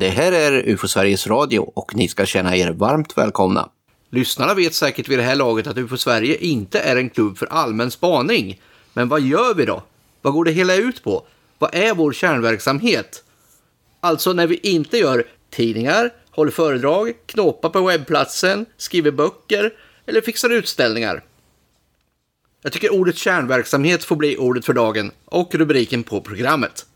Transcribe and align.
Det 0.00 0.08
här 0.08 0.32
är 0.32 0.68
UFO 0.68 0.88
Sveriges 0.88 1.26
Radio 1.26 1.58
och 1.58 1.94
ni 1.94 2.08
ska 2.08 2.26
känna 2.26 2.56
er 2.56 2.70
varmt 2.70 3.18
välkomna. 3.18 3.68
Lyssnarna 4.10 4.54
vet 4.54 4.74
säkert 4.74 5.08
vid 5.08 5.18
det 5.18 5.22
här 5.22 5.36
laget 5.36 5.66
att 5.66 5.78
UFO 5.78 5.96
Sverige 5.96 6.36
inte 6.36 6.80
är 6.80 6.96
en 6.96 7.10
klubb 7.10 7.38
för 7.38 7.46
allmän 7.46 7.90
spaning. 7.90 8.60
Men 8.92 9.08
vad 9.08 9.20
gör 9.20 9.54
vi 9.54 9.64
då? 9.64 9.82
Vad 10.22 10.32
går 10.32 10.44
det 10.44 10.50
hela 10.50 10.74
ut 10.74 11.02
på? 11.02 11.26
Vad 11.58 11.74
är 11.74 11.94
vår 11.94 12.12
kärnverksamhet? 12.12 13.24
Alltså 14.00 14.32
när 14.32 14.46
vi 14.46 14.56
inte 14.56 14.98
gör 14.98 15.24
tidningar, 15.50 16.10
håller 16.30 16.50
föredrag, 16.50 17.12
knåpar 17.26 17.68
på 17.68 17.80
webbplatsen, 17.80 18.66
skriver 18.76 19.10
böcker 19.10 19.72
eller 20.06 20.20
fixar 20.20 20.50
utställningar. 20.50 21.24
Jag 22.62 22.72
tycker 22.72 22.92
ordet 22.92 23.16
kärnverksamhet 23.16 24.04
får 24.04 24.16
bli 24.16 24.36
ordet 24.36 24.64
för 24.64 24.72
dagen 24.72 25.10
och 25.24 25.54
rubriken 25.54 26.02
på 26.02 26.20
programmet. 26.20 26.86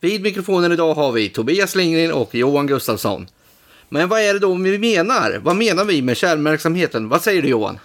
Vid 0.00 0.22
mikrofonen 0.22 0.72
idag 0.72 0.94
har 0.94 1.12
vi 1.12 1.28
Tobias 1.28 1.74
Lindgren 1.74 2.12
och 2.12 2.34
Johan 2.34 2.66
Gustafsson. 2.66 3.26
Men 3.88 4.08
vad 4.08 4.20
är 4.20 4.32
det 4.32 4.38
då 4.38 4.54
vi 4.54 4.78
menar? 4.78 5.40
Vad 5.42 5.56
menar 5.56 5.84
vi 5.84 6.02
med 6.02 6.16
kärnverksamheten? 6.16 7.08
Vad 7.08 7.22
säger 7.22 7.42
du 7.42 7.48
Johan? 7.48 7.78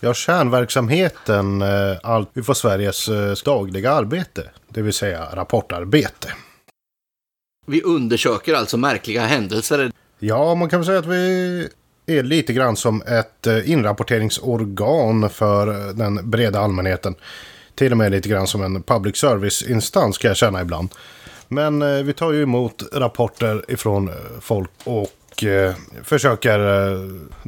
Ja, 0.00 0.14
kärnverksamheten, 0.14 1.62
eh, 1.62 1.68
allt 2.02 2.30
UFO 2.34 2.54
Sveriges 2.54 3.08
eh, 3.08 3.34
dagliga 3.44 3.92
arbete, 3.92 4.50
det 4.68 4.82
vill 4.82 4.92
säga 4.92 5.28
rapportarbete. 5.32 6.32
Vi 7.66 7.82
undersöker 7.82 8.54
alltså 8.54 8.76
märkliga 8.76 9.22
händelser. 9.22 9.90
Ja, 10.24 10.54
man 10.54 10.68
kan 10.68 10.80
väl 10.80 10.86
säga 10.86 10.98
att 10.98 11.06
vi 11.06 11.68
är 12.06 12.22
lite 12.22 12.52
grann 12.52 12.76
som 12.76 13.02
ett 13.02 13.46
eh, 13.46 13.70
inrapporteringsorgan 13.70 15.30
för 15.30 15.68
eh, 15.68 15.94
den 15.94 16.30
breda 16.30 16.60
allmänheten. 16.60 17.14
Till 17.74 17.92
och 17.92 17.98
med 17.98 18.12
lite 18.12 18.28
grann 18.28 18.46
som 18.46 18.62
en 18.62 18.82
public 18.82 19.16
service-instans 19.16 20.18
kan 20.18 20.28
jag 20.28 20.36
känna 20.36 20.60
ibland. 20.60 20.88
Men 21.48 21.82
eh, 21.82 22.02
vi 22.02 22.12
tar 22.12 22.32
ju 22.32 22.42
emot 22.42 22.82
rapporter 22.92 23.64
ifrån 23.68 24.10
folk 24.40 24.70
och 24.84 25.44
försöker 26.02 26.58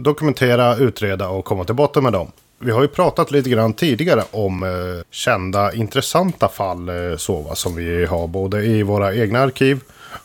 dokumentera, 0.01 0.77
utreda 0.77 1.29
och 1.29 1.45
komma 1.45 1.65
till 1.65 1.75
botten 1.75 2.03
med 2.03 2.13
dem. 2.13 2.33
Vi 2.59 2.71
har 2.71 2.83
ju 2.83 2.89
pratat 2.89 3.31
lite 3.31 3.51
grann 3.51 3.73
tidigare 3.73 4.23
om 4.31 4.65
kända 5.11 5.73
intressanta 5.73 6.49
fall 6.49 6.91
så, 7.19 7.41
va, 7.41 7.55
som 7.55 7.75
vi 7.75 8.05
har 8.05 8.27
både 8.27 8.65
i 8.65 8.83
våra 8.83 9.15
egna 9.15 9.41
arkiv 9.41 9.81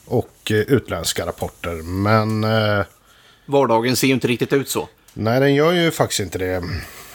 och 0.05 0.38
eh, 0.51 0.57
utländska 0.57 1.25
rapporter. 1.25 1.75
Men 1.83 2.43
eh, 2.43 2.85
Vardagen 3.45 3.95
ser 3.95 4.07
ju 4.07 4.13
inte 4.13 4.27
riktigt 4.27 4.53
ut 4.53 4.69
så. 4.69 4.89
nej, 5.13 5.39
den 5.39 5.55
gör 5.55 5.71
ju 5.71 5.91
faktiskt 5.91 6.19
inte 6.19 6.37
det. 6.37 6.63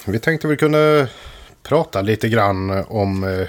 Vi 0.06 0.18
tänkte 0.18 0.48
vi 0.48 0.56
kunde 0.56 1.08
prata 1.62 2.02
lite 2.02 2.28
grann 2.28 2.70
om 2.88 3.24
eh, 3.24 3.46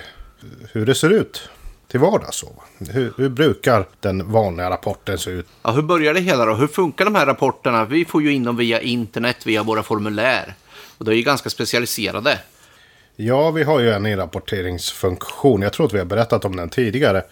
hur 0.71 0.85
det 0.85 0.95
ser 0.95 1.09
ut 1.09 1.49
till 1.87 1.99
vardags. 1.99 2.43
Hur, 2.89 3.13
hur 3.17 3.29
brukar 3.29 3.87
den 3.99 4.31
vanliga 4.31 4.69
rapporten 4.69 5.17
se 5.17 5.31
ut? 5.31 5.47
Ja, 5.63 5.71
hur 5.71 5.81
börjar 5.81 6.13
det 6.13 6.19
hela 6.19 6.45
då? 6.45 6.53
Hur 6.53 6.67
funkar 6.67 7.05
de 7.05 7.15
här 7.15 7.25
rapporterna? 7.25 7.85
Vi 7.85 8.05
får 8.05 8.21
ju 8.23 8.33
in 8.33 8.43
dem 8.43 8.57
via 8.57 8.81
internet, 8.81 9.37
via 9.45 9.63
våra 9.63 9.83
formulär. 9.83 10.53
Och 10.97 11.05
de 11.05 11.11
är 11.11 11.15
ju 11.15 11.21
ganska 11.23 11.49
specialiserade. 11.49 12.39
Ja, 13.15 13.51
vi 13.51 13.63
har 13.63 13.79
ju 13.79 13.91
en 13.91 14.05
inrapporteringsfunktion. 14.05 15.61
Jag 15.61 15.73
tror 15.73 15.85
att 15.85 15.93
vi 15.93 15.97
har 15.97 16.05
berättat 16.05 16.45
om 16.45 16.55
den 16.55 16.69
tidigare. 16.69 17.23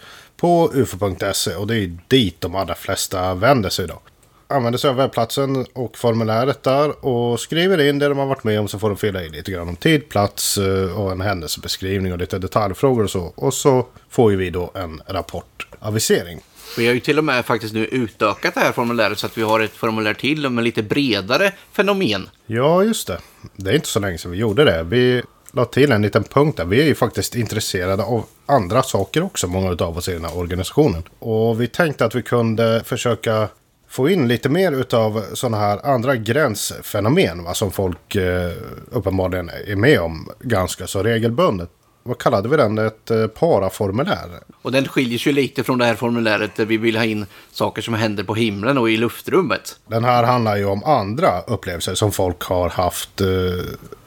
På 0.43 0.71
ufo.se 0.73 1.55
och 1.55 1.67
det 1.67 1.77
är 1.77 1.97
dit 2.07 2.41
de 2.41 2.55
allra 2.55 2.75
flesta 2.75 3.33
vänder 3.33 3.69
sig 3.69 3.87
då. 3.87 4.01
Använder 4.47 4.79
sig 4.79 4.89
av 4.89 4.95
webbplatsen 4.95 5.65
och 5.73 5.97
formuläret 5.97 6.63
där 6.63 7.05
och 7.05 7.39
skriver 7.39 7.89
in 7.89 7.99
det 7.99 8.07
de 8.07 8.17
har 8.17 8.25
varit 8.25 8.43
med 8.43 8.59
om 8.59 8.67
så 8.67 8.79
får 8.79 8.89
de 8.89 8.97
fylla 8.97 9.23
i 9.23 9.29
lite 9.29 9.51
grann 9.51 9.69
om 9.69 9.75
tid, 9.75 10.09
plats 10.09 10.57
eh, 10.57 10.99
och 10.99 11.11
en 11.11 11.21
händelsebeskrivning 11.21 12.11
och 12.11 12.17
lite 12.17 12.39
detaljfrågor 12.39 13.03
och 13.03 13.09
så. 13.09 13.33
Och 13.35 13.53
så 13.53 13.87
får 14.09 14.31
ju 14.31 14.37
vi 14.37 14.49
då 14.49 14.71
en 14.75 15.01
rapportavisering. 15.07 16.39
Vi 16.77 16.87
har 16.87 16.93
ju 16.93 16.99
till 16.99 17.17
och 17.17 17.23
med 17.23 17.45
faktiskt 17.45 17.73
nu 17.73 17.85
utökat 17.85 18.53
det 18.53 18.59
här 18.59 18.71
formuläret 18.71 19.19
så 19.19 19.25
att 19.25 19.37
vi 19.37 19.41
har 19.41 19.59
ett 19.59 19.75
formulär 19.75 20.13
till 20.13 20.49
med 20.49 20.63
lite 20.63 20.83
bredare 20.83 21.51
fenomen. 21.71 22.29
Ja, 22.45 22.83
just 22.83 23.07
det. 23.07 23.19
Det 23.55 23.71
är 23.71 23.75
inte 23.75 23.87
så 23.87 23.99
länge 23.99 24.17
sedan 24.17 24.31
vi 24.31 24.37
gjorde 24.37 24.63
det. 24.63 24.83
Vi 24.83 25.23
la 25.55 25.65
till 25.65 25.91
en 25.91 26.01
liten 26.01 26.23
punkt 26.23 26.57
där. 26.57 26.65
Vi 26.65 26.81
är 26.81 26.85
ju 26.85 26.95
faktiskt 26.95 27.35
intresserade 27.35 28.03
av 28.03 28.25
andra 28.45 28.83
saker 28.83 29.23
också, 29.23 29.47
många 29.47 29.69
av 29.69 29.97
oss 29.97 30.09
i 30.09 30.13
den 30.13 30.25
här 30.25 30.37
organisationen. 30.37 31.03
Och 31.19 31.61
vi 31.61 31.67
tänkte 31.67 32.05
att 32.05 32.15
vi 32.15 32.21
kunde 32.21 32.83
försöka 32.85 33.47
få 33.89 34.09
in 34.09 34.27
lite 34.27 34.49
mer 34.49 34.95
av 34.95 35.23
sådana 35.33 35.57
här 35.57 35.85
andra 35.85 36.15
gränsfenomen 36.15 37.43
va, 37.43 37.53
som 37.53 37.71
folk 37.71 38.15
eh, 38.15 38.51
uppenbarligen 38.91 39.49
är 39.67 39.75
med 39.75 39.99
om 39.99 40.29
ganska 40.39 40.87
så 40.87 41.03
regelbundet. 41.03 41.69
Vad 42.03 42.17
kallade 42.17 42.49
vi 42.49 42.57
den? 42.57 42.77
Ett 42.77 43.11
eh, 43.11 43.27
paraformulär? 43.27 44.29
Och 44.61 44.71
den 44.71 44.87
skiljer 44.87 45.19
sig 45.19 45.33
lite 45.33 45.63
från 45.63 45.77
det 45.77 45.85
här 45.85 45.95
formuläret 45.95 46.55
där 46.55 46.65
vi 46.65 46.77
vill 46.77 46.97
ha 46.97 47.05
in 47.05 47.25
saker 47.51 47.81
som 47.81 47.93
händer 47.93 48.23
på 48.23 48.35
himlen 48.35 48.77
och 48.77 48.89
i 48.89 48.97
luftrummet. 48.97 49.79
Den 49.87 50.03
här 50.03 50.23
handlar 50.23 50.57
ju 50.57 50.65
om 50.65 50.83
andra 50.83 51.41
upplevelser 51.41 51.95
som 51.95 52.11
folk 52.11 52.43
har 52.43 52.69
haft. 52.69 53.21
eh, 53.21 53.27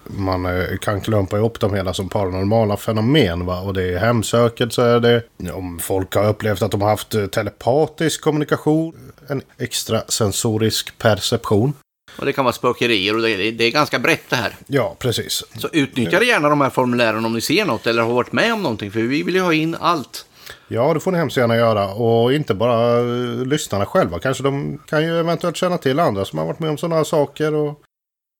Man 0.08 0.46
eh, 0.46 0.76
kan 0.80 1.00
klumpa 1.00 1.36
ihop 1.36 1.60
dem 1.60 1.74
hela 1.74 1.94
som 1.94 2.08
paranormala 2.08 2.76
fenomen. 2.76 3.46
Va? 3.46 3.60
Och 3.60 3.74
det 3.74 3.82
är 3.82 3.98
är 4.78 5.00
det. 5.00 5.22
Om 5.52 5.78
folk 5.78 6.14
har 6.14 6.28
upplevt 6.28 6.62
att 6.62 6.70
de 6.70 6.82
har 6.82 6.88
haft 6.88 7.14
eh, 7.14 7.26
telepatisk 7.26 8.20
kommunikation. 8.20 9.12
En 9.28 9.42
extrasensorisk 9.58 10.98
perception. 10.98 11.72
Och 12.18 12.26
det 12.26 12.32
kan 12.32 12.44
vara 12.44 12.52
spökerier 12.52 13.16
och 13.16 13.22
det 13.22 13.30
är, 13.30 13.52
det 13.52 13.64
är 13.64 13.70
ganska 13.70 13.98
brett 13.98 14.30
det 14.30 14.36
här. 14.36 14.56
Ja, 14.66 14.96
precis. 14.98 15.44
Så 15.58 15.68
utnyttja 15.72 16.22
gärna 16.22 16.48
de 16.48 16.60
här 16.60 16.70
formulären 16.70 17.24
om 17.24 17.32
ni 17.32 17.40
ser 17.40 17.64
något 17.64 17.86
eller 17.86 18.02
har 18.02 18.14
varit 18.14 18.32
med 18.32 18.52
om 18.52 18.62
någonting. 18.62 18.90
För 18.90 19.00
vi 19.00 19.22
vill 19.22 19.34
ju 19.34 19.40
ha 19.40 19.54
in 19.54 19.76
allt. 19.80 20.26
Ja, 20.68 20.94
det 20.94 21.00
får 21.00 21.12
ni 21.12 21.18
hemskt 21.18 21.36
gärna 21.36 21.56
göra. 21.56 21.88
Och 21.88 22.32
inte 22.32 22.54
bara 22.54 22.98
eh, 22.98 23.46
lyssnarna 23.46 23.86
själva. 23.86 24.18
Kanske 24.18 24.42
de 24.42 24.78
kan 24.86 25.04
ju 25.04 25.20
eventuellt 25.20 25.56
känna 25.56 25.78
till 25.78 26.00
andra 26.00 26.24
som 26.24 26.38
har 26.38 26.46
varit 26.46 26.58
med 26.58 26.70
om 26.70 26.78
sådana 26.78 26.96
här 26.96 27.04
saker. 27.04 27.54
Och... 27.54 27.80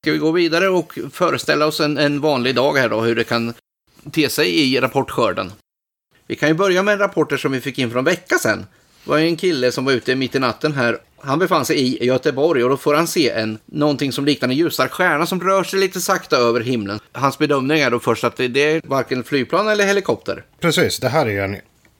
Ska 0.07 0.13
vi 0.13 0.19
gå 0.19 0.31
vidare 0.31 0.69
och 0.69 0.99
föreställa 1.13 1.67
oss 1.67 1.81
en, 1.81 1.99
en 1.99 2.21
vanlig 2.21 2.55
dag 2.55 2.77
här 2.77 2.89
då, 2.89 3.01
hur 3.01 3.15
det 3.15 3.25
kan 3.25 3.55
te 4.13 4.29
sig 4.29 4.61
i 4.61 4.81
rapportskörden. 4.81 5.53
Vi 6.27 6.37
kan 6.37 6.49
ju 6.49 6.55
börja 6.55 6.83
med 6.83 7.01
rapporter 7.01 7.37
som 7.37 7.53
vi 7.53 7.61
fick 7.61 7.79
in 7.79 7.91
för 7.91 7.99
en 7.99 8.05
vecka 8.05 8.39
sedan. 8.39 8.67
Det 9.05 9.11
var 9.11 9.19
en 9.19 9.37
kille 9.37 9.73
som 9.73 9.85
var 9.85 9.93
ute 9.93 10.15
mitt 10.15 10.35
i 10.35 10.39
natten 10.39 10.73
här. 10.73 10.99
Han 11.19 11.39
befann 11.39 11.65
sig 11.65 11.79
i 11.79 12.07
Göteborg 12.07 12.65
och 12.65 12.71
då 12.71 12.77
får 12.77 12.95
han 12.95 13.07
se 13.07 13.31
en, 13.31 13.59
någonting 13.65 14.13
som 14.13 14.25
liknar 14.25 14.49
en 14.49 14.57
ljusare 14.57 14.89
stjärna 14.89 15.27
som 15.27 15.41
rör 15.41 15.65
sig 15.65 15.81
lite 15.81 16.01
sakta 16.01 16.37
över 16.37 16.61
himlen. 16.61 17.01
Hans 17.13 17.39
bedömning 17.39 17.81
är 17.81 17.91
då 17.91 17.99
först 17.99 18.25
att 18.25 18.37
det, 18.37 18.49
det 18.49 18.73
är 18.73 18.83
varken 18.85 19.25
flygplan 19.25 19.69
eller 19.69 19.87
helikopter. 19.87 20.45
Precis, 20.61 20.99
det 20.99 21.09
här 21.09 21.27
är 21.27 21.31
ju 21.31 21.41
en, 21.41 21.57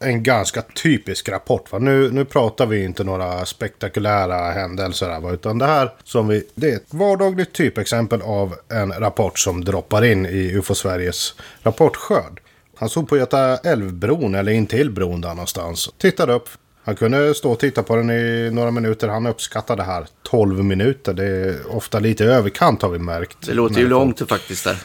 en 0.07 0.23
ganska 0.23 0.63
typisk 0.63 1.29
rapport. 1.29 1.73
Va? 1.73 1.79
Nu, 1.79 2.11
nu 2.11 2.25
pratar 2.25 2.67
vi 2.67 2.85
inte 2.85 3.05
några 3.05 3.47
spektakulära 3.47 4.51
händelser 4.51 5.09
här, 5.09 5.21
va? 5.21 5.33
utan 5.33 5.59
det 5.59 5.67
här 5.67 5.93
som 6.05 6.29
vi, 6.29 6.47
det 6.55 6.71
är 6.71 6.77
ett 6.77 6.95
vardagligt 6.95 7.53
typexempel 7.53 8.23
av 8.23 8.55
en 8.69 8.93
rapport 8.93 9.39
som 9.39 9.65
droppar 9.65 10.05
in 10.05 10.27
i 10.27 10.53
UFO 10.53 10.75
Sveriges 10.75 11.35
rapportskörd. 11.63 12.41
Han 12.77 12.89
stod 12.89 13.09
på 13.09 13.17
Göta 13.17 13.57
älvbron 13.57 14.35
eller 14.35 14.53
intill 14.53 14.91
bron 14.91 15.21
där 15.21 15.29
någonstans. 15.29 15.91
Tittade 15.99 16.33
upp. 16.33 16.49
Han 16.87 16.97
kunde 16.97 17.35
stå 17.35 17.53
och 17.53 17.59
titta 17.59 17.83
på 17.83 17.97
den 17.97 18.11
i 18.11 18.51
några 18.53 18.71
minuter. 18.71 19.09
Han 19.09 19.27
uppskattade 19.27 19.83
det 19.83 19.87
här 19.87 20.07
12 20.23 20.65
minuter. 20.65 21.15
Det 21.15 21.25
är 21.25 21.77
ofta 21.77 21.99
lite 21.99 22.25
överkant 22.25 22.83
har 22.83 22.89
vi 22.89 22.99
märkt. 22.99 23.39
Det 23.47 23.55
låter 23.55 23.81
ju 23.81 23.89
långt 23.89 24.29
faktiskt 24.29 24.65
där. 24.65 24.77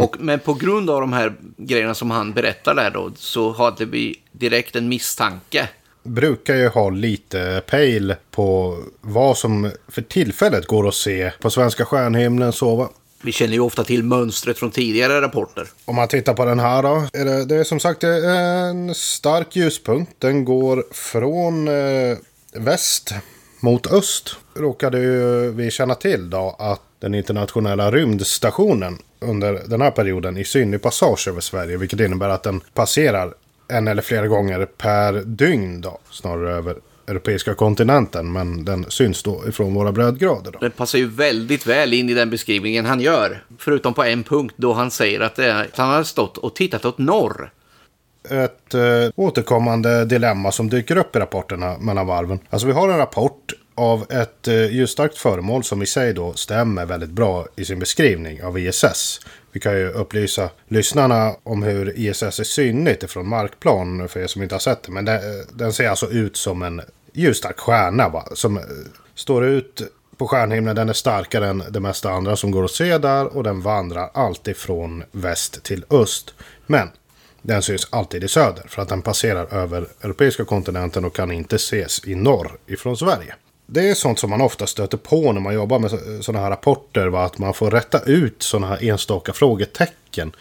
Och, 0.00 0.16
men 0.18 0.38
på 0.38 0.54
grund 0.54 0.90
av 0.90 1.00
de 1.00 1.12
här 1.12 1.32
grejerna 1.56 1.94
som 1.94 2.10
han 2.10 2.32
berättar 2.32 2.74
där 2.74 2.90
då, 2.90 3.12
så 3.16 3.52
hade 3.52 3.84
vi 3.84 4.20
direkt 4.32 4.76
en 4.76 4.88
misstanke. 4.88 5.68
brukar 6.02 6.54
ju 6.54 6.68
ha 6.68 6.90
lite 6.90 7.62
pejl 7.66 8.14
på 8.30 8.78
vad 9.00 9.38
som 9.38 9.70
för 9.88 10.02
tillfället 10.02 10.66
går 10.66 10.88
att 10.88 10.94
se 10.94 11.32
på 11.40 11.50
svenska 11.50 11.84
stjärnhimlen. 11.84 12.52
Så? 12.52 12.90
Vi 13.22 13.32
känner 13.32 13.52
ju 13.52 13.60
ofta 13.60 13.84
till 13.84 14.02
mönstret 14.02 14.58
från 14.58 14.70
tidigare 14.70 15.20
rapporter. 15.20 15.68
Om 15.84 15.96
man 15.96 16.08
tittar 16.08 16.34
på 16.34 16.44
den 16.44 16.58
här 16.58 16.82
då. 16.82 17.08
Är 17.12 17.24
det, 17.24 17.44
det 17.44 17.56
är 17.56 17.64
som 17.64 17.80
sagt 17.80 18.04
en 18.04 18.94
stark 18.94 19.56
ljuspunkt. 19.56 20.12
Den 20.18 20.44
går 20.44 20.84
från 20.92 21.68
eh, 21.68 22.18
väst 22.52 23.14
mot 23.60 23.92
öst. 23.92 24.36
Råkade 24.54 24.98
ju 24.98 25.50
vi 25.50 25.70
känna 25.70 25.94
till 25.94 26.30
då 26.30 26.56
att 26.58 26.80
den 27.00 27.14
internationella 27.14 27.90
rymdstationen 27.90 28.98
under 29.20 29.62
den 29.66 29.80
här 29.80 29.90
perioden 29.90 30.36
i 30.36 30.44
synlig 30.44 30.82
passage 30.82 31.28
över 31.28 31.40
Sverige. 31.40 31.76
Vilket 31.76 32.00
innebär 32.00 32.28
att 32.28 32.42
den 32.42 32.60
passerar 32.74 33.34
en 33.68 33.88
eller 33.88 34.02
flera 34.02 34.26
gånger 34.26 34.64
per 34.64 35.12
dygn 35.12 35.80
då. 35.80 35.98
Snarare 36.10 36.52
över 36.52 36.76
europeiska 37.10 37.54
kontinenten. 37.54 38.32
Men 38.32 38.64
den 38.64 38.86
syns 38.88 39.22
då 39.22 39.48
ifrån 39.48 39.74
våra 39.74 39.92
breddgrader. 39.92 40.52
Då. 40.52 40.58
Det 40.58 40.70
passar 40.70 40.98
ju 40.98 41.06
väldigt 41.06 41.66
väl 41.66 41.92
in 41.92 42.08
i 42.08 42.14
den 42.14 42.30
beskrivningen 42.30 42.86
han 42.86 43.00
gör. 43.00 43.44
Förutom 43.58 43.94
på 43.94 44.04
en 44.04 44.22
punkt 44.22 44.54
då 44.56 44.72
han 44.72 44.90
säger 44.90 45.20
att, 45.20 45.36
det 45.36 45.46
är, 45.46 45.64
att 45.64 45.76
han 45.76 45.90
har 45.90 46.02
stått 46.02 46.38
och 46.38 46.54
tittat 46.54 46.84
åt 46.84 46.98
norr. 46.98 47.50
ett 48.28 48.74
eh, 48.74 48.80
återkommande 49.16 50.04
dilemma 50.04 50.52
som 50.52 50.68
dyker 50.68 50.96
upp 50.96 51.16
i 51.16 51.18
rapporterna 51.18 51.78
mellan 51.78 52.06
varven. 52.06 52.38
Alltså 52.50 52.66
vi 52.66 52.72
har 52.72 52.88
en 52.88 52.98
rapport 52.98 53.52
av 53.74 54.06
ett 54.10 54.48
eh, 54.48 54.72
ljusstarkt 54.72 55.18
föremål 55.18 55.64
som 55.64 55.82
i 55.82 55.86
sig 55.86 56.12
då 56.12 56.32
stämmer 56.32 56.86
väldigt 56.86 57.10
bra 57.10 57.46
i 57.56 57.64
sin 57.64 57.78
beskrivning 57.78 58.44
av 58.44 58.58
ISS. 58.58 59.20
Vi 59.52 59.60
kan 59.60 59.72
ju 59.72 59.88
upplysa 59.88 60.50
lyssnarna 60.68 61.34
om 61.42 61.62
hur 61.62 61.98
ISS 61.98 62.22
är 62.22 62.44
synligt 62.44 63.02
ifrån 63.02 63.28
markplan 63.28 64.08
för 64.08 64.20
er 64.20 64.26
som 64.26 64.42
inte 64.42 64.54
har 64.54 64.60
sett 64.60 64.82
det. 64.82 64.92
Men 64.92 65.04
det, 65.04 65.20
den 65.52 65.72
ser 65.72 65.88
alltså 65.88 66.10
ut 66.10 66.36
som 66.36 66.62
en 66.62 66.80
ljusstark 67.12 67.58
stjärna 67.58 68.08
va? 68.08 68.24
som 68.34 68.56
eh, 68.56 68.62
står 69.14 69.44
ut 69.44 69.82
på 70.16 70.28
stjärnhimlen. 70.28 70.76
Den 70.76 70.88
är 70.88 70.92
starkare 70.92 71.48
än 71.48 71.62
det 71.70 71.80
mesta 71.80 72.10
andra 72.10 72.36
som 72.36 72.50
går 72.50 72.64
att 72.64 72.70
se 72.70 72.98
där 72.98 73.36
och 73.36 73.42
den 73.42 73.60
vandrar 73.60 74.10
alltid 74.14 74.56
från 74.56 75.04
väst 75.12 75.62
till 75.62 75.84
öst. 75.90 76.34
Men 76.66 76.88
den 77.42 77.62
syns 77.62 77.88
alltid 77.90 78.24
i 78.24 78.28
söder 78.28 78.62
för 78.68 78.82
att 78.82 78.88
den 78.88 79.02
passerar 79.02 79.54
över 79.54 79.86
europeiska 80.00 80.44
kontinenten 80.44 81.04
och 81.04 81.16
kan 81.16 81.32
inte 81.32 81.56
ses 81.56 82.06
i 82.06 82.14
norr 82.14 82.52
ifrån 82.66 82.96
Sverige. 82.96 83.34
Det 83.66 83.90
är 83.90 83.94
sånt 83.94 84.18
som 84.18 84.30
man 84.30 84.40
ofta 84.40 84.66
stöter 84.66 84.96
på 84.96 85.32
när 85.32 85.40
man 85.40 85.54
jobbar 85.54 85.78
med 85.78 85.90
sådana 86.20 86.38
eh, 86.38 86.42
här 86.42 86.50
rapporter. 86.50 87.06
Va? 87.06 87.24
Att 87.24 87.38
man 87.38 87.54
får 87.54 87.70
rätta 87.70 88.00
ut 88.00 88.42
sådana 88.42 88.66
här 88.66 88.84
enstaka 88.84 89.32
frågetecken. 89.32 90.32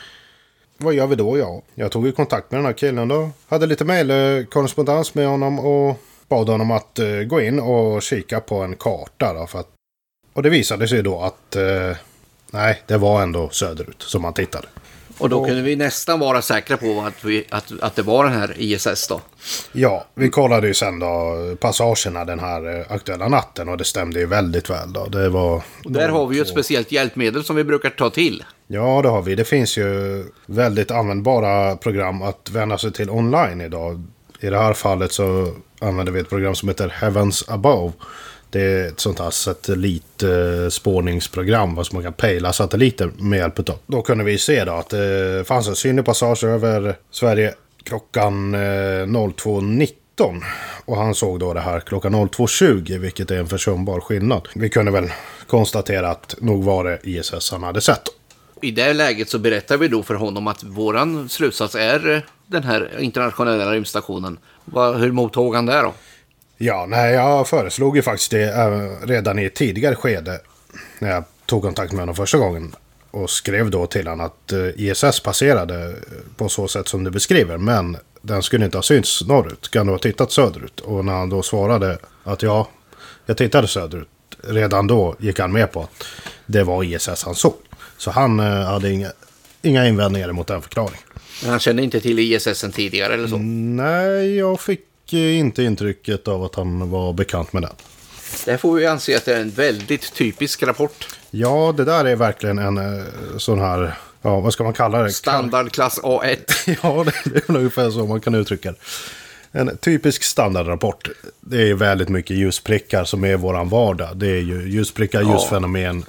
Vad 0.77 0.93
gör 0.93 1.07
vi 1.07 1.15
då? 1.15 1.37
Ja, 1.37 1.61
jag 1.75 1.91
tog 1.91 2.05
ju 2.05 2.11
kontakt 2.11 2.51
med 2.51 2.57
den 2.57 2.65
här 2.65 2.73
killen 2.73 3.07
då. 3.07 3.29
Hade 3.47 3.65
lite 3.65 3.85
mejlkorrespondens 3.85 5.15
med 5.15 5.27
honom 5.27 5.59
och 5.59 6.01
bad 6.29 6.49
honom 6.49 6.71
att 6.71 6.99
uh, 6.99 7.23
gå 7.23 7.41
in 7.41 7.59
och 7.59 8.01
kika 8.01 8.39
på 8.39 8.55
en 8.55 8.75
karta. 8.75 9.33
Då, 9.33 9.47
för 9.47 9.59
att... 9.59 9.67
Och 10.33 10.43
det 10.43 10.49
visade 10.49 10.87
sig 10.87 11.03
då 11.03 11.21
att 11.21 11.55
uh, 11.55 11.95
nej, 12.51 12.81
det 12.87 12.97
var 12.97 13.21
ändå 13.21 13.49
söderut 13.49 14.01
som 14.01 14.21
man 14.21 14.33
tittade. 14.33 14.67
Och 15.19 15.29
då 15.29 15.45
kunde 15.45 15.61
vi 15.61 15.75
nästan 15.75 16.19
vara 16.19 16.41
säkra 16.41 16.77
på 16.77 17.01
att, 17.01 17.25
vi, 17.25 17.45
att, 17.49 17.73
att 17.81 17.95
det 17.95 18.01
var 18.01 18.23
den 18.23 18.33
här 18.33 18.53
ISS 18.57 19.07
då. 19.07 19.21
Ja, 19.71 20.05
vi 20.13 20.29
kollade 20.29 20.67
ju 20.67 20.73
sen 20.73 20.99
då 20.99 21.35
passagerna 21.59 22.25
den 22.25 22.39
här 22.39 22.79
eh, 22.79 22.85
aktuella 22.91 23.27
natten 23.27 23.69
och 23.69 23.77
det 23.77 23.83
stämde 23.83 24.19
ju 24.19 24.25
väldigt 24.25 24.69
väl 24.69 24.93
då. 24.93 25.05
Det 25.05 25.29
var... 25.29 25.63
Där 25.83 26.09
har 26.09 26.27
vi 26.27 26.35
ju 26.35 26.41
ett 26.41 26.47
speciellt 26.47 26.91
hjälpmedel 26.91 27.43
som 27.43 27.55
vi 27.55 27.63
brukar 27.63 27.89
ta 27.89 28.09
till. 28.09 28.43
Ja, 28.67 29.01
det 29.01 29.09
har 29.09 29.21
vi. 29.21 29.35
Det 29.35 29.45
finns 29.45 29.77
ju 29.77 30.23
väldigt 30.45 30.91
användbara 30.91 31.75
program 31.75 32.21
att 32.21 32.49
vända 32.49 32.77
sig 32.77 32.93
till 32.93 33.09
online 33.09 33.61
idag. 33.61 34.03
I 34.39 34.49
det 34.49 34.57
här 34.57 34.73
fallet 34.73 35.11
så 35.11 35.53
använder 35.79 36.13
vi 36.13 36.19
ett 36.19 36.29
program 36.29 36.55
som 36.55 36.69
heter 36.69 36.89
Heavens 36.89 37.49
Above. 37.49 37.93
Det 38.49 38.61
är 38.61 38.87
ett 38.87 38.99
sånt 38.99 39.19
här 39.19 39.29
satellitspårningsprogram 39.29 41.85
som 41.85 41.95
man 41.95 42.03
kan 42.03 42.13
pejla 42.13 42.53
satelliter 42.53 43.11
med 43.17 43.39
hjälp 43.39 43.69
av. 43.69 43.75
Då 43.85 44.01
kunde 44.01 44.23
vi 44.23 44.37
se 44.37 44.65
då 44.65 44.71
att 44.71 44.89
det 44.89 45.43
fanns 45.47 45.67
en 45.67 45.75
synlig 45.75 46.05
passage 46.05 46.43
över 46.43 46.95
Sverige 47.11 47.53
klockan 47.83 48.53
eh, 48.53 48.57
02.19. 48.57 50.43
Och 50.85 50.97
han 50.97 51.15
såg 51.15 51.39
då 51.39 51.53
det 51.53 51.59
här 51.59 51.79
klockan 51.79 52.15
02.20 52.15 52.97
vilket 52.97 53.31
är 53.31 53.37
en 53.37 53.47
försumbar 53.47 53.99
skillnad. 53.99 54.47
Vi 54.55 54.69
kunde 54.69 54.91
väl 54.91 55.11
konstatera 55.47 56.09
att 56.09 56.35
nog 56.39 56.63
var 56.63 56.83
det 56.83 56.99
ISS 57.03 57.51
han 57.51 57.63
hade 57.63 57.81
sett. 57.81 58.03
I 58.61 58.71
det 58.71 58.93
läget 58.93 59.29
så 59.29 59.39
berättar 59.39 59.77
vi 59.77 59.87
då 59.87 60.03
för 60.03 60.15
honom 60.15 60.47
att 60.47 60.63
våran 60.63 61.29
slutsats 61.29 61.75
är 61.75 62.09
eh, 62.09 62.21
den 62.49 62.63
här 62.63 62.99
internationella 62.99 63.71
rymdstationen. 63.71 64.37
Hur 64.73 65.11
mottog 65.11 65.55
han 65.55 65.65
det 65.65 65.81
då? 65.81 65.93
Ja, 66.57 66.85
nej, 66.89 67.13
jag 67.13 67.47
föreslog 67.47 67.95
ju 67.95 68.01
faktiskt 68.01 68.31
det 68.31 68.55
äh, 68.55 69.07
redan 69.07 69.39
i 69.39 69.45
ett 69.45 69.55
tidigare 69.55 69.95
skede. 69.95 70.39
När 70.99 71.09
jag 71.09 71.23
tog 71.45 71.61
kontakt 71.61 71.91
med 71.91 71.99
honom 71.99 72.15
första 72.15 72.37
gången. 72.37 72.75
Och 73.11 73.29
skrev 73.29 73.71
då 73.71 73.85
till 73.85 74.07
honom 74.07 74.25
att 74.25 74.51
eh, 74.51 74.59
äh, 74.59 74.71
ISS 74.75 75.19
passerade 75.19 75.95
på 76.37 76.49
så 76.49 76.67
sätt 76.67 76.87
som 76.87 77.03
du 77.03 77.11
beskriver. 77.11 77.57
Men 77.57 77.97
den 78.21 78.43
skulle 78.43 78.65
inte 78.65 78.77
ha 78.77 78.83
synts 78.83 79.27
norrut. 79.27 79.71
Kan 79.71 79.85
du 79.85 79.91
ha 79.91 79.99
tittat 79.99 80.31
söderut? 80.31 80.79
Och 80.79 81.05
när 81.05 81.13
han 81.13 81.29
då 81.29 81.41
svarade 81.41 81.97
att 82.23 82.43
ja, 82.43 82.67
jag 83.25 83.37
tittade 83.37 83.67
söderut. 83.67 84.07
Redan 84.43 84.87
då 84.87 85.15
gick 85.19 85.39
han 85.39 85.51
med 85.51 85.71
på 85.71 85.81
att 85.81 86.03
det 86.45 86.63
var 86.63 86.83
ISS 86.83 87.23
han 87.23 87.35
såg. 87.35 87.55
Så 87.97 88.11
han 88.11 88.39
äh, 88.39 88.45
hade 88.45 88.91
inga, 88.91 89.11
inga 89.61 89.87
invändningar 89.87 90.31
mot 90.31 90.47
den 90.47 90.61
förklaringen. 90.61 91.08
Men 91.41 91.49
han 91.49 91.59
kände 91.59 91.83
inte 91.83 91.99
till 91.99 92.19
ISS 92.19 92.59
sen 92.59 92.71
tidigare 92.71 93.13
eller 93.13 93.27
så? 93.27 93.37
Nej, 93.37 94.37
jag 94.37 94.61
fick 94.61 95.13
inte 95.13 95.63
intrycket 95.63 96.27
av 96.27 96.43
att 96.43 96.55
han 96.55 96.89
var 96.89 97.13
bekant 97.13 97.53
med 97.53 97.61
den. 97.61 97.73
Det 98.45 98.57
får 98.57 98.75
vi 98.75 98.85
anse 98.85 99.17
att 99.17 99.25
det 99.25 99.35
är 99.35 99.41
en 99.41 99.49
väldigt 99.49 100.13
typisk 100.13 100.63
rapport. 100.63 101.07
Ja, 101.31 101.73
det 101.77 101.85
där 101.85 102.05
är 102.05 102.15
verkligen 102.15 102.59
en 102.59 102.77
eh, 102.77 103.03
sån 103.37 103.59
här, 103.59 103.93
ja 104.21 104.39
vad 104.39 104.53
ska 104.53 104.63
man 104.63 104.73
kalla 104.73 105.03
det? 105.03 105.11
Standardklass 105.11 105.99
A1. 105.99 106.77
ja, 106.83 107.05
det 107.25 107.49
är 107.49 107.57
ungefär 107.57 107.91
så 107.91 108.05
man 108.05 108.21
kan 108.21 108.35
uttrycka 108.35 108.71
det. 108.71 108.77
En 109.51 109.77
typisk 109.77 110.23
standardrapport. 110.23 111.09
Det 111.41 111.69
är 111.69 111.73
väldigt 111.73 112.09
mycket 112.09 112.37
ljusprickar 112.37 113.03
som 113.03 113.23
är 113.23 113.37
våran 113.37 113.69
vardag. 113.69 114.17
Det 114.17 114.27
är 114.27 114.41
ju 114.41 114.69
ljusprickar, 114.69 115.21
ja. 115.21 115.33
ljusfenomen. 115.33 116.05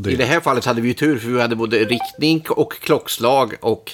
Det... 0.00 0.12
I 0.12 0.16
det 0.16 0.24
här 0.24 0.40
fallet 0.40 0.64
hade 0.64 0.80
vi 0.80 0.88
ju 0.88 0.94
tur 0.94 1.18
för 1.18 1.28
vi 1.28 1.40
hade 1.40 1.56
både 1.56 1.76
riktning 1.78 2.44
och 2.48 2.72
klockslag 2.72 3.54
och 3.60 3.92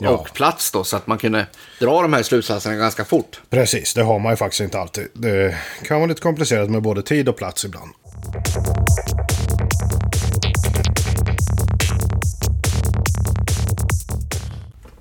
ja. 0.00 0.10
och 0.10 0.32
plats 0.32 0.70
då, 0.70 0.84
så 0.84 0.96
att 0.96 1.06
man 1.06 1.18
kunde 1.18 1.46
dra 1.80 2.02
de 2.02 2.12
här 2.12 2.22
slutsatserna 2.22 2.76
ganska 2.76 3.04
fort. 3.04 3.40
Precis, 3.50 3.94
det 3.94 4.02
har 4.02 4.18
man 4.18 4.32
ju 4.32 4.36
faktiskt 4.36 4.60
inte 4.60 4.78
alltid. 4.78 5.08
Det 5.12 5.56
kan 5.84 5.96
vara 5.96 6.08
lite 6.08 6.20
komplicerat 6.20 6.70
med 6.70 6.82
både 6.82 7.02
tid 7.02 7.28
och 7.28 7.36
plats 7.36 7.64
ibland. 7.64 7.90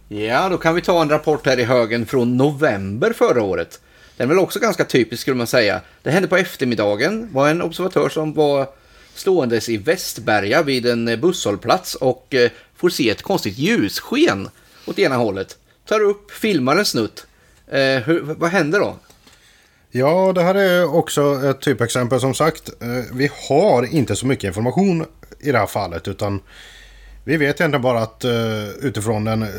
Ja, 0.08 0.50
då 0.50 0.58
kan 0.58 0.76
vi 0.76 0.82
ta 0.82 1.02
en 1.02 1.10
rapport 1.10 1.46
här 1.46 1.60
i 1.60 1.64
högen 1.64 2.06
från 2.06 2.38
november 2.38 3.14
förra 3.14 3.44
året. 3.44 3.80
Den 4.18 4.26
är 4.26 4.34
väl 4.34 4.44
också 4.44 4.60
ganska 4.60 4.86
typisk 4.86 5.22
skulle 5.22 5.38
man 5.38 5.48
säga. 5.48 5.82
Det 6.04 6.12
hände 6.12 6.28
på 6.28 6.38
eftermiddagen. 6.38 7.30
var 7.32 7.50
en 7.50 7.62
observatör 7.62 8.10
som 8.10 8.34
var 8.34 8.68
ståendes 9.14 9.70
i 9.70 9.78
Västberga 9.78 10.64
vid 10.64 10.86
en 10.86 11.22
busshållplats 11.22 11.96
och 11.96 12.36
eh, 12.36 12.52
får 12.76 12.90
se 12.90 13.10
ett 13.10 13.22
konstigt 13.22 13.58
ljussken 13.58 14.50
åt 14.90 15.00
ena 15.00 15.16
hållet. 15.16 15.58
Tar 15.86 16.00
upp, 16.00 16.32
filmar 16.32 16.76
en 16.76 16.86
snutt. 16.86 17.28
Eh, 17.68 17.80
hur, 17.80 18.22
vad 18.22 18.50
händer 18.50 18.80
då? 18.80 18.96
Ja, 19.92 20.32
det 20.36 20.42
här 20.42 20.56
är 20.56 20.96
också 20.96 21.42
ett 21.46 21.62
typexempel 21.62 22.20
som 22.20 22.34
sagt. 22.34 22.70
Eh, 22.82 22.88
vi 23.14 23.32
har 23.50 23.94
inte 23.94 24.16
så 24.16 24.26
mycket 24.28 24.44
information 24.44 25.06
i 25.40 25.52
det 25.52 25.58
här 25.58 25.68
fallet 25.68 26.08
utan 26.08 26.42
vi 27.24 27.38
vet 27.38 27.62
egentligen 27.62 27.82
bara 27.82 28.00
att 28.00 28.24
eh, 28.24 28.70
utifrån 28.82 29.26
den 29.26 29.42
eh, 29.42 29.50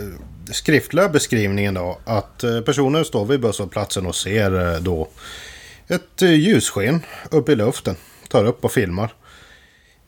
skriftliga 0.53 1.09
beskrivningen 1.09 1.75
då 1.75 1.99
att 2.05 2.45
eh, 2.45 2.61
personen 2.61 3.05
står 3.05 3.25
vid 3.25 3.41
busshållplatsen 3.41 4.07
och 4.07 4.15
ser 4.15 4.81
då 4.81 5.09
ett 5.89 6.23
ljussken 6.23 7.03
upp 7.31 7.49
i 7.49 7.55
luften. 7.55 7.97
Tar 8.29 8.45
upp 8.45 8.65
och 8.65 8.73
filmar. 8.73 9.15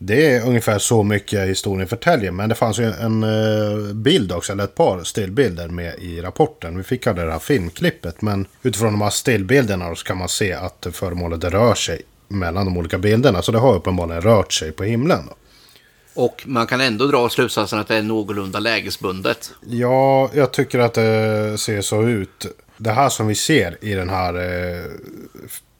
Det 0.05 0.27
är 0.27 0.47
ungefär 0.47 0.79
så 0.79 1.03
mycket 1.03 1.49
historien 1.49 1.89
förtäljer. 1.89 2.31
Men 2.31 2.49
det 2.49 2.55
fanns 2.55 2.79
ju 2.79 2.85
en 2.85 3.25
uh, 3.25 3.95
bild 3.95 4.33
också, 4.33 4.53
eller 4.53 4.65
ett 4.65 4.75
par 4.75 5.05
stillbilder 5.05 5.69
med 5.69 5.95
i 5.99 6.21
rapporten. 6.21 6.77
Vi 6.77 6.83
fick 6.83 7.07
aldrig 7.07 7.27
det 7.27 7.33
här 7.33 7.39
filmklippet. 7.39 8.23
Men 8.23 8.47
utifrån 8.63 8.93
de 8.93 9.01
här 9.01 9.11
stillbilderna 9.11 9.95
så 9.95 10.05
kan 10.05 10.19
man 10.19 10.29
se 10.29 10.53
att 10.53 10.87
föremålet 10.93 11.45
rör 11.45 11.75
sig 11.75 12.03
mellan 12.29 12.65
de 12.65 12.77
olika 12.79 12.99
bilderna. 12.99 13.43
Så 13.43 13.53
det 13.53 13.59
har 13.59 13.75
uppenbarligen 13.75 14.23
rört 14.23 14.53
sig 14.53 14.73
på 14.73 14.85
himlen. 14.85 15.27
Då. 15.27 15.37
Och 16.15 16.43
man 16.47 16.67
kan 16.67 16.81
ändå 16.81 17.07
dra 17.07 17.29
slutsatsen 17.29 17.79
att 17.79 17.89
det 17.89 17.97
är 17.97 18.03
någorlunda 18.03 18.59
lägesbundet. 18.59 19.51
Ja, 19.67 20.31
jag 20.35 20.53
tycker 20.53 20.79
att 20.79 20.95
det 20.95 21.59
ser 21.59 21.81
så 21.81 22.03
ut. 22.03 22.47
Det 22.77 22.91
här 22.91 23.09
som 23.09 23.27
vi 23.27 23.35
ser 23.35 23.79
i 23.81 23.95
den 23.95 24.09
här 24.09 24.35
eh, 24.35 24.85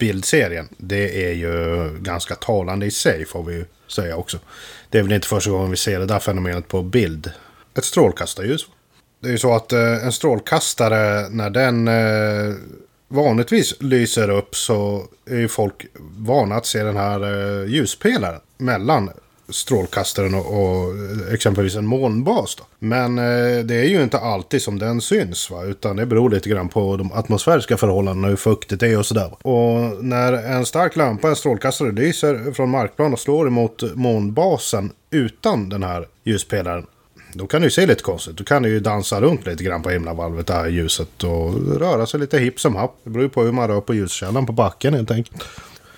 bildserien. 0.03 0.69
Det 0.77 1.27
är 1.27 1.33
ju 1.33 1.91
ganska 1.99 2.35
talande 2.35 2.87
i 2.87 2.91
sig 2.91 3.27
får 3.27 3.43
vi 3.43 3.65
säga 3.89 4.17
också. 4.17 4.39
Det 4.91 4.99
är 4.99 5.03
väl 5.03 5.13
inte 5.13 5.29
första 5.29 5.51
gången 5.51 5.71
vi 5.71 5.77
ser 5.77 5.99
det 5.99 6.07
där 6.07 6.19
fenomenet 6.19 6.69
på 6.69 6.83
bild. 6.83 7.31
Ett 7.75 7.85
strålkastarljus. 7.85 8.67
Det 9.21 9.29
är 9.29 9.33
ju 9.33 9.39
så 9.39 9.55
att 9.55 9.73
eh, 9.73 10.05
en 10.05 10.13
strålkastare 10.13 11.29
när 11.29 11.51
den 11.51 11.89
eh, 11.89 12.55
vanligtvis 13.09 13.75
lyser 13.81 14.31
upp 14.31 14.57
så 14.57 15.07
är 15.27 15.37
ju 15.37 15.49
folk 15.49 15.87
vana 16.19 16.55
att 16.55 16.67
se 16.67 16.83
den 16.83 16.97
här 16.97 17.21
eh, 17.23 17.69
ljuspelaren 17.69 18.41
mellan 18.59 19.11
strålkastaren 19.53 20.35
och, 20.35 20.47
och 20.47 20.89
eh, 20.89 21.35
exempelvis 21.35 21.77
en 21.77 21.87
månbas. 21.87 22.55
Då. 22.55 22.65
Men 22.79 23.19
eh, 23.19 23.65
det 23.65 23.75
är 23.75 23.85
ju 23.85 24.03
inte 24.03 24.19
alltid 24.19 24.63
som 24.63 24.79
den 24.79 25.01
syns. 25.01 25.51
Va? 25.51 25.65
Utan 25.65 25.97
det 25.97 26.07
beror 26.07 26.31
lite 26.31 26.49
grann 26.49 26.69
på 26.69 26.97
de 26.97 27.13
atmosfäriska 27.13 27.77
förhållandena, 27.77 28.29
hur 28.29 28.37
fuktigt 28.37 28.81
det 28.81 28.89
är 28.89 28.99
och 28.99 29.07
sådär. 29.07 29.31
Och 29.43 30.05
när 30.05 30.33
en 30.33 30.67
stark 30.67 30.97
lampa, 30.97 31.29
en 31.29 31.37
strålkastare, 31.37 31.93
lyser 31.93 32.53
från 32.53 32.71
markplan 32.71 33.13
och 33.13 33.21
slår 33.21 33.47
emot 33.47 33.83
månbasen 33.95 34.93
utan 35.11 35.69
den 35.69 35.83
här 35.83 36.07
ljuspelaren. 36.25 36.87
Då 37.35 37.47
kan 37.47 37.61
det 37.61 37.67
ju 37.67 37.71
se 37.71 37.87
lite 37.87 38.03
konstigt. 38.03 38.37
Då 38.37 38.45
kan 38.45 38.63
det 38.63 38.69
ju 38.69 38.81
dansa 38.81 39.21
runt 39.21 39.47
lite 39.47 39.65
grann 39.65 39.83
på 39.83 39.91
himlavalvet, 39.91 40.47
det 40.47 40.53
här 40.53 40.69
ljuset. 40.69 41.25
Och 41.25 41.79
röra 41.79 42.07
sig 42.07 42.21
lite 42.21 42.39
hipp 42.39 42.61
som 42.61 42.77
happ. 42.77 42.95
Det 43.05 43.11
beror 43.11 43.23
ju 43.23 43.29
på 43.29 43.43
hur 43.43 43.53
man 43.53 43.69
rör 43.69 43.81
på 43.81 43.95
ljuskällan 43.95 44.47
på 44.47 44.53
backen 44.53 44.95
helt 44.95 45.11
enkelt. 45.11 45.45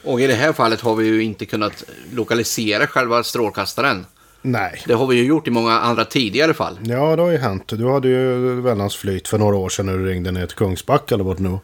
Och 0.04 0.20
i 0.20 0.26
det 0.26 0.34
här 0.34 0.52
fallet 0.52 0.80
har 0.80 0.94
vi 0.94 1.06
ju 1.06 1.22
inte 1.22 1.46
kunnat 1.46 1.84
lokalisera 2.12 2.86
själva 2.86 3.22
strålkastaren. 3.22 4.06
Nej. 4.42 4.82
Det 4.86 4.94
har 4.94 5.06
vi 5.06 5.16
ju 5.16 5.24
gjort 5.24 5.48
i 5.48 5.50
många 5.50 5.80
andra 5.80 6.04
tidigare 6.04 6.54
fall. 6.54 6.78
Ja, 6.82 7.16
det 7.16 7.22
har 7.22 7.30
ju 7.30 7.38
hänt. 7.38 7.68
Du 7.68 7.90
hade 7.90 8.08
ju 8.08 8.60
Vällandsflyt 8.60 9.28
för 9.28 9.38
några 9.38 9.56
år 9.56 9.68
sedan 9.68 9.86
när 9.86 9.98
du 9.98 10.06
ringde 10.06 10.30
ner 10.30 10.46
till 10.46 10.56
Kungsbacka 10.56 11.14
eller 11.14 11.24
vart 11.24 11.38
nu. 11.38 11.58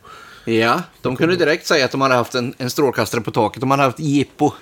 Ja, 0.45 0.83
de 1.03 1.17
kunde 1.17 1.37
direkt 1.37 1.67
säga 1.67 1.85
att 1.85 1.91
de 1.91 2.01
hade 2.01 2.15
haft 2.15 2.35
en, 2.35 2.55
en 2.59 2.71
strålkastare 2.71 3.21
på 3.21 3.31
taket. 3.31 3.61
De 3.61 3.71
hade 3.71 3.83
haft 3.83 4.01
jippo. 4.01 4.53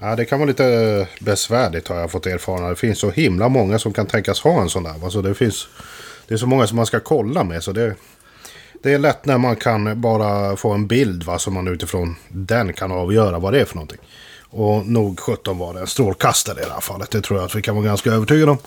Ja, 0.00 0.16
det 0.16 0.24
kan 0.24 0.38
vara 0.38 0.48
lite 0.48 1.08
besvärligt 1.20 1.88
har 1.88 1.96
jag 1.96 2.10
fått 2.10 2.26
erfara. 2.26 2.68
Det 2.68 2.76
finns 2.76 2.98
så 2.98 3.10
himla 3.10 3.48
många 3.48 3.78
som 3.78 3.92
kan 3.92 4.06
tänkas 4.06 4.40
ha 4.40 4.62
en 4.62 4.68
sån 4.68 4.82
där. 4.82 5.04
Alltså 5.04 5.22
det, 5.22 5.34
finns, 5.34 5.68
det 6.28 6.34
är 6.34 6.38
så 6.38 6.46
många 6.46 6.66
som 6.66 6.76
man 6.76 6.86
ska 6.86 7.00
kolla 7.00 7.44
med. 7.44 7.62
Så 7.62 7.72
det, 7.72 7.94
det 8.82 8.92
är 8.92 8.98
lätt 8.98 9.26
när 9.26 9.38
man 9.38 9.56
kan 9.56 10.00
bara 10.00 10.56
få 10.56 10.72
en 10.72 10.86
bild 10.86 11.22
va, 11.22 11.38
som 11.38 11.54
man 11.54 11.68
utifrån 11.68 12.16
den 12.28 12.72
kan 12.72 12.92
avgöra 12.92 13.38
vad 13.38 13.52
det 13.52 13.60
är 13.60 13.64
för 13.64 13.74
någonting. 13.74 14.00
Och 14.50 14.86
nog 14.86 15.20
17 15.20 15.58
var 15.58 15.74
det 15.74 15.80
en 15.80 15.86
strålkastare 15.86 16.60
i 16.60 16.64
det 16.64 16.72
här 16.72 16.80
fallet. 16.80 17.10
Det 17.10 17.20
tror 17.20 17.38
jag 17.38 17.46
att 17.46 17.54
vi 17.54 17.62
kan 17.62 17.76
vara 17.76 17.86
ganska 17.86 18.10
övertygade 18.10 18.50
om. 18.50 18.58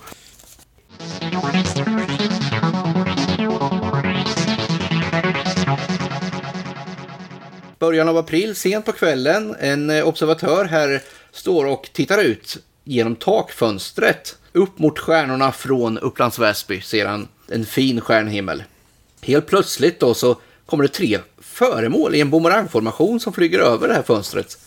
Början 7.80 8.10
av 8.10 8.18
april, 8.18 8.56
sent 8.56 8.86
på 8.86 8.92
kvällen. 8.92 9.56
En 9.60 10.04
observatör 10.04 10.66
här 10.66 11.02
står 11.32 11.66
och 11.66 11.90
tittar 11.94 12.24
ut 12.24 12.58
genom 12.84 13.16
takfönstret. 13.16 14.38
Upp 14.54 14.80
mot 14.80 15.00
stjärnorna 15.00 15.52
från 15.52 15.98
Upplands 15.98 16.40
Väsby 16.40 16.82
ser 16.82 17.06
han 17.06 17.28
en 17.52 17.66
fin 17.66 18.02
stjärnhimmel. 18.02 18.64
Helt 19.22 19.48
plötsligt 19.48 20.00
då 20.00 20.14
så 20.14 20.36
kommer 20.66 20.84
det 20.84 20.90
tre 20.94 21.20
föremål 21.42 22.16
i 22.16 22.22
en 22.22 22.30
bumerangformation 22.30 23.20
som 23.20 23.34
flyger 23.34 23.60
över 23.60 23.88
det 23.88 23.94
här 23.94 24.04
fönstret. 24.04 24.58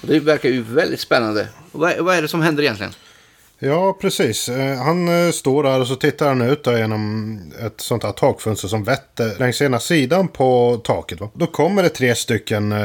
Och 0.00 0.08
Det 0.08 0.20
verkar 0.20 0.48
ju 0.48 0.62
väldigt 0.62 1.00
spännande. 1.00 1.48
Och 1.72 1.80
Vad, 1.80 1.98
vad 1.98 2.16
är 2.16 2.22
det 2.22 2.28
som 2.28 2.42
händer 2.42 2.62
egentligen? 2.62 2.92
Ja, 3.58 3.98
precis. 4.00 4.48
Eh, 4.48 4.76
han 4.76 5.26
eh, 5.26 5.30
står 5.30 5.62
där 5.62 5.80
och 5.80 5.86
så 5.86 5.96
tittar 5.96 6.28
han 6.28 6.42
ut 6.42 6.64
där 6.64 6.78
genom 6.78 7.38
ett 7.60 7.80
sånt 7.80 8.02
här 8.02 8.12
takfönster 8.12 8.68
som 8.68 8.84
vetter 8.84 9.38
längs 9.38 9.62
ena 9.62 9.80
sidan 9.80 10.28
på 10.28 10.80
taket. 10.84 11.20
Va? 11.20 11.30
Då 11.34 11.46
kommer 11.46 11.82
det 11.82 11.88
tre 11.88 12.14
stycken 12.14 12.72
eh, 12.72 12.78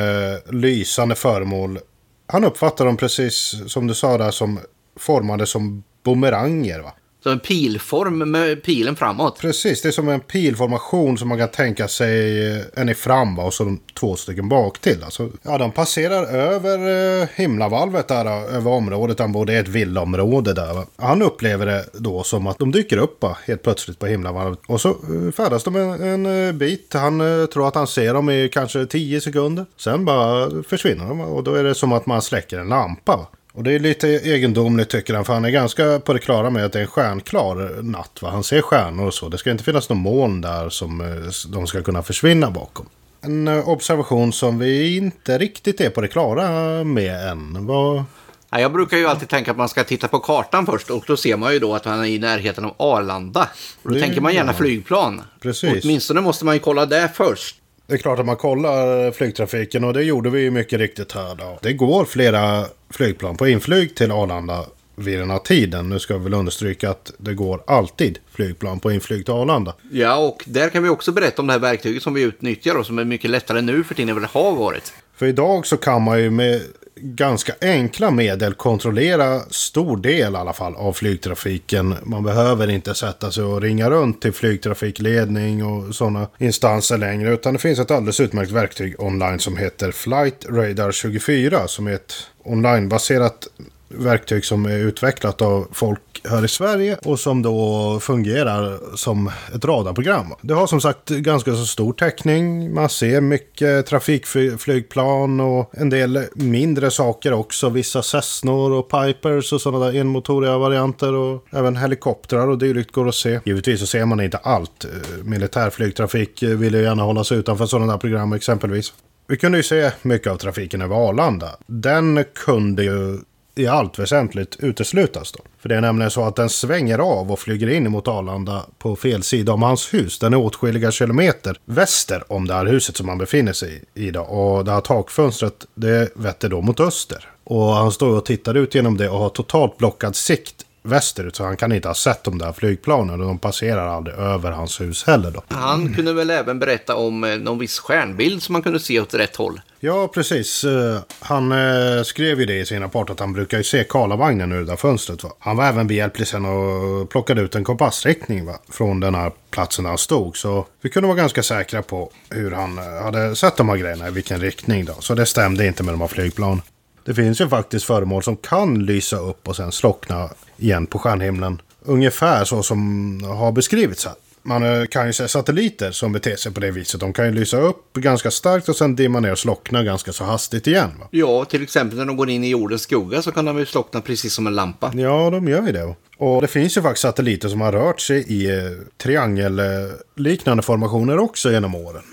lysande 0.52 1.16
föremål. 1.16 1.80
Han 2.28 2.44
uppfattar 2.44 2.86
dem 2.86 2.98
precis 2.98 3.56
som 3.68 3.88
du 3.88 3.94
sa 3.94 4.18
där 4.18 4.32
som 4.32 4.60
formade 5.00 5.46
som 5.46 5.84
bumeranger. 6.04 6.80
Va? 6.80 6.94
Som 7.28 7.34
en 7.34 7.40
pilform 7.40 8.32
med 8.32 8.64
pilen 8.64 8.96
framåt. 8.96 9.40
Precis, 9.40 9.82
det 9.82 9.88
är 9.88 9.92
som 9.92 10.10
en 10.10 10.20
pilformation 10.20 11.18
som 11.18 11.30
man 11.30 11.38
kan 11.38 11.50
tänka 11.50 11.88
sig 11.88 12.48
eh, 12.52 12.64
en 12.76 12.90
i 12.90 12.94
fram 12.94 13.36
va? 13.36 13.44
och 13.44 13.54
så 13.54 13.78
två 14.00 14.16
stycken 14.16 14.50
bak 14.50 14.80
till. 14.80 15.04
Alltså, 15.04 15.30
ja, 15.44 15.58
de 15.58 15.72
passerar 15.72 16.24
över 16.24 16.78
eh, 17.22 17.28
himlavalvet 17.36 18.08
där, 18.08 18.26
eh, 18.26 18.56
över 18.56 18.72
området 18.72 19.20
han 19.20 19.32
bor. 19.32 19.46
Det 19.46 19.54
är 19.54 19.60
ett 19.60 19.68
villaområde 19.68 20.54
där. 20.54 20.74
Va? 20.74 20.86
Han 20.98 21.22
upplever 21.22 21.66
det 21.66 21.86
då 21.94 22.24
som 22.24 22.48
att 22.48 22.60
de 22.60 22.72
dyker 22.72 22.98
upp 22.98 23.24
va? 23.24 23.38
helt 23.46 23.64
plötsligt 23.64 24.00
på 24.00 24.06
himlavalvet. 24.06 24.60
Och 24.68 24.82
så 24.82 24.90
eh, 24.90 25.32
färdas 25.32 25.64
de 25.64 25.76
en, 25.76 26.04
en 26.04 26.48
eh, 26.48 26.54
bit. 26.54 26.94
Han 26.94 27.42
eh, 27.42 27.46
tror 27.46 27.68
att 27.68 27.76
han 27.76 27.88
ser 27.88 28.14
dem 28.14 28.30
i 28.30 28.50
kanske 28.54 28.86
tio 28.86 29.22
sekunder. 29.22 29.66
Sen 29.78 30.06
bara 30.06 30.64
försvinner 30.64 31.06
de 31.06 31.22
och 31.22 31.44
då 31.44 31.54
är 31.54 31.64
det 31.64 31.76
som 31.76 31.92
att 31.92 32.06
man 32.06 32.22
släcker 32.22 32.60
en 32.60 32.70
lampa. 32.70 33.18
Va? 33.18 33.28
Och 33.58 33.64
det 33.64 33.72
är 33.74 33.80
lite 33.80 34.08
egendomligt 34.08 34.90
tycker 34.90 35.14
han, 35.14 35.26
för 35.26 35.34
han 35.34 35.46
är 35.46 35.50
ganska 35.50 36.00
på 36.00 36.14
det 36.14 36.20
klara 36.20 36.50
med 36.50 36.66
att 36.66 36.74
det 36.74 36.80
är 36.80 36.84
en 36.84 36.88
stjärnklar 36.88 37.82
natt. 37.82 38.20
Va? 38.22 38.30
Han 38.30 38.44
ser 38.44 38.62
stjärnor 38.62 39.08
och 39.08 39.14
så. 39.14 39.30
Det 39.30 39.38
ska 39.38 39.52
inte 39.52 39.64
finnas 39.64 39.90
någon 39.90 39.98
moln 39.98 40.42
där 40.42 40.70
som 40.70 41.02
eh, 41.02 41.08
de 41.52 41.68
ska 41.68 41.82
kunna 41.84 42.04
försvinna 42.04 42.52
bakom. 42.52 42.86
En 43.22 43.48
eh, 43.48 43.70
observation 43.70 44.34
som 44.34 44.60
vi 44.60 44.98
inte 44.98 45.38
riktigt 45.38 45.82
är 45.82 45.90
på 45.90 46.02
det 46.02 46.08
klara 46.08 46.84
med 46.84 47.30
än. 47.30 47.66
Vad... 47.66 48.04
Ja, 48.50 48.60
jag 48.60 48.74
brukar 48.74 48.98
ju 48.98 49.08
alltid 49.08 49.30
tänka 49.30 49.52
att 49.52 49.58
man 49.58 49.70
ska 49.70 49.84
titta 49.84 50.08
på 50.08 50.20
kartan 50.20 50.66
först 50.66 50.90
och 50.90 51.04
då 51.08 51.18
ser 51.18 51.38
man 51.38 51.54
ju 51.54 51.60
då 51.60 51.76
att 51.76 51.86
man 51.86 52.00
är 52.00 52.06
i 52.06 52.20
närheten 52.20 52.66
av 52.66 52.74
Arlanda. 52.78 53.50
Och 53.84 53.90
då 53.90 53.96
Det- 53.96 54.02
tänker 54.02 54.22
man 54.22 54.34
gärna 54.34 54.52
ja. 54.52 54.58
flygplan. 54.58 55.22
Precis. 55.42 55.84
Åtminstone 55.84 56.22
måste 56.22 56.46
man 56.46 56.54
ju 56.54 56.60
kolla 56.60 56.86
det 56.86 57.10
först. 57.14 57.56
Det 57.88 57.94
är 57.94 57.98
klart 57.98 58.20
att 58.20 58.26
man 58.26 58.36
kollar 58.36 59.12
flygtrafiken 59.12 59.84
och 59.84 59.94
det 59.94 60.04
gjorde 60.04 60.30
vi 60.30 60.42
ju 60.42 60.52
mycket 60.52 60.80
riktigt 60.80 61.12
här 61.12 61.36
då. 61.36 61.60
Det 61.62 61.74
går 61.74 62.06
flera 62.06 62.66
flygplan 62.90 63.38
på 63.38 63.48
inflyg 63.48 63.96
till 63.96 64.12
Arlanda 64.12 64.66
vid 64.96 65.20
den 65.20 65.30
här 65.30 65.40
tiden. 65.40 65.90
Nu 65.90 66.00
ska 66.00 66.18
vi 66.18 66.24
väl 66.24 66.34
understryka 66.34 66.90
att 66.90 67.12
det 67.18 67.34
går 67.34 67.64
alltid 67.68 68.20
flygplan 68.32 68.80
på 68.80 68.92
inflyg 68.92 69.26
till 69.26 69.34
Arlanda. 69.34 69.74
Ja, 69.92 70.18
och 70.18 70.44
där 70.46 70.70
kan 70.70 70.84
vi 70.84 70.90
också 70.90 71.12
berätta 71.12 71.42
om 71.42 71.48
det 71.48 71.54
här 71.54 71.60
verktyget 71.60 72.04
som 72.04 72.14
vi 72.14 72.22
utnyttjar 72.22 72.76
och 72.76 72.86
som 72.86 73.00
är 73.00 73.06
mycket 73.06 73.30
lättare 73.30 73.62
nu 73.62 73.84
för 73.84 73.96
tiden 73.96 74.10
än 74.10 74.16
vad 74.16 74.24
det 74.24 74.40
har 74.40 74.56
varit. 74.56 74.94
För 75.16 75.26
idag 75.26 75.68
så 75.68 75.78
kan 75.78 76.02
man 76.02 76.22
ju 76.22 76.30
med 76.30 76.62
ganska 77.00 77.54
enkla 77.62 78.12
medel 78.12 78.54
kontrollera 78.54 79.40
stor 79.40 79.98
del 79.98 80.34
i 80.34 80.36
alla 80.36 80.54
fall 80.54 80.76
av 80.76 80.94
flygtrafiken. 80.94 81.96
Man 82.04 82.24
behöver 82.24 82.70
inte 82.70 82.94
sätta 82.96 83.32
sig 83.32 83.44
och 83.44 83.62
ringa 83.62 83.90
runt 83.90 84.22
till 84.22 84.34
flygtrafikledning 84.34 85.66
och 85.66 85.96
sådana 85.96 86.28
instanser 86.38 86.98
längre. 86.98 87.34
Utan 87.34 87.54
det 87.54 87.60
finns 87.60 87.80
ett 87.80 87.92
alldeles 87.92 88.20
utmärkt 88.20 88.52
verktyg 88.52 88.96
online 89.00 89.40
som 89.40 89.58
heter 89.58 89.92
Flight 89.92 90.46
Radar 90.50 90.92
24 90.92 91.68
som 91.68 91.88
är 91.88 91.92
ett 91.92 92.14
onlinebaserat 92.48 93.48
verktyg 93.90 94.46
som 94.46 94.66
är 94.66 94.78
utvecklat 94.78 95.42
av 95.42 95.68
folk 95.72 96.02
här 96.30 96.46
i 96.46 96.48
Sverige 96.48 96.98
och 97.06 97.20
som 97.20 97.42
då 97.42 98.00
fungerar 98.00 98.96
som 98.96 99.32
ett 99.56 99.66
radarprogram. 99.66 100.34
Det 100.42 100.54
har 100.54 100.68
som 100.68 100.82
sagt 100.82 101.10
ganska 101.10 101.52
så 101.52 101.66
stor 101.66 101.94
täckning. 101.94 102.74
Man 102.74 102.90
ser 102.90 103.22
mycket 103.22 103.86
trafikflygplan 103.86 105.40
och 105.40 105.72
en 105.74 105.90
del 105.90 106.24
mindre 106.36 106.92
saker 106.92 107.34
också. 107.34 107.70
Vissa 107.70 108.04
Cessnor 108.04 108.72
och 108.72 108.90
Pipers 108.90 109.54
och 109.54 109.62
sådana 109.62 109.86
där 109.86 110.00
enmotoriga 110.00 110.58
varianter 110.58 111.14
och 111.14 111.46
även 111.52 111.78
helikoptrar 111.78 112.48
och 112.48 112.58
dylikt 112.58 112.92
går 112.92 113.08
att 113.08 113.16
se. 113.16 113.40
Givetvis 113.46 113.80
så 113.80 113.88
ser 113.88 114.06
man 114.06 114.22
inte 114.22 114.38
allt. 114.38 114.86
Eh, 114.86 114.90
militärflygtrafik 114.90 115.28
Militär 115.28 115.70
flygtrafik 115.70 116.44
vill 116.44 116.74
ju 116.74 116.82
gärna 116.82 117.04
hålla 117.04 117.24
sig 117.24 117.38
utanför 117.38 117.66
sådana 117.66 117.92
där 117.92 118.00
program 118.00 118.34
exempelvis. 118.34 118.94
Vi 119.30 119.38
kunde 119.38 119.58
ju 119.58 119.64
se 119.64 119.92
mycket 120.02 120.32
av 120.32 120.38
trafiken 120.38 120.82
över 120.82 121.10
Arlanda. 121.10 121.58
Den 121.66 122.26
kunde 122.34 122.84
ju 122.84 123.20
i 123.56 123.68
allt 123.68 124.00
väsentligt 124.00 124.56
uteslutas 124.60 125.32
då. 125.32 125.40
För 125.60 125.70
det 125.70 125.76
är 125.76 125.82
nämligen 125.82 126.12
så 126.12 126.24
att 126.24 126.36
den 126.36 126.50
svänger 126.50 127.00
av 127.00 127.32
och 127.32 127.40
flyger 127.40 127.70
in 127.70 127.92
mot 127.92 128.08
Arlanda 128.08 128.66
på 128.78 128.96
fel 128.96 129.24
sida 129.24 129.54
om 129.54 129.62
hans 129.62 129.94
hus. 129.94 130.20
Den 130.20 130.34
är 130.34 130.38
åtskilliga 130.38 130.92
kilometer 130.92 131.60
väster 131.66 132.24
om 132.28 132.48
det 132.48 132.54
här 132.54 132.66
huset 132.66 132.98
som 132.98 133.10
han 133.10 133.18
befinner 133.18 133.54
sig 133.54 133.84
i 133.94 134.12
då. 134.12 134.22
Och 134.22 134.66
det 134.66 134.72
här 134.72 134.82
takfönstret 134.82 135.66
det 135.76 136.10
vetter 136.16 136.50
då 136.50 136.62
mot 136.62 136.80
öster. 136.80 137.30
Och 137.44 137.66
han 137.66 137.92
står 137.92 138.18
och 138.18 138.26
tittar 138.26 138.58
ut 138.58 138.76
genom 138.76 138.98
det 138.98 139.10
och 139.10 139.20
har 139.20 139.30
totalt 139.30 139.78
blockad 139.78 140.16
sikt 140.16 140.66
västerut. 140.88 141.36
Så 141.36 141.44
han 141.44 141.58
kan 141.58 141.72
inte 141.72 141.88
ha 141.88 141.96
sett 141.96 142.24
de 142.24 142.38
där 142.38 142.52
flygplanen 142.54 143.22
och 143.22 143.28
de 143.28 143.40
passerar 143.40 143.88
aldrig 143.88 144.16
över 144.16 144.52
hans 144.52 144.82
hus 144.82 145.04
heller 145.08 145.32
då. 145.32 145.44
Han 145.50 145.94
kunde 145.94 146.14
väl 146.14 146.30
även 146.30 146.60
berätta 146.60 146.96
om 146.96 147.24
eh, 147.24 147.38
någon 147.38 147.60
viss 147.60 147.80
stjärnbild 147.80 148.44
som 148.44 148.54
man 148.54 148.62
kunde 148.62 148.80
se 148.80 149.00
åt 149.00 149.14
rätt 149.14 149.36
håll. 149.36 149.62
Ja, 149.80 150.08
precis. 150.08 150.64
Eh, 150.64 151.00
Han 151.20 151.52
eh, 151.52 152.04
skrev 152.04 152.40
ju 152.40 152.46
det 152.46 152.60
i 152.60 152.66
sin 152.66 152.82
rapport 152.82 153.10
att 153.10 153.20
han 153.20 153.34
brukar 153.34 153.58
ju 153.58 153.64
se 153.64 153.84
Karlavagnen 153.84 154.52
ur 154.52 154.60
det 154.60 154.66
där 154.66 154.76
fönstret. 154.76 155.24
Va? 155.24 155.30
Han 155.40 155.58
var 155.58 155.66
även 155.66 155.88
behjälplig 155.88 156.28
sen 156.28 156.46
och 156.46 157.10
plockade 157.10 157.42
ut 157.42 157.56
en 157.56 157.64
kompassriktning 157.64 158.46
va? 158.46 158.60
från 158.70 159.00
den 159.00 159.16
här 159.16 159.32
platsen 159.52 159.84
där 159.84 159.90
han 159.90 159.98
stod. 159.98 160.38
Så 160.38 160.66
vi 160.82 160.90
kunde 160.90 161.08
vara 161.08 161.18
ganska 161.18 161.44
säkra 161.44 161.82
på 161.82 162.12
hur 162.30 162.52
han 162.52 162.78
hade 162.78 163.36
sett 163.36 163.56
de 163.58 163.70
här 163.70 163.78
grejerna, 163.78 164.08
i 164.08 164.12
vilken 164.12 164.42
riktning 164.42 164.86
då. 164.86 164.94
Så 165.00 165.14
det 165.16 165.26
stämde 165.26 165.68
inte 165.68 165.84
med 165.84 165.94
de 165.94 166.02
här 166.02 166.08
flygplanen. 166.08 166.62
Det 167.06 167.14
finns 167.14 167.42
ju 167.42 167.50
faktiskt 167.50 167.86
föremål 167.86 168.24
som 168.24 168.36
kan 168.36 168.86
lysa 168.86 169.18
upp 169.18 169.48
och 169.48 169.56
sen 169.56 169.72
slockna 169.72 170.30
igen 170.58 170.86
på 170.86 171.00
stjärnhimlen. 171.00 171.62
Ungefär 171.82 172.46
så 172.46 172.64
som 172.64 173.22
har 173.24 173.52
beskrivits 173.52 174.06
här. 174.06 174.16
Man 174.48 174.64
eh, 174.64 174.86
kan 174.86 175.08
ju 175.08 175.14
se 175.14 175.28
satelliter 175.28 175.92
som 175.92 176.14
beter 176.14 176.36
sig 176.36 176.54
på 176.54 176.60
det 176.60 176.72
viset. 176.72 177.00
De 177.00 177.14
kan 177.14 177.26
ju 177.26 177.32
lysa 177.32 177.58
upp 177.58 177.94
ganska 177.94 178.32
starkt 178.32 178.70
och 178.70 178.76
sen 178.76 178.96
dimma 178.96 179.20
ner 179.20 179.32
och 179.32 179.40
slockna 179.40 179.84
ganska 179.84 180.14
så 180.14 180.24
hastigt 180.24 180.68
igen. 180.68 180.90
Va? 181.00 181.08
Ja, 181.12 181.46
till 181.46 181.64
exempel 181.64 181.98
när 181.98 182.06
de 182.06 182.18
går 182.18 182.30
in 182.30 182.44
i 182.44 182.50
jordens 182.50 182.82
skugga 182.82 183.22
så 183.22 183.32
kan 183.32 183.46
de 183.46 183.58
ju 183.58 183.66
slockna 183.66 184.02
precis 184.02 184.34
som 184.34 184.48
en 184.48 184.56
lampa. 184.56 184.92
Ja, 184.96 185.30
de 185.30 185.48
gör 185.48 185.66
ju 185.66 185.72
det. 185.72 185.96
Och 186.18 186.42
det 186.42 186.48
finns 186.48 186.78
ju 186.78 186.82
faktiskt 186.82 187.02
satelliter 187.02 187.50
som 187.50 187.62
har 187.62 187.72
rört 187.72 188.00
sig 188.00 188.26
i 188.28 188.50
eh, 188.50 188.72
triangelliknande 188.98 190.64
formationer 190.64 191.20
också 191.20 191.52
genom 191.52 191.76
åren. 191.76 192.04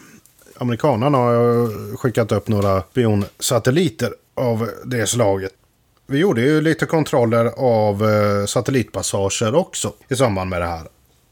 Amerikanerna 0.59 1.19
har 1.19 1.97
skickat 1.97 2.33
upp 2.33 2.49
några 2.49 2.83
spionsatelliter 2.83 4.11
av 4.35 4.71
det 4.85 5.07
slaget. 5.07 5.53
Vi 6.07 6.19
gjorde 6.19 6.41
ju 6.41 6.61
lite 6.61 6.87
kontroller 6.87 7.45
av 7.57 8.11
eh, 8.11 8.47
satellitpassager 8.47 9.55
också 9.55 9.93
i 10.09 10.17
samband 10.17 10.51
med 10.51 10.61
det 10.61 10.67
här. 10.67 10.83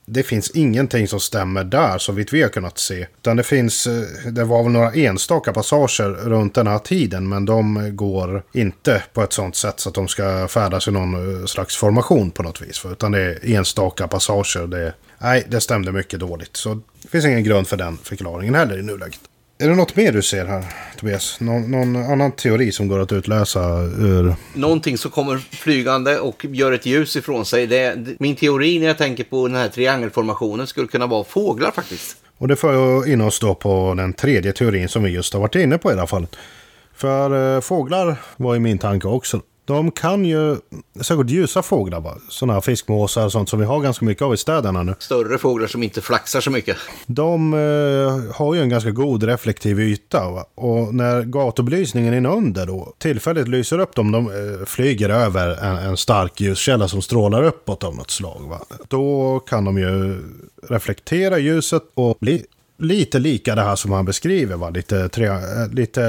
Det 0.06 0.22
finns 0.22 0.50
ingenting 0.50 1.08
som 1.08 1.20
stämmer 1.20 1.64
där 1.64 1.98
så 1.98 2.12
vitt 2.12 2.32
vi 2.32 2.42
har 2.42 2.48
kunnat 2.48 2.78
se. 2.78 3.06
Utan 3.18 3.36
det 3.36 3.42
finns, 3.42 3.86
eh, 3.86 4.32
det 4.32 4.44
var 4.44 4.62
väl 4.62 4.72
några 4.72 4.92
enstaka 4.92 5.52
passager 5.52 6.08
runt 6.08 6.54
den 6.54 6.66
här 6.66 6.78
tiden 6.78 7.28
men 7.28 7.44
de 7.44 7.90
går 7.96 8.42
inte 8.52 9.02
på 9.12 9.22
ett 9.22 9.32
sånt 9.32 9.56
sätt 9.56 9.80
så 9.80 9.88
att 9.88 9.94
de 9.94 10.08
ska 10.08 10.48
färdas 10.48 10.88
i 10.88 10.90
någon 10.90 11.40
eh, 11.40 11.46
slags 11.46 11.76
formation 11.76 12.30
på 12.30 12.42
något 12.42 12.62
vis. 12.62 12.84
Utan 12.92 13.12
det 13.12 13.20
är 13.20 13.54
enstaka 13.56 14.08
passager. 14.08 14.66
Det, 14.66 14.94
nej, 15.18 15.46
det 15.48 15.60
stämde 15.60 15.92
mycket 15.92 16.20
dåligt. 16.20 16.56
Så 16.56 16.80
det 17.02 17.08
finns 17.08 17.24
ingen 17.24 17.44
grund 17.44 17.68
för 17.68 17.76
den 17.76 17.98
förklaringen 18.02 18.54
heller 18.54 18.78
i 18.78 18.82
nuläget. 18.82 19.20
Är 19.62 19.68
det 19.68 19.74
något 19.74 19.96
mer 19.96 20.12
du 20.12 20.22
ser 20.22 20.46
här, 20.46 20.64
Tobias? 20.96 21.40
Någon, 21.40 21.70
någon 21.70 21.96
annan 21.96 22.32
teori 22.32 22.72
som 22.72 22.88
går 22.88 22.98
att 22.98 23.12
utläsa 23.12 23.80
ur... 23.82 24.34
Någonting 24.54 24.98
som 24.98 25.10
kommer 25.10 25.38
flygande 25.38 26.18
och 26.18 26.44
gör 26.44 26.72
ett 26.72 26.86
ljus 26.86 27.16
ifrån 27.16 27.44
sig. 27.44 27.66
Det, 27.66 28.06
min 28.18 28.36
teori 28.36 28.78
när 28.78 28.86
jag 28.86 28.98
tänker 28.98 29.24
på 29.24 29.48
den 29.48 29.56
här 29.56 29.68
triangelformationen 29.68 30.66
skulle 30.66 30.86
kunna 30.86 31.06
vara 31.06 31.24
fåglar 31.24 31.70
faktiskt. 31.70 32.16
Och 32.38 32.48
det 32.48 32.56
för 32.56 33.08
in 33.08 33.20
oss 33.20 33.40
då 33.40 33.54
på 33.54 33.94
den 33.96 34.12
tredje 34.12 34.52
teorin 34.52 34.88
som 34.88 35.02
vi 35.02 35.10
just 35.10 35.32
har 35.32 35.40
varit 35.40 35.54
inne 35.54 35.78
på 35.78 35.90
i 35.90 35.92
alla 35.92 36.06
fall. 36.06 36.26
För 36.94 37.54
eh, 37.56 37.60
fåglar 37.60 38.16
var 38.36 38.56
i 38.56 38.58
min 38.58 38.78
tanke 38.78 39.08
också. 39.08 39.40
De 39.64 39.90
kan 39.90 40.24
ju, 40.24 40.56
särskilt 41.00 41.30
ljusa 41.30 41.62
fåglar, 41.62 42.00
va? 42.00 42.14
sådana 42.28 42.52
här 42.52 42.60
fiskmåsar 42.60 43.24
och 43.24 43.32
sånt 43.32 43.48
som 43.48 43.58
vi 43.58 43.64
har 43.64 43.80
ganska 43.80 44.04
mycket 44.04 44.22
av 44.22 44.34
i 44.34 44.36
städerna 44.36 44.82
nu. 44.82 44.94
Större 44.98 45.38
fåglar 45.38 45.66
som 45.66 45.82
inte 45.82 46.00
flaxar 46.00 46.40
så 46.40 46.50
mycket. 46.50 46.76
De 47.06 47.54
eh, 47.54 48.34
har 48.36 48.54
ju 48.54 48.60
en 48.60 48.68
ganska 48.68 48.90
god 48.90 49.22
reflektiv 49.22 49.80
yta. 49.80 50.30
Va? 50.30 50.44
Och 50.54 50.94
när 50.94 51.22
gatubelysningen 51.22 52.14
inunder 52.14 52.66
då 52.66 52.94
tillfälligt 52.98 53.48
lyser 53.48 53.78
upp 53.78 53.94
dem, 53.94 54.12
de 54.12 54.26
eh, 54.26 54.66
flyger 54.66 55.08
över 55.08 55.64
en, 55.64 55.76
en 55.76 55.96
stark 55.96 56.40
ljuskälla 56.40 56.88
som 56.88 57.02
strålar 57.02 57.42
uppåt 57.42 57.84
av 57.84 57.96
något 57.96 58.10
slag. 58.10 58.40
Va? 58.48 58.60
Då 58.88 59.38
kan 59.40 59.64
de 59.64 59.78
ju 59.78 60.22
reflektera 60.68 61.38
ljuset 61.38 61.82
och 61.94 62.16
bli 62.20 62.44
lite 62.82 63.18
lika 63.18 63.54
det 63.54 63.62
här 63.62 63.76
som 63.76 63.92
han 63.92 64.04
beskriver. 64.04 64.56
Va? 64.56 64.70
Lite, 64.70 65.08
tre, 65.08 65.26
eh, 65.26 65.36
lite 65.72 66.02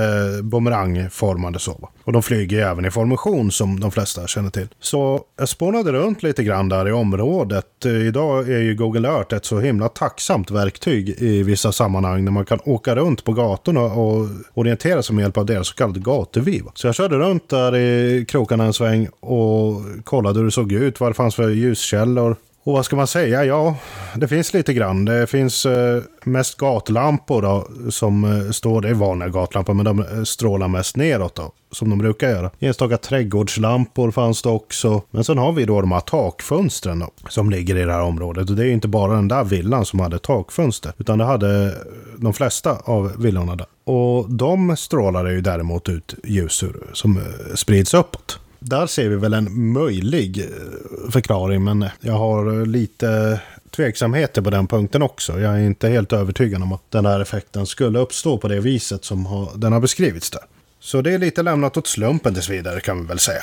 bumerangformade 0.43 1.59
så. 1.59 1.71
Va? 1.71 1.89
Och 2.03 2.13
de 2.13 2.23
flyger 2.23 2.57
ju 2.57 2.63
även 2.63 2.85
i 2.85 2.91
formation 2.91 3.51
som 3.51 3.79
de 3.79 3.91
flesta 3.91 4.27
känner 4.27 4.49
till. 4.49 4.67
Så 4.79 5.21
jag 5.37 5.49
spånade 5.49 5.91
runt 5.91 6.23
lite 6.23 6.43
grann 6.43 6.69
där 6.69 6.87
i 6.87 6.91
området. 6.91 7.85
Eh, 7.85 7.91
idag 7.91 8.49
är 8.49 8.59
ju 8.59 8.75
Google 8.75 9.07
Earth 9.07 9.35
ett 9.35 9.45
så 9.45 9.59
himla 9.59 9.89
tacksamt 9.89 10.51
verktyg 10.51 11.09
i 11.09 11.43
vissa 11.43 11.71
sammanhang 11.71 12.23
när 12.23 12.31
man 12.31 12.45
kan 12.45 12.59
åka 12.65 12.95
runt 12.95 13.23
på 13.23 13.33
gatorna 13.33 13.81
och 13.81 14.27
orientera 14.53 15.03
sig 15.03 15.15
med 15.15 15.23
hjälp 15.23 15.37
av 15.37 15.45
deras 15.45 15.67
så 15.67 15.75
kallade 15.75 15.99
gatuvy. 15.99 16.61
Så 16.73 16.87
jag 16.87 16.95
körde 16.95 17.15
runt 17.15 17.49
där 17.49 17.75
i 17.75 18.25
krokarna 18.27 18.63
en 18.63 18.73
sväng 18.73 19.07
och 19.19 19.81
kollade 20.03 20.39
hur 20.39 20.45
det 20.45 20.51
såg 20.51 20.71
ut, 20.71 20.99
vad 20.99 21.09
det 21.09 21.13
fanns 21.13 21.35
för 21.35 21.49
ljuskällor. 21.49 22.35
Och 22.65 22.73
vad 22.73 22.85
ska 22.85 22.95
man 22.95 23.07
säga? 23.07 23.45
Ja, 23.45 23.75
det 24.15 24.27
finns 24.27 24.53
lite 24.53 24.73
grann. 24.73 25.05
Det 25.05 25.27
finns 25.27 25.65
eh, 25.65 26.03
mest 26.23 26.57
gatlampor 26.57 27.41
då, 27.41 27.67
som 27.89 28.23
eh, 28.23 28.51
står, 28.51 28.81
det 28.81 28.89
är 28.89 28.93
vanliga 28.93 29.29
gatlampor, 29.29 29.73
men 29.73 29.85
de 29.85 29.99
eh, 29.99 30.23
strålar 30.23 30.67
mest 30.67 30.95
neråt 30.95 31.35
då, 31.35 31.51
som 31.71 31.89
de 31.89 31.99
brukar 31.99 32.29
göra. 32.29 32.51
Enstaka 32.59 32.97
trädgårdslampor 32.97 34.11
fanns 34.11 34.41
det 34.41 34.49
också. 34.49 35.01
Men 35.11 35.23
sen 35.23 35.37
har 35.37 35.51
vi 35.51 35.65
då 35.65 35.81
de 35.81 35.91
här 35.91 35.99
takfönstren 35.99 36.99
då, 36.99 37.09
som 37.29 37.49
ligger 37.49 37.75
i 37.75 37.83
det 37.83 37.93
här 37.93 38.01
området. 38.01 38.49
Och 38.49 38.55
det 38.55 38.67
är 38.67 38.71
inte 38.71 38.87
bara 38.87 39.13
den 39.13 39.27
där 39.27 39.43
villan 39.43 39.85
som 39.85 39.99
hade 39.99 40.19
takfönster, 40.19 40.93
utan 40.97 41.17
det 41.17 41.25
hade 41.25 41.77
de 42.17 42.33
flesta 42.33 42.77
av 42.83 43.21
villorna 43.21 43.55
där. 43.55 43.67
Och 43.85 44.29
de 44.29 44.77
strålade 44.77 45.33
ju 45.33 45.41
däremot 45.41 45.89
ut 45.89 46.15
ljus 46.23 46.63
som 46.93 47.19
sprids 47.55 47.93
uppåt 47.93 48.39
där 48.63 48.87
ser 48.87 49.09
vi 49.09 49.15
väl 49.15 49.33
en 49.33 49.71
möjlig 49.71 50.39
eh, 50.39 51.11
förklaring, 51.11 51.63
men 51.63 51.85
jag 51.99 52.13
har 52.13 52.59
eh, 52.59 52.65
lite 52.65 53.39
tveksamheter 53.75 54.41
på 54.41 54.49
den 54.49 54.67
punkten 54.67 55.01
också. 55.01 55.39
Jag 55.39 55.53
är 55.53 55.59
inte 55.59 55.89
helt 55.89 56.13
övertygad 56.13 56.63
om 56.63 56.73
att 56.73 56.91
den 56.91 57.05
här 57.05 57.19
effekten 57.19 57.65
skulle 57.65 57.99
uppstå 57.99 58.37
på 58.37 58.47
det 58.47 58.59
viset 58.59 59.05
som 59.05 59.25
har, 59.25 59.49
den 59.55 59.73
har 59.73 59.79
beskrivits 59.79 60.29
där. 60.29 60.41
Så 60.79 61.01
det 61.01 61.13
är 61.13 61.17
lite 61.17 61.43
lämnat 61.43 61.77
åt 61.77 61.87
slumpen 61.87 62.33
tills 62.33 62.49
vidare 62.49 62.81
kan 62.81 63.01
vi 63.01 63.07
väl 63.07 63.19
säga. 63.19 63.41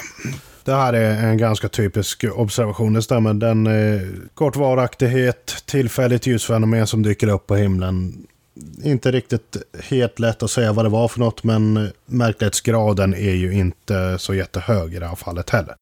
Det 0.64 0.72
här 0.72 0.92
är 0.92 1.28
en 1.28 1.38
ganska 1.38 1.68
typisk 1.68 2.24
observation. 2.34 2.92
Det 2.92 3.02
stämmer. 3.02 3.34
Den 3.34 3.66
eh, 3.66 4.02
kort 4.34 4.56
varaktighet, 4.56 5.64
tillfälligt 5.66 6.26
ljusfenomen 6.26 6.86
som 6.86 7.02
dyker 7.02 7.28
upp 7.28 7.46
på 7.46 7.56
himlen 7.56 8.26
inte 8.84 9.10
riktigt 9.10 9.56
helt 9.80 10.18
lätt 10.18 10.42
att 10.42 10.50
säga 10.50 10.72
vad 10.72 10.84
det 10.84 10.88
var 10.88 11.08
för 11.08 11.20
något, 11.20 11.44
men 11.44 11.90
märklighetsgraden 12.06 13.14
är 13.14 13.34
ju 13.34 13.52
inte 13.54 14.18
så 14.18 14.34
jättehög 14.34 14.94
i 14.94 14.98
det 14.98 15.06
här 15.06 15.16
fallet 15.16 15.50
heller. 15.50 15.74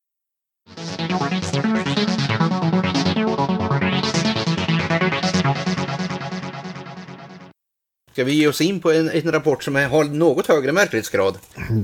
Ska 8.18 8.25
vi 8.25 8.32
ge 8.32 8.49
oss 8.49 8.61
in 8.61 8.80
på 8.80 8.92
en, 8.92 9.11
en 9.11 9.32
rapport 9.32 9.64
som 9.64 9.75
har 9.75 10.04
något 10.04 10.47
högre 10.47 10.73
märklighetsgrad? 10.73 11.38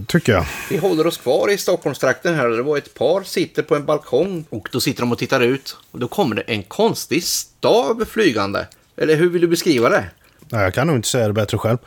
Tycker 0.08 0.32
jag. 0.32 0.46
Vi 0.70 0.76
håller 0.76 1.06
oss 1.06 1.16
kvar 1.16 1.50
i 1.50 1.58
Stockholmstrakten 1.58 2.34
här. 2.34 2.48
Det 2.48 2.62
var 2.62 2.78
ett 2.78 2.94
par 2.94 3.22
sitter 3.22 3.62
på 3.62 3.76
en 3.76 3.84
balkong 3.84 4.44
och 4.50 4.68
då 4.72 4.80
sitter 4.80 5.00
de 5.00 5.12
och 5.12 5.18
tittar 5.18 5.40
ut. 5.40 5.76
Och 5.90 5.98
då 5.98 6.08
kommer 6.08 6.36
det 6.36 6.42
en 6.42 6.62
konstig 6.62 7.24
stav 7.24 8.04
flygande. 8.08 8.66
Eller 8.96 9.16
hur 9.16 9.30
vill 9.30 9.40
du 9.40 9.48
beskriva 9.48 9.88
det? 9.88 10.04
Nej, 10.54 10.62
jag 10.62 10.74
kan 10.74 10.86
nog 10.86 10.96
inte 10.96 11.08
säga 11.08 11.26
det 11.26 11.32
bättre 11.32 11.58
själv. 11.58 11.78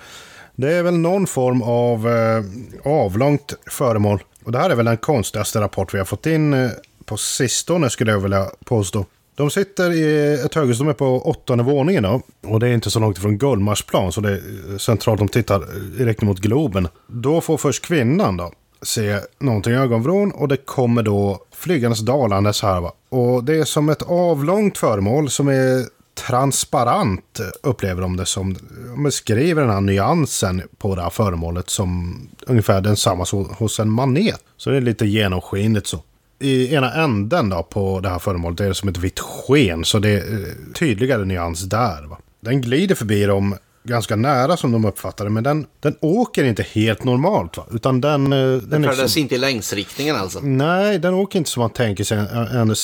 Det 0.56 0.73
är 0.73 0.84
väl 0.84 0.97
någon 0.97 1.27
form 1.27 1.62
av 1.62 2.08
eh, 2.08 2.43
avlångt 2.91 3.53
föremål. 3.65 4.23
Och 4.43 4.51
det 4.51 4.58
här 4.58 4.69
är 4.69 4.75
väl 4.75 4.86
den 4.86 4.97
konstigaste 4.97 5.62
rapport 5.62 5.93
vi 5.93 5.97
har 5.97 6.06
fått 6.06 6.25
in 6.25 6.53
eh, 6.53 6.69
på 7.06 7.17
sistone 7.17 7.89
skulle 7.89 8.12
jag 8.12 8.19
vilja 8.19 8.45
påstå. 8.65 9.06
De 9.36 9.49
sitter 9.49 9.91
i 9.91 10.34
ett 10.45 10.53
höghus, 10.53 10.77
de 10.77 10.88
är 10.88 10.93
på 10.93 11.21
åttonde 11.30 11.63
våningen 11.63 12.03
då. 12.03 12.21
Och 12.47 12.60
det 12.60 12.67
är 12.67 12.73
inte 12.73 12.89
så 12.89 12.99
långt 12.99 13.17
ifrån 13.17 13.38
Gullmarsplan 13.38 14.12
så 14.12 14.21
det 14.21 14.30
är 14.30 14.71
eh, 14.71 14.77
centralt, 14.77 15.19
de 15.19 15.27
tittar 15.27 15.56
eh, 15.56 15.82
direkt 15.97 16.21
mot 16.21 16.39
Globen. 16.39 16.88
Då 17.08 17.41
får 17.41 17.58
först 17.58 17.86
kvinnan 17.86 18.38
då 18.38 18.51
se 18.82 19.19
någonting 19.39 19.73
i 19.73 19.75
ögonvrån 19.75 20.32
och 20.32 20.47
det 20.47 20.58
kommer 20.58 21.03
då 21.03 21.39
flygandes 21.51 21.99
dalandes 21.99 22.62
här 22.62 22.82
va. 22.82 22.93
Och 23.10 23.43
det 23.43 23.56
är 23.56 23.63
som 23.63 23.89
ett 23.89 24.01
avlångt 24.01 24.77
föremål 24.77 25.30
som 25.30 25.47
är 25.47 25.97
transparent 26.17 27.39
upplever 27.63 28.01
de 28.01 28.17
det 28.17 28.25
som. 28.25 28.53
De 28.89 29.03
beskriver 29.03 29.62
den 29.62 29.71
här 29.71 29.82
nyansen 29.82 30.62
på 30.77 30.95
det 30.95 31.01
här 31.01 31.10
föremålet 31.10 31.69
som 31.69 32.19
ungefär 32.47 32.82
densamma 32.82 33.25
som 33.25 33.45
hos 33.45 33.80
en 33.80 33.89
manet. 33.89 34.43
Så 34.58 34.69
det 34.69 34.77
är 34.77 34.82
lite 34.82 35.06
genomskinligt 35.06 35.88
så. 35.88 36.03
I 36.39 36.73
ena 36.73 36.93
änden 36.93 37.49
då 37.49 37.63
på 37.63 37.99
det 37.99 38.10
här 38.10 38.19
föremålet 38.19 38.60
är 38.60 38.67
det 38.67 38.73
som 38.73 38.89
ett 38.89 38.97
vitt 38.97 39.19
sken 39.19 39.86
så 39.86 39.99
det 39.99 40.10
är 40.10 40.53
tydligare 40.73 41.25
nyans 41.25 41.63
där. 41.63 42.08
Va? 42.08 42.17
Den 42.39 42.62
glider 42.62 42.95
förbi 42.95 43.25
dem 43.25 43.56
ganska 43.88 44.15
nära 44.15 44.58
som 44.58 44.71
de 44.71 44.86
uppfattar 44.86 45.26
det. 45.26 45.32
Men 45.32 45.43
den, 45.43 45.65
den 45.80 45.95
åker 46.02 46.43
inte 46.43 46.63
helt 46.63 47.04
normalt. 47.04 47.58
Va? 47.58 47.65
Utan 47.71 48.02
den... 48.02 48.34
Eh, 48.34 48.39
den, 48.39 48.69
den 48.69 48.84
färdas 48.84 49.00
liksom, 49.00 49.21
inte 49.21 49.36
i 49.36 49.38
längsriktningen 49.38 50.15
alltså? 50.15 50.39
Nej, 50.39 51.00
den 51.00 51.13
åker 51.13 51.39
inte 51.39 51.50
som 51.50 51.62
man 51.62 51.69
tänker 51.69 52.04
sig 52.04 52.17
en, 52.17 52.28
en 52.28 52.76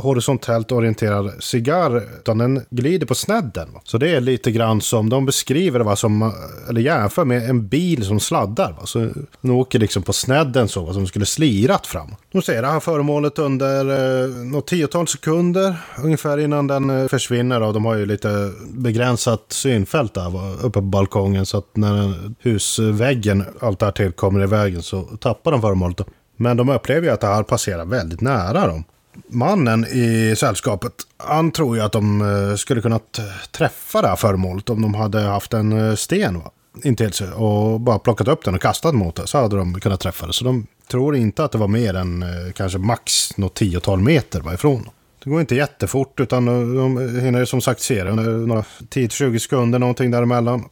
horisontellt 0.00 0.72
orienterad 0.72 1.32
cigarr. 1.40 2.02
Utan 2.18 2.38
den 2.38 2.64
glider 2.70 3.06
på 3.06 3.14
snedden. 3.14 3.72
Va? 3.72 3.80
Så 3.84 3.98
det 3.98 4.08
är 4.08 4.20
lite 4.20 4.50
grann 4.50 4.80
som 4.80 5.08
de 5.08 5.26
beskriver 5.26 5.80
va? 5.80 5.96
Som, 5.96 6.32
eller 6.68 6.80
jämför 6.80 7.24
med 7.24 7.50
en 7.50 7.68
bil 7.68 8.04
som 8.04 8.20
sladdar. 8.20 8.72
Va? 8.72 8.86
Så 8.86 8.98
den 9.40 9.50
åker 9.50 9.78
liksom 9.78 10.02
på 10.02 10.12
snedden 10.12 10.68
så, 10.68 10.84
va? 10.84 10.92
som 10.92 11.06
skulle 11.06 11.26
slirat 11.26 11.86
fram. 11.86 12.14
De 12.36 12.42
ser 12.42 12.62
det 12.62 12.68
här 12.68 12.80
föremålet 12.80 13.38
under 13.38 13.80
eh, 14.24 14.28
något 14.28 14.66
tiotal 14.66 15.08
sekunder 15.08 15.76
ungefär 16.02 16.38
innan 16.38 16.66
den 16.66 16.90
eh, 16.90 17.08
försvinner. 17.08 17.62
Och 17.62 17.74
de 17.74 17.84
har 17.84 17.94
ju 17.94 18.06
lite 18.06 18.52
begränsat 18.68 19.44
synfält 19.48 20.14
där 20.14 20.54
uppe 20.54 20.70
på 20.70 20.80
balkongen. 20.80 21.46
Så 21.46 21.58
att 21.58 21.76
när 21.76 22.14
husväggen, 22.40 23.44
allt 23.60 23.78
där 23.78 23.90
till 23.90 24.12
kommer 24.12 24.42
i 24.42 24.46
vägen 24.46 24.82
så 24.82 25.02
tappar 25.02 25.52
de 25.52 25.60
föremålet. 25.60 26.00
Men 26.36 26.56
de 26.56 26.68
upplever 26.68 27.06
ju 27.06 27.12
att 27.12 27.20
det 27.20 27.26
här 27.26 27.42
passerar 27.42 27.84
väldigt 27.84 28.20
nära 28.20 28.66
dem. 28.66 28.84
Mannen 29.28 29.84
i 29.84 30.34
sällskapet, 30.36 30.92
han 31.16 31.50
tror 31.50 31.76
ju 31.76 31.82
att 31.82 31.92
de 31.92 32.20
eh, 32.20 32.56
skulle 32.56 32.80
kunnat 32.80 33.18
eh, 33.18 33.24
träffa 33.50 34.02
det 34.02 34.08
här 34.08 34.16
föremålet 34.16 34.70
om 34.70 34.82
de 34.82 34.94
hade 34.94 35.20
haft 35.20 35.52
en 35.52 35.72
eh, 35.72 35.94
sten 35.94 36.38
va? 36.38 36.50
Intill 36.84 37.12
sig 37.12 37.32
och 37.32 37.80
bara 37.80 37.98
plockat 37.98 38.28
upp 38.28 38.44
den 38.44 38.54
och 38.54 38.62
kastat 38.62 38.94
mot 38.94 39.16
det 39.16 39.26
så 39.26 39.38
hade 39.38 39.56
de 39.56 39.80
kunnat 39.80 40.00
träffa 40.00 40.26
det. 40.26 40.32
Så 40.32 40.44
de 40.44 40.66
tror 40.90 41.16
inte 41.16 41.44
att 41.44 41.52
det 41.52 41.58
var 41.58 41.68
mer 41.68 41.94
än 41.94 42.22
eh, 42.22 42.52
kanske 42.54 42.78
max 42.78 43.36
något 43.36 43.54
tiotal 43.54 43.98
meter 43.98 44.54
ifrån. 44.54 44.88
Det 45.24 45.30
går 45.30 45.40
inte 45.40 45.54
jättefort 45.54 46.20
utan 46.20 46.46
de 46.76 47.20
hinner 47.20 47.44
som 47.44 47.60
sagt 47.60 47.80
se 47.80 48.04
det 48.04 48.12
några 48.12 48.64
10-20 48.90 49.38
sekunder 49.38 49.78
någonting 49.78 50.10
däremellan. 50.10 50.64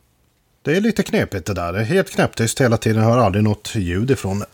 Det 0.62 0.76
är 0.76 0.80
lite 0.80 1.02
knepigt 1.02 1.46
det 1.46 1.54
där. 1.54 1.72
Det 1.72 1.80
är 1.80 1.84
helt 1.84 2.10
knäpptyst 2.10 2.60
hela 2.60 2.76
tiden. 2.76 3.02
Hör 3.02 3.18
aldrig 3.18 3.44
något 3.44 3.74
ljud 3.74 4.10
ifrån 4.10 4.38
det. 4.38 4.46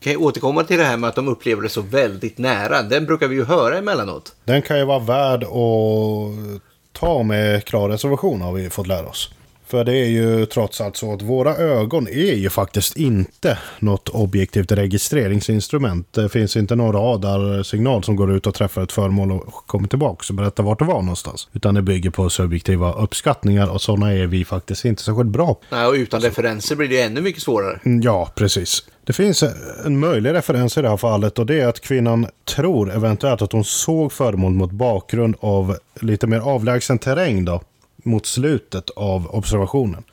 Kan 0.00 0.12
jag 0.12 0.22
återkomma 0.22 0.64
till 0.64 0.78
det 0.78 0.84
här 0.84 0.96
med 0.96 1.08
att 1.08 1.14
de 1.14 1.28
upplever 1.28 1.62
det 1.62 1.68
så 1.68 1.80
väldigt 1.80 2.38
nära. 2.38 2.82
Den 2.82 3.06
brukar 3.06 3.28
vi 3.28 3.34
ju 3.34 3.44
höra 3.44 3.78
emellanåt. 3.78 4.34
Den 4.44 4.62
kan 4.62 4.78
ju 4.78 4.84
vara 4.84 4.98
värd 4.98 5.44
att 5.44 6.62
ta 6.92 7.22
med 7.22 7.64
klar 7.64 7.88
reservation 7.88 8.40
har 8.40 8.52
vi 8.52 8.70
fått 8.70 8.86
lära 8.86 9.06
oss. 9.06 9.30
För 9.66 9.84
det 9.84 9.96
är 9.96 10.08
ju 10.08 10.46
trots 10.46 10.80
allt 10.80 10.96
så 10.96 11.12
att 11.12 11.22
våra 11.22 11.56
ögon 11.56 12.08
är 12.08 12.34
ju 12.34 12.50
faktiskt 12.50 12.96
inte 12.96 13.58
något 13.78 14.08
objektivt 14.08 14.72
registreringsinstrument. 14.72 16.12
Det 16.12 16.28
finns 16.28 16.56
inte 16.56 16.76
någon 16.76 16.92
radarsignal 16.92 18.04
som 18.04 18.16
går 18.16 18.32
ut 18.36 18.46
och 18.46 18.54
träffar 18.54 18.82
ett 18.82 18.92
föremål 18.92 19.32
och 19.32 19.66
kommer 19.66 19.88
tillbaka 19.88 20.24
och 20.28 20.34
berättar 20.34 20.62
vart 20.62 20.78
det 20.78 20.84
var 20.84 21.02
någonstans. 21.02 21.48
Utan 21.52 21.74
det 21.74 21.82
bygger 21.82 22.10
på 22.10 22.30
subjektiva 22.30 22.92
uppskattningar 22.92 23.70
och 23.70 23.80
sådana 23.80 24.12
är 24.12 24.26
vi 24.26 24.44
faktiskt 24.44 24.84
inte 24.84 25.02
särskilt 25.02 25.30
bra. 25.30 25.56
Nej, 25.70 25.86
och 25.86 25.94
utan 25.94 26.20
referenser 26.20 26.76
blir 26.76 26.88
det 26.88 27.00
ännu 27.00 27.20
mycket 27.20 27.42
svårare. 27.42 27.80
Mm, 27.84 28.00
ja, 28.00 28.32
precis. 28.34 28.82
Det 29.04 29.12
finns 29.12 29.44
en 29.84 29.98
möjlig 29.98 30.32
referens 30.32 30.78
i 30.78 30.82
det 30.82 30.88
här 30.88 30.96
fallet 30.96 31.38
och 31.38 31.46
det 31.46 31.60
är 31.60 31.68
att 31.68 31.80
kvinnan 31.80 32.26
tror 32.56 32.92
eventuellt 32.92 33.42
att 33.42 33.52
hon 33.52 33.64
såg 33.64 34.12
föremål 34.12 34.52
mot 34.52 34.70
bakgrund 34.70 35.36
av 35.40 35.76
lite 36.00 36.26
mer 36.26 36.38
avlägsen 36.38 36.98
terräng 36.98 37.44
då 37.44 37.62
mot 38.04 38.26
slutet 38.26 38.90
av 38.90 39.26
observationen. 39.34 40.04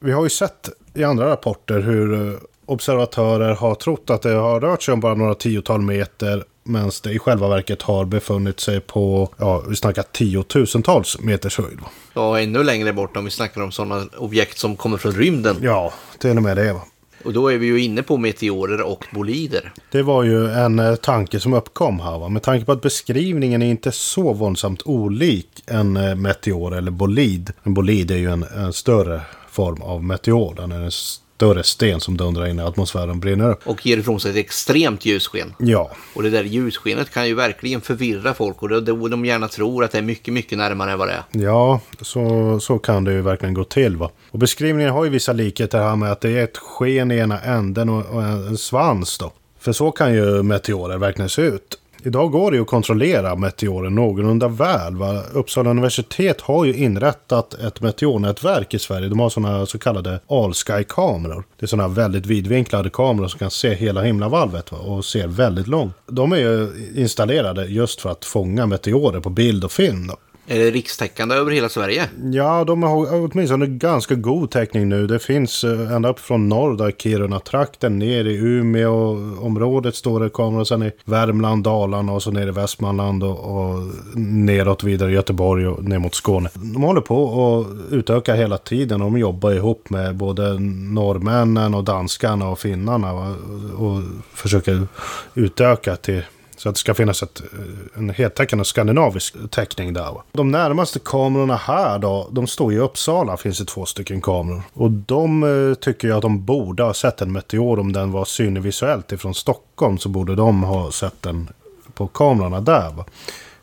Vi 0.00 0.12
har 0.12 0.24
ju 0.24 0.30
sett 0.30 0.68
i 0.94 1.04
andra 1.04 1.30
rapporter 1.30 1.80
hur 1.80 2.32
eh, 2.32 2.38
observatörer 2.66 3.54
har 3.54 3.74
trott 3.74 4.10
att 4.10 4.22
det 4.22 4.32
har 4.32 4.60
rört 4.60 4.82
sig 4.82 4.94
om 4.94 5.00
bara 5.00 5.14
några 5.14 5.34
tiotal 5.34 5.80
meter 5.80 6.44
Medan 6.68 6.90
det 7.02 7.10
i 7.10 7.18
själva 7.18 7.48
verket 7.48 7.82
har 7.82 8.04
befunnit 8.04 8.60
sig 8.60 8.80
på, 8.80 9.28
ja, 9.36 9.62
vi 9.68 9.76
snackar 9.76 10.02
tiotusentals 10.02 11.20
meters 11.20 11.58
höjd. 11.58 11.78
Ja, 12.14 12.40
ännu 12.40 12.62
längre 12.62 12.92
bort 12.92 13.16
om 13.16 13.24
vi 13.24 13.30
snackar 13.30 13.62
om 13.62 13.72
sådana 13.72 14.06
objekt 14.16 14.58
som 14.58 14.76
kommer 14.76 14.98
från 14.98 15.12
rymden. 15.12 15.56
Ja, 15.62 15.92
till 16.18 16.36
och 16.36 16.42
med 16.42 16.56
det. 16.56 16.72
Va? 16.72 16.80
Och 17.24 17.32
då 17.32 17.48
är 17.48 17.58
vi 17.58 17.66
ju 17.66 17.80
inne 17.80 18.02
på 18.02 18.16
meteorer 18.16 18.82
och 18.82 19.04
bolider. 19.14 19.72
Det 19.90 20.02
var 20.02 20.22
ju 20.22 20.50
en 20.50 20.78
eh, 20.78 20.94
tanke 20.94 21.40
som 21.40 21.54
uppkom 21.54 22.00
här. 22.00 22.18
Va? 22.18 22.28
Med 22.28 22.42
tanke 22.42 22.66
på 22.66 22.72
att 22.72 22.82
beskrivningen 22.82 23.62
är 23.62 23.70
inte 23.70 23.92
så 23.92 24.32
våldsamt 24.32 24.82
olik 24.84 25.48
en 25.66 25.96
eh, 25.96 26.14
meteor 26.14 26.76
eller 26.76 26.90
bolid. 26.90 27.52
En 27.62 27.74
bolid 27.74 28.10
är 28.10 28.16
ju 28.16 28.30
en, 28.30 28.42
en 28.42 28.72
större 28.72 29.20
form 29.50 29.82
av 29.82 30.04
meteor. 30.04 30.54
Den 30.54 30.72
är 30.72 30.80
en 30.80 30.90
större 31.38 31.62
sten 31.62 32.00
som 32.00 32.16
dundrar 32.16 32.46
in 32.46 32.58
i 32.58 32.62
atmosfären 32.62 33.20
brinner 33.20 33.50
upp. 33.50 33.66
Och 33.66 33.86
ger 33.86 33.98
ifrån 33.98 34.20
sig 34.20 34.30
ett 34.30 34.36
extremt 34.36 35.04
ljussken. 35.04 35.54
Ja, 35.58 35.90
Och 36.14 36.22
det 36.22 36.30
där 36.30 36.44
ljusskenet 36.44 37.10
kan 37.10 37.26
ju 37.28 37.34
verkligen 37.34 37.80
förvirra 37.80 38.34
folk 38.34 38.62
och 38.62 38.68
då, 38.68 38.80
då 38.80 39.08
de 39.08 39.24
gärna 39.24 39.48
tror 39.48 39.84
att 39.84 39.92
det 39.92 39.98
är 39.98 40.02
mycket, 40.02 40.34
mycket 40.34 40.58
närmare 40.58 40.92
än 40.92 40.98
vad 40.98 41.08
det 41.08 41.12
är. 41.14 41.22
Ja, 41.44 41.80
så, 42.00 42.60
så 42.60 42.78
kan 42.78 43.04
det 43.04 43.12
ju 43.12 43.22
verkligen 43.22 43.54
gå 43.54 43.64
till. 43.64 43.96
Va? 43.96 44.10
Och 44.30 44.38
beskrivningen 44.38 44.92
har 44.92 45.04
ju 45.04 45.10
vissa 45.10 45.32
likheter 45.32 45.78
här 45.78 45.96
med 45.96 46.12
att 46.12 46.20
det 46.20 46.30
är 46.30 46.44
ett 46.44 46.58
sken 46.58 47.10
i 47.10 47.16
ena 47.16 47.40
änden 47.40 47.88
och, 47.88 48.06
och 48.06 48.22
en, 48.22 48.46
en 48.46 48.58
svans. 48.58 49.18
Då. 49.18 49.32
För 49.60 49.72
så 49.72 49.90
kan 49.90 50.14
ju 50.14 50.42
meteorer 50.42 50.98
verkligen 50.98 51.28
se 51.28 51.42
ut. 51.42 51.78
Idag 52.02 52.30
går 52.30 52.50
det 52.50 52.56
ju 52.56 52.62
att 52.62 52.68
kontrollera 52.68 53.36
meteorer 53.36 53.90
någorlunda 53.90 54.48
väl. 54.48 54.96
Va? 54.96 55.22
Uppsala 55.32 55.70
universitet 55.70 56.40
har 56.40 56.64
ju 56.64 56.74
inrättat 56.74 57.54
ett 57.54 57.80
meteornätverk 57.80 58.74
i 58.74 58.78
Sverige. 58.78 59.08
De 59.08 59.20
har 59.20 59.30
sådana 59.30 59.66
så 59.66 59.78
kallade 59.78 60.20
all-sky-kameror. 60.28 61.44
Det 61.58 61.64
är 61.64 61.66
sådana 61.66 61.88
väldigt 61.88 62.26
vidvinklade 62.26 62.90
kameror 62.90 63.28
som 63.28 63.38
kan 63.38 63.50
se 63.50 63.74
hela 63.74 64.02
himlavalvet 64.02 64.72
va? 64.72 64.78
och 64.78 65.04
ser 65.04 65.26
väldigt 65.26 65.66
långt. 65.66 65.94
De 66.06 66.32
är 66.32 66.36
ju 66.36 66.70
installerade 66.96 67.64
just 67.64 68.00
för 68.00 68.10
att 68.10 68.24
fånga 68.24 68.66
meteorer 68.66 69.20
på 69.20 69.30
bild 69.30 69.64
och 69.64 69.72
film. 69.72 70.06
Då. 70.06 70.16
Är 70.50 70.58
det 70.58 70.70
rikstäckande 70.70 71.34
över 71.34 71.50
hela 71.50 71.68
Sverige? 71.68 72.08
Ja, 72.32 72.64
de 72.64 72.82
har 72.82 73.14
åtminstone 73.14 73.66
ganska 73.66 74.14
god 74.14 74.50
täckning 74.50 74.88
nu. 74.88 75.06
Det 75.06 75.18
finns 75.18 75.64
eh, 75.64 75.92
ända 75.92 76.08
upp 76.08 76.20
från 76.20 76.48
norr, 76.48 76.76
där 76.76 76.90
Kiruna-trakten, 76.90 77.98
ner 77.98 78.24
i 78.24 78.36
Umeå-området 78.36 79.94
står 79.94 80.20
det 80.20 80.30
kameror. 80.30 80.64
Sen 80.64 80.82
i 80.82 80.92
Värmland, 81.04 81.64
Dalarna 81.64 82.12
och 82.12 82.22
så 82.22 82.30
ner 82.30 82.46
i 82.46 82.50
Västmanland 82.50 83.24
och, 83.24 83.38
och 83.38 83.82
neråt 84.16 84.84
vidare 84.84 85.12
Göteborg 85.12 85.66
och 85.66 85.84
ner 85.84 85.98
mot 85.98 86.14
Skåne. 86.14 86.50
De 86.54 86.82
håller 86.82 87.00
på 87.00 87.26
att 87.60 87.92
utöka 87.92 88.34
hela 88.34 88.58
tiden. 88.58 89.00
De 89.00 89.18
jobbar 89.18 89.52
ihop 89.52 89.90
med 89.90 90.16
både 90.16 90.58
norrmännen 90.92 91.74
och 91.74 91.84
danskarna 91.84 92.48
och 92.48 92.58
finnarna 92.58 93.14
va? 93.14 93.34
och 93.78 94.02
försöker 94.34 94.86
utöka 95.34 95.96
till 95.96 96.22
så 96.58 96.68
att 96.68 96.74
det 96.74 96.78
ska 96.78 96.94
finnas 96.94 97.22
ett, 97.22 97.40
eh, 97.40 97.98
en 97.98 98.10
heltäckande 98.10 98.64
skandinavisk 98.64 99.34
täckning 99.50 99.92
där. 99.92 100.12
Va? 100.12 100.22
De 100.32 100.50
närmaste 100.50 100.98
kamerorna 100.98 101.56
här 101.56 101.98
då, 101.98 102.28
de 102.30 102.46
står 102.46 102.72
i 102.72 102.78
Uppsala, 102.78 103.36
finns 103.36 103.58
det 103.58 103.64
två 103.64 103.86
stycken 103.86 104.20
kameror. 104.20 104.62
Och 104.72 104.90
de 104.90 105.42
eh, 105.42 105.74
tycker 105.74 106.08
jag 106.08 106.16
att 106.16 106.22
de 106.22 106.44
borde 106.44 106.82
ha 106.82 106.94
sett 106.94 107.20
en 107.20 107.32
meteor 107.32 107.78
om 107.78 107.92
den 107.92 108.12
var 108.12 108.24
synlig 108.24 108.62
visuellt 108.62 109.12
ifrån 109.12 109.34
Stockholm. 109.34 109.98
Så 109.98 110.08
borde 110.08 110.34
de 110.34 110.62
ha 110.62 110.90
sett 110.90 111.22
den 111.22 111.48
på 111.94 112.06
kamerorna 112.06 112.60
där. 112.60 112.90
Va? 112.90 113.04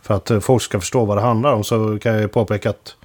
För 0.01 0.13
att 0.13 0.31
eh, 0.31 0.39
folk 0.39 0.61
ska 0.61 0.79
förstå 0.79 1.05
vad 1.05 1.17
det 1.17 1.21
handlar 1.21 1.53
om 1.53 1.63
så 1.63 1.99
kan 1.99 2.15
jag 2.15 2.31
påpeka 2.31 2.69
att 2.69 2.95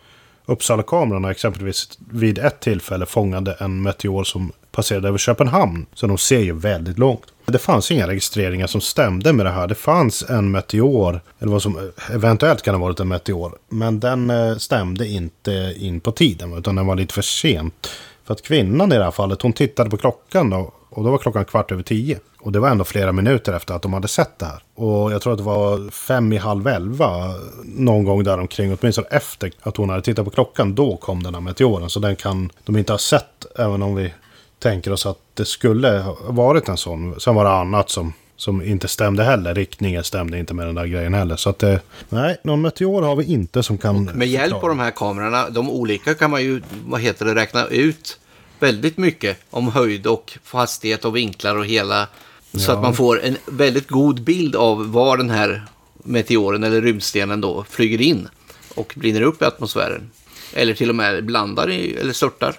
Uppsala-kamerorna 0.47 1.31
exempelvis 1.31 1.99
vid 2.11 2.39
ett 2.39 2.61
tillfälle 2.61 3.07
fångade 3.07 3.57
en 3.61 3.83
meteor 3.83 4.25
som 4.25 4.53
passerade 4.73 5.09
över 5.09 5.19
Köpenhamn. 5.19 5.87
Så 5.95 6.07
de 6.07 6.19
ser 6.19 6.41
ju 6.41 6.53
väldigt 6.53 6.99
långt. 6.99 7.25
Det 7.51 7.59
fanns 7.59 7.91
inga 7.91 8.07
registreringar 8.07 8.67
som 8.67 8.81
stämde 8.81 9.33
med 9.33 9.47
det 9.47 9.51
här. 9.51 9.67
Det 9.67 9.75
fanns 9.75 10.23
en 10.31 10.51
meteor, 10.51 11.21
eller 11.39 11.53
vad 11.53 11.63
som 11.63 11.91
eventuellt 12.13 12.63
kan 12.63 12.75
ha 12.75 12.81
varit 12.81 13.01
en 13.01 13.09
meteor. 13.09 13.53
Men 13.69 14.01
den 14.01 14.31
eh, 14.31 14.57
stämde 14.57 15.09
inte 15.09 15.75
in 15.79 16.01
på 16.01 16.13
tiden, 16.13 16.59
utan 16.59 16.75
den 16.75 16.87
var 16.87 16.97
lite 16.97 17.15
för 17.15 17.23
sent. 17.23 17.91
För 18.25 18.35
att 18.35 18.43
kvinnan 18.43 18.93
i 18.93 18.97
det 18.97 19.05
här 19.05 19.11
fallet, 19.11 19.43
hon 19.43 19.53
tittade 19.53 19.91
på 19.91 19.97
klockan 19.97 20.51
då, 20.51 20.73
och 20.91 21.05
då 21.05 21.11
var 21.11 21.19
klockan 21.19 21.45
kvart 21.45 21.73
över 21.73 21.83
tio. 21.83 22.19
Och 22.41 22.53
det 22.53 22.61
var 22.61 22.69
ändå 22.69 22.85
flera 22.85 23.13
minuter 23.13 23.53
efter 23.53 23.75
att 23.75 23.83
de 23.83 23.93
hade 23.93 24.09
sett 24.09 24.39
det 24.39 24.47
här. 24.47 24.63
Och 24.75 25.13
jag 25.13 25.23
tror 25.23 25.33
att 25.33 25.39
det 25.39 25.45
var 25.45 25.91
fem 25.91 26.33
i 26.33 26.37
halv 26.37 26.67
elva 26.67 27.35
någon 27.65 28.05
gång 28.05 28.25
däromkring. 28.25 28.77
åtminstone 28.81 29.07
efter 29.11 29.53
att 29.63 29.77
hon 29.77 29.91
hade 29.91 30.03
tittat 30.03 30.25
på 30.25 30.31
klockan. 30.31 30.75
Då 30.75 30.97
kom 30.97 31.23
den 31.23 31.35
här 31.35 31.41
meteoren. 31.41 31.91
Så 31.91 32.01
den 32.01 32.17
kan 32.17 32.51
de 32.65 32.77
inte 32.77 32.93
ha 32.93 32.99
sett, 32.99 33.47
även 33.59 33.83
om 33.83 33.95
vi 33.95 34.13
tänker 34.61 34.93
oss 34.93 35.07
att 35.07 35.19
det 35.35 35.45
skulle 35.45 35.89
ha 35.89 36.17
varit 36.29 36.69
en 36.69 36.77
sån. 36.77 37.21
Sen 37.21 37.35
var 37.35 37.45
det 37.45 37.51
annat 37.51 37.91
som, 37.91 38.13
som 38.37 38.63
inte 38.63 38.89
stämde 38.89 39.25
heller. 39.25 39.55
Riktningen 39.55 40.05
stämde 40.05 40.39
inte 40.39 40.55
med 40.55 40.67
den 40.67 40.75
där 40.75 40.87
grejen 40.87 41.15
heller. 41.15 41.37
Så 41.37 41.51
att 41.51 41.59
det, 41.59 41.81
nej, 42.09 42.41
någon 42.45 42.61
meteor 42.61 43.03
har 43.03 43.17
vi 43.17 43.25
inte 43.25 43.63
som 43.63 43.79
kan... 43.79 44.05
Med 44.05 44.29
hjälp 44.29 44.55
av 44.55 44.69
de 44.69 44.79
här 44.79 44.91
kamerorna, 44.91 45.51
de 45.51 45.71
olika 45.71 46.15
kan 46.15 46.31
man 46.31 46.43
ju, 46.43 46.63
vad 46.87 47.01
heter 47.01 47.25
det, 47.25 47.35
räkna 47.35 47.67
ut 47.67 48.19
väldigt 48.59 48.99
mycket 48.99 49.39
om 49.51 49.69
höjd 49.69 50.07
och 50.07 50.39
hastighet 50.45 51.05
och 51.05 51.17
vinklar 51.17 51.57
och 51.57 51.67
hela. 51.67 52.07
Så 52.53 52.71
Ja. 52.71 52.75
att 52.77 52.83
man 52.83 52.95
får 52.95 53.23
en 53.23 53.37
väldigt 53.47 53.89
god 53.89 54.23
bild 54.23 54.57
av 54.57 54.93
var 54.93 55.17
den 55.17 55.31
här 55.31 55.65
meteoren 56.05 56.65
eller 56.65 56.81
rymdstenen 56.83 57.41
då 57.41 57.65
flyger 57.71 58.01
in 58.01 58.29
och 58.75 58.93
brinner 58.97 59.23
upp 59.23 59.43
i 59.43 59.45
atmosfären. 59.45 60.11
Eller 60.55 60.75
till 60.75 60.89
och 60.89 60.95
med 60.95 61.25
blandar 61.25 61.71
i, 61.71 61.95
eller 61.97 62.13
störtar 62.13 62.55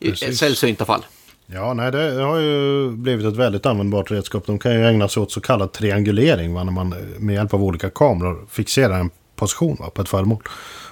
i 0.00 0.10
Precis. 0.10 0.38
sällsynta 0.38 0.84
fall. 0.84 1.04
Ja, 1.46 1.74
nej, 1.74 1.92
det 1.92 2.22
har 2.22 2.38
ju 2.38 2.90
blivit 2.90 3.26
ett 3.26 3.36
väldigt 3.36 3.66
användbart 3.66 4.10
redskap. 4.10 4.46
De 4.46 4.58
kan 4.58 4.72
ju 4.74 4.86
ägna 4.86 5.08
sig 5.08 5.22
åt 5.22 5.32
så 5.32 5.40
kallad 5.40 5.72
triangulering. 5.72 6.54
Va? 6.54 6.64
När 6.64 6.72
man 6.72 6.92
eh, 6.92 6.98
med 7.18 7.34
hjälp 7.34 7.54
av 7.54 7.64
olika 7.64 7.90
kameror 7.90 8.46
fixerar 8.50 8.98
en 8.98 9.10
position 9.36 9.76
va? 9.80 9.90
på 9.90 10.02
ett 10.02 10.08
föremål. 10.08 10.42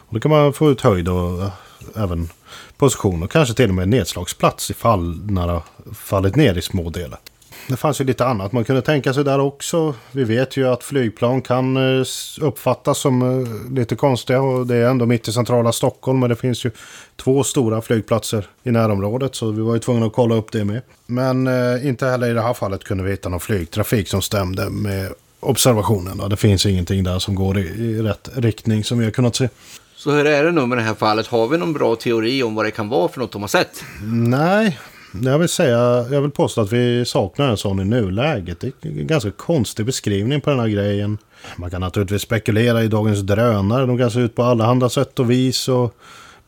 Och 0.06 0.14
då 0.14 0.20
kan 0.20 0.30
man 0.30 0.52
få 0.52 0.70
ut 0.70 0.80
höjd 0.80 1.08
och 1.08 1.42
eh, 1.42 1.52
även 1.96 2.28
position 2.76 3.22
och 3.22 3.30
kanske 3.30 3.54
till 3.54 3.68
och 3.68 3.74
med 3.74 3.88
nedslagsplats 3.88 4.70
ifall 4.70 5.20
när 5.30 5.46
det 5.46 5.52
har 5.52 5.62
fallit 5.94 6.36
ner 6.36 6.58
i 6.58 6.62
små 6.62 6.90
delar. 6.90 7.18
Det 7.68 7.76
fanns 7.76 8.00
ju 8.00 8.04
lite 8.04 8.26
annat 8.26 8.52
man 8.52 8.64
kunde 8.64 8.82
tänka 8.82 9.14
sig 9.14 9.24
där 9.24 9.40
också. 9.40 9.94
Vi 10.12 10.24
vet 10.24 10.56
ju 10.56 10.68
att 10.68 10.84
flygplan 10.84 11.42
kan 11.42 11.76
eh, 11.76 12.04
uppfattas 12.40 12.98
som 12.98 13.22
eh, 13.22 13.72
lite 13.72 13.96
konstiga 13.96 14.40
och 14.40 14.66
det 14.66 14.76
är 14.76 14.86
ändå 14.86 15.06
mitt 15.06 15.28
i 15.28 15.32
centrala 15.32 15.72
Stockholm 15.72 16.20
men 16.20 16.28
det 16.30 16.36
finns 16.36 16.64
ju 16.64 16.70
två 17.16 17.44
stora 17.44 17.82
flygplatser 17.82 18.46
i 18.62 18.70
närområdet 18.70 19.34
så 19.34 19.50
vi 19.50 19.62
var 19.62 19.74
ju 19.74 19.80
tvungna 19.80 20.06
att 20.06 20.12
kolla 20.12 20.34
upp 20.34 20.52
det 20.52 20.64
med. 20.64 20.82
Men 21.06 21.46
eh, 21.46 21.86
inte 21.86 22.06
heller 22.06 22.30
i 22.30 22.32
det 22.32 22.42
här 22.42 22.54
fallet 22.54 22.84
kunde 22.84 23.04
vi 23.04 23.10
hitta 23.10 23.28
någon 23.28 23.40
flygtrafik 23.40 24.08
som 24.08 24.22
stämde 24.22 24.70
med 24.70 25.12
observationen. 25.40 26.18
Då. 26.18 26.28
Det 26.28 26.36
finns 26.36 26.66
ingenting 26.66 27.04
där 27.04 27.18
som 27.18 27.34
går 27.34 27.58
i, 27.58 27.62
i 27.62 28.02
rätt 28.02 28.28
riktning 28.34 28.84
som 28.84 28.98
vi 28.98 29.04
har 29.04 29.12
kunnat 29.12 29.36
se. 29.36 29.48
Så 29.96 30.10
hur 30.10 30.26
är 30.26 30.44
det 30.44 30.52
nu 30.52 30.66
med 30.66 30.78
det 30.78 30.82
här 30.82 30.94
fallet? 30.94 31.26
Har 31.26 31.48
vi 31.48 31.58
någon 31.58 31.72
bra 31.72 31.96
teori 31.96 32.42
om 32.42 32.54
vad 32.54 32.64
det 32.64 32.70
kan 32.70 32.88
vara 32.88 33.08
för 33.08 33.20
något 33.20 33.32
de 33.32 33.40
har 33.42 33.48
sett? 33.48 33.84
Nej, 34.02 34.78
jag 35.20 35.38
vill 35.38 35.48
säga, 35.48 36.06
jag 36.10 36.20
vill 36.20 36.30
påstå 36.30 36.60
att 36.60 36.72
vi 36.72 37.04
saknar 37.04 37.48
en 37.48 37.56
sån 37.56 37.80
i 37.80 37.84
nuläget. 37.84 38.60
Det 38.60 38.66
är 38.82 39.00
en 39.00 39.06
ganska 39.06 39.30
konstig 39.30 39.86
beskrivning 39.86 40.40
på 40.40 40.50
den 40.50 40.60
här 40.60 40.68
grejen. 40.68 41.18
Man 41.56 41.70
kan 41.70 41.80
naturligtvis 41.80 42.22
spekulera 42.22 42.82
i 42.82 42.88
dagens 42.88 43.20
drönare. 43.20 43.86
De 43.86 43.98
kan 43.98 44.10
se 44.10 44.20
ut 44.20 44.34
på 44.34 44.42
allehanda 44.42 44.88
sätt 44.88 45.18
och 45.18 45.30
vis 45.30 45.68
och 45.68 45.94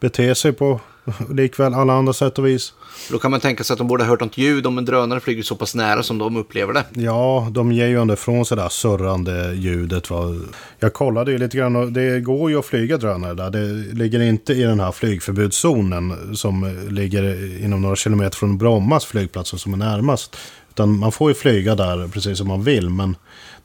bete 0.00 0.34
sig 0.34 0.52
på 0.52 0.80
likväl 1.30 1.74
alla 1.74 1.92
andra 1.92 2.12
sätt 2.12 2.38
och 2.38 2.46
vis. 2.46 2.72
Då 3.10 3.18
kan 3.18 3.30
man 3.30 3.40
tänka 3.40 3.64
sig 3.64 3.74
att 3.74 3.78
de 3.78 3.86
borde 3.86 4.04
ha 4.04 4.10
hört 4.10 4.20
något 4.20 4.38
ljud 4.38 4.66
om 4.66 4.78
en 4.78 4.84
drönare 4.84 5.20
flyger 5.20 5.42
så 5.42 5.56
pass 5.56 5.74
nära 5.74 6.02
som 6.02 6.18
de 6.18 6.36
upplever 6.36 6.72
det. 6.72 6.84
Ja, 6.94 7.48
de 7.50 7.72
ger 7.72 7.86
ju 7.86 8.00
ändå 8.00 8.14
ifrån 8.14 8.44
sig 8.44 8.56
det 8.56 8.62
där 8.62 8.68
surrande 8.68 9.54
ljudet. 9.54 10.10
Va? 10.10 10.34
Jag 10.78 10.92
kollade 10.92 11.32
ju 11.32 11.38
lite 11.38 11.56
grann 11.56 11.76
och 11.76 11.92
det 11.92 12.20
går 12.20 12.50
ju 12.50 12.58
att 12.58 12.66
flyga 12.66 12.96
drönare 12.96 13.34
där. 13.34 13.50
Det 13.50 13.94
ligger 13.94 14.20
inte 14.20 14.52
i 14.52 14.62
den 14.62 14.80
här 14.80 14.92
flygförbudszonen 14.92 16.36
som 16.36 16.86
ligger 16.90 17.62
inom 17.64 17.82
några 17.82 17.96
kilometer 17.96 18.36
från 18.36 18.58
Brommas 18.58 19.04
flygplats 19.04 19.62
som 19.62 19.72
är 19.72 19.76
närmast. 19.78 20.36
Utan 20.70 20.98
man 20.98 21.12
får 21.12 21.30
ju 21.30 21.34
flyga 21.34 21.74
där 21.74 22.08
precis 22.08 22.38
som 22.38 22.48
man 22.48 22.62
vill. 22.62 22.90
Men 22.90 23.16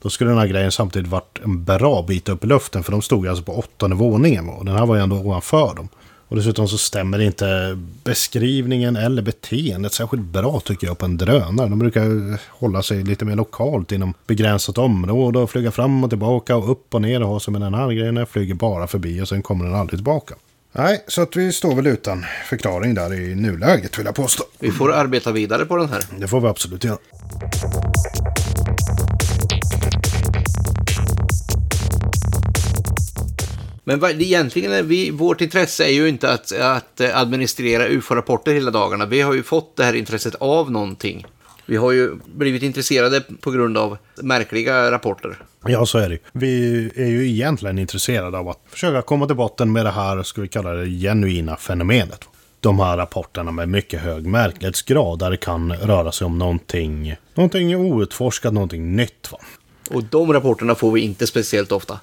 då 0.02 0.10
skulle 0.10 0.30
den 0.30 0.38
här 0.38 0.46
grejen 0.46 0.72
samtidigt 0.72 1.08
varit 1.08 1.38
en 1.44 1.64
bra 1.64 2.02
bit 2.02 2.28
upp 2.28 2.44
i 2.44 2.46
luften. 2.46 2.82
För 2.82 2.92
de 2.92 3.02
stod 3.02 3.28
alltså 3.28 3.44
på 3.44 3.58
åttonde 3.58 3.96
våningen. 3.96 4.48
Och 4.48 4.64
den 4.64 4.74
här 4.74 4.86
var 4.86 4.96
ju 4.96 5.02
ändå 5.02 5.16
ovanför 5.16 5.74
dem. 5.74 5.88
Och 6.30 6.36
dessutom 6.36 6.68
så 6.68 6.78
stämmer 6.78 7.20
inte 7.20 7.78
beskrivningen 8.04 8.96
eller 8.96 9.22
beteendet 9.22 9.92
särskilt 9.92 10.22
bra 10.22 10.60
tycker 10.60 10.86
jag 10.86 10.98
på 10.98 11.04
en 11.04 11.16
drönare. 11.16 11.68
De 11.68 11.78
brukar 11.78 12.38
hålla 12.48 12.82
sig 12.82 13.04
lite 13.04 13.24
mer 13.24 13.36
lokalt 13.36 13.92
inom 13.92 14.14
begränsat 14.26 14.78
område 14.78 15.38
och 15.38 15.50
flyga 15.50 15.70
fram 15.70 16.04
och 16.04 16.10
tillbaka 16.10 16.56
och 16.56 16.70
upp 16.70 16.94
och 16.94 17.02
ner 17.02 17.22
och 17.22 17.28
ha 17.28 17.40
sig 17.40 17.52
med 17.52 17.60
den 17.60 17.74
här 17.74 17.92
grejen. 17.92 18.14
Den 18.14 18.26
flyger 18.26 18.54
bara 18.54 18.86
förbi 18.86 19.20
och 19.20 19.28
sen 19.28 19.42
kommer 19.42 19.64
den 19.64 19.74
aldrig 19.74 19.98
tillbaka. 19.98 20.34
Nej, 20.72 21.04
så 21.08 21.22
att 21.22 21.36
vi 21.36 21.52
står 21.52 21.74
väl 21.74 21.86
utan 21.86 22.24
förklaring 22.48 22.94
där 22.94 23.14
i 23.14 23.34
nuläget 23.34 23.98
vill 23.98 24.06
jag 24.06 24.14
påstå. 24.14 24.44
Vi 24.58 24.70
får 24.70 24.92
arbeta 24.92 25.32
vidare 25.32 25.64
på 25.64 25.76
den 25.76 25.88
här. 25.88 26.02
Det 26.18 26.28
får 26.28 26.40
vi 26.40 26.48
absolut 26.48 26.84
göra. 26.84 26.98
Men 33.84 34.00
vad, 34.00 34.22
egentligen 34.22 34.72
är 34.72 34.82
vi, 34.82 35.10
vårt 35.10 35.40
intresse 35.40 35.84
är 35.84 35.92
ju 35.92 36.08
inte 36.08 36.32
att, 36.32 36.52
att 36.52 37.00
administrera 37.00 37.88
UFO-rapporter 37.88 38.52
hela 38.54 38.70
dagarna. 38.70 39.06
Vi 39.06 39.20
har 39.20 39.34
ju 39.34 39.42
fått 39.42 39.76
det 39.76 39.84
här 39.84 39.94
intresset 39.94 40.34
av 40.34 40.70
någonting. 40.70 41.26
Vi 41.66 41.76
har 41.76 41.92
ju 41.92 42.14
blivit 42.34 42.62
intresserade 42.62 43.22
på 43.40 43.50
grund 43.50 43.78
av 43.78 43.98
märkliga 44.22 44.90
rapporter. 44.90 45.38
Ja, 45.66 45.86
så 45.86 45.98
är 45.98 46.08
det 46.08 46.18
Vi 46.32 46.84
är 46.96 47.06
ju 47.06 47.28
egentligen 47.28 47.78
intresserade 47.78 48.38
av 48.38 48.48
att 48.48 48.60
försöka 48.70 49.02
komma 49.02 49.26
till 49.26 49.36
botten 49.36 49.72
med 49.72 49.86
det 49.86 49.90
här, 49.90 50.22
ska 50.22 50.40
vi 50.40 50.48
kalla 50.48 50.72
det, 50.72 50.86
genuina 50.86 51.56
fenomenet. 51.56 52.20
De 52.60 52.78
här 52.78 52.96
rapporterna 52.96 53.52
med 53.52 53.68
mycket 53.68 54.00
hög 54.00 54.26
märklighetsgrad 54.26 55.18
där 55.18 55.30
det 55.30 55.36
kan 55.36 55.72
röra 55.72 56.12
sig 56.12 56.24
om 56.24 56.38
någonting, 56.38 57.16
någonting 57.34 57.76
outforskat, 57.76 58.52
någonting 58.52 58.96
nytt. 58.96 59.32
Va? 59.32 59.38
Och 59.90 60.04
de 60.04 60.32
rapporterna 60.32 60.74
får 60.74 60.92
vi 60.92 61.00
inte 61.00 61.26
speciellt 61.26 61.72
ofta. 61.72 62.00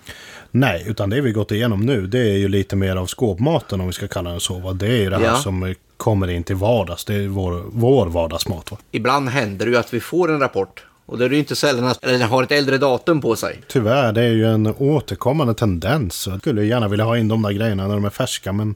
Nej, 0.51 0.83
utan 0.87 1.09
det 1.09 1.21
vi 1.21 1.31
gått 1.31 1.51
igenom 1.51 1.81
nu 1.81 2.07
det 2.07 2.19
är 2.19 2.37
ju 2.37 2.47
lite 2.47 2.75
mer 2.75 2.95
av 2.95 3.05
skåpmaten 3.05 3.81
om 3.81 3.87
vi 3.87 3.93
ska 3.93 4.07
kalla 4.07 4.33
det 4.33 4.39
så. 4.39 4.59
Va? 4.59 4.73
Det 4.73 4.87
är 4.87 4.97
ju 4.97 5.09
det 5.09 5.17
här 5.17 5.23
Ja. 5.23 5.35
som 5.35 5.75
kommer 5.97 6.27
in 6.27 6.43
till 6.43 6.55
vardags. 6.55 7.05
Det 7.05 7.15
är 7.15 7.27
vår, 7.27 7.63
vår 7.71 8.05
vardagsmat. 8.05 8.71
Va? 8.71 8.77
Ibland 8.91 9.29
händer 9.29 9.65
det 9.65 9.71
ju 9.71 9.77
att 9.77 9.93
vi 9.93 9.99
får 9.99 10.31
en 10.31 10.39
rapport. 10.39 10.83
Och 11.07 11.17
det 11.17 11.25
är 11.25 11.29
ju 11.29 11.39
inte 11.39 11.55
sällan 11.55 11.85
att 11.85 12.01
den 12.01 12.21
har 12.21 12.43
ett 12.43 12.51
äldre 12.51 12.77
datum 12.77 13.21
på 13.21 13.35
sig. 13.35 13.61
Tyvärr, 13.67 14.11
det 14.13 14.21
är 14.21 14.31
ju 14.31 14.45
en 14.45 14.67
återkommande 14.67 15.53
tendens. 15.53 16.27
Jag 16.27 16.39
skulle 16.39 16.65
gärna 16.65 16.87
vilja 16.87 17.05
ha 17.05 17.17
in 17.17 17.27
de 17.27 17.41
där 17.41 17.51
grejerna 17.51 17.87
när 17.87 17.95
de 17.95 18.05
är 18.05 18.09
färska, 18.09 18.53
men 18.53 18.75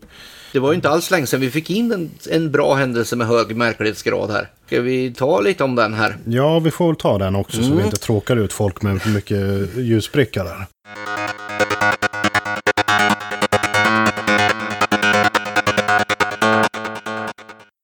Det 0.54 0.60
var 0.60 0.72
ju 0.72 0.76
inte 0.76 0.90
alls 0.90 1.12
länge 1.12 1.28
sedan 1.28 1.40
vi 1.40 1.52
fick 1.52 1.70
in 1.70 1.92
en, 1.92 2.12
en 2.30 2.52
bra 2.52 2.74
händelse 2.74 3.16
med 3.16 3.28
hög 3.28 3.56
märklighetsgrad 3.56 4.32
här. 4.32 4.50
Ska 4.68 4.82
vi 4.82 5.14
ta 5.14 5.42
lite 5.42 5.64
om 5.64 5.76
den 5.76 5.94
här? 5.94 6.18
ja, 6.26 6.60
vi 6.60 6.72
får 6.72 6.88
väl 6.88 6.96
ta 6.96 7.18
den 7.18 7.36
också 7.36 7.64
så 7.64 7.74
vi 7.74 7.84
inte 7.84 7.98
tråkar 7.98 8.36
ut 8.36 8.54
folk 8.54 8.82
med 8.82 9.02
för 9.02 9.10
mycket 9.10 9.78
ljusbricka 9.78 10.44
där. 10.44 10.66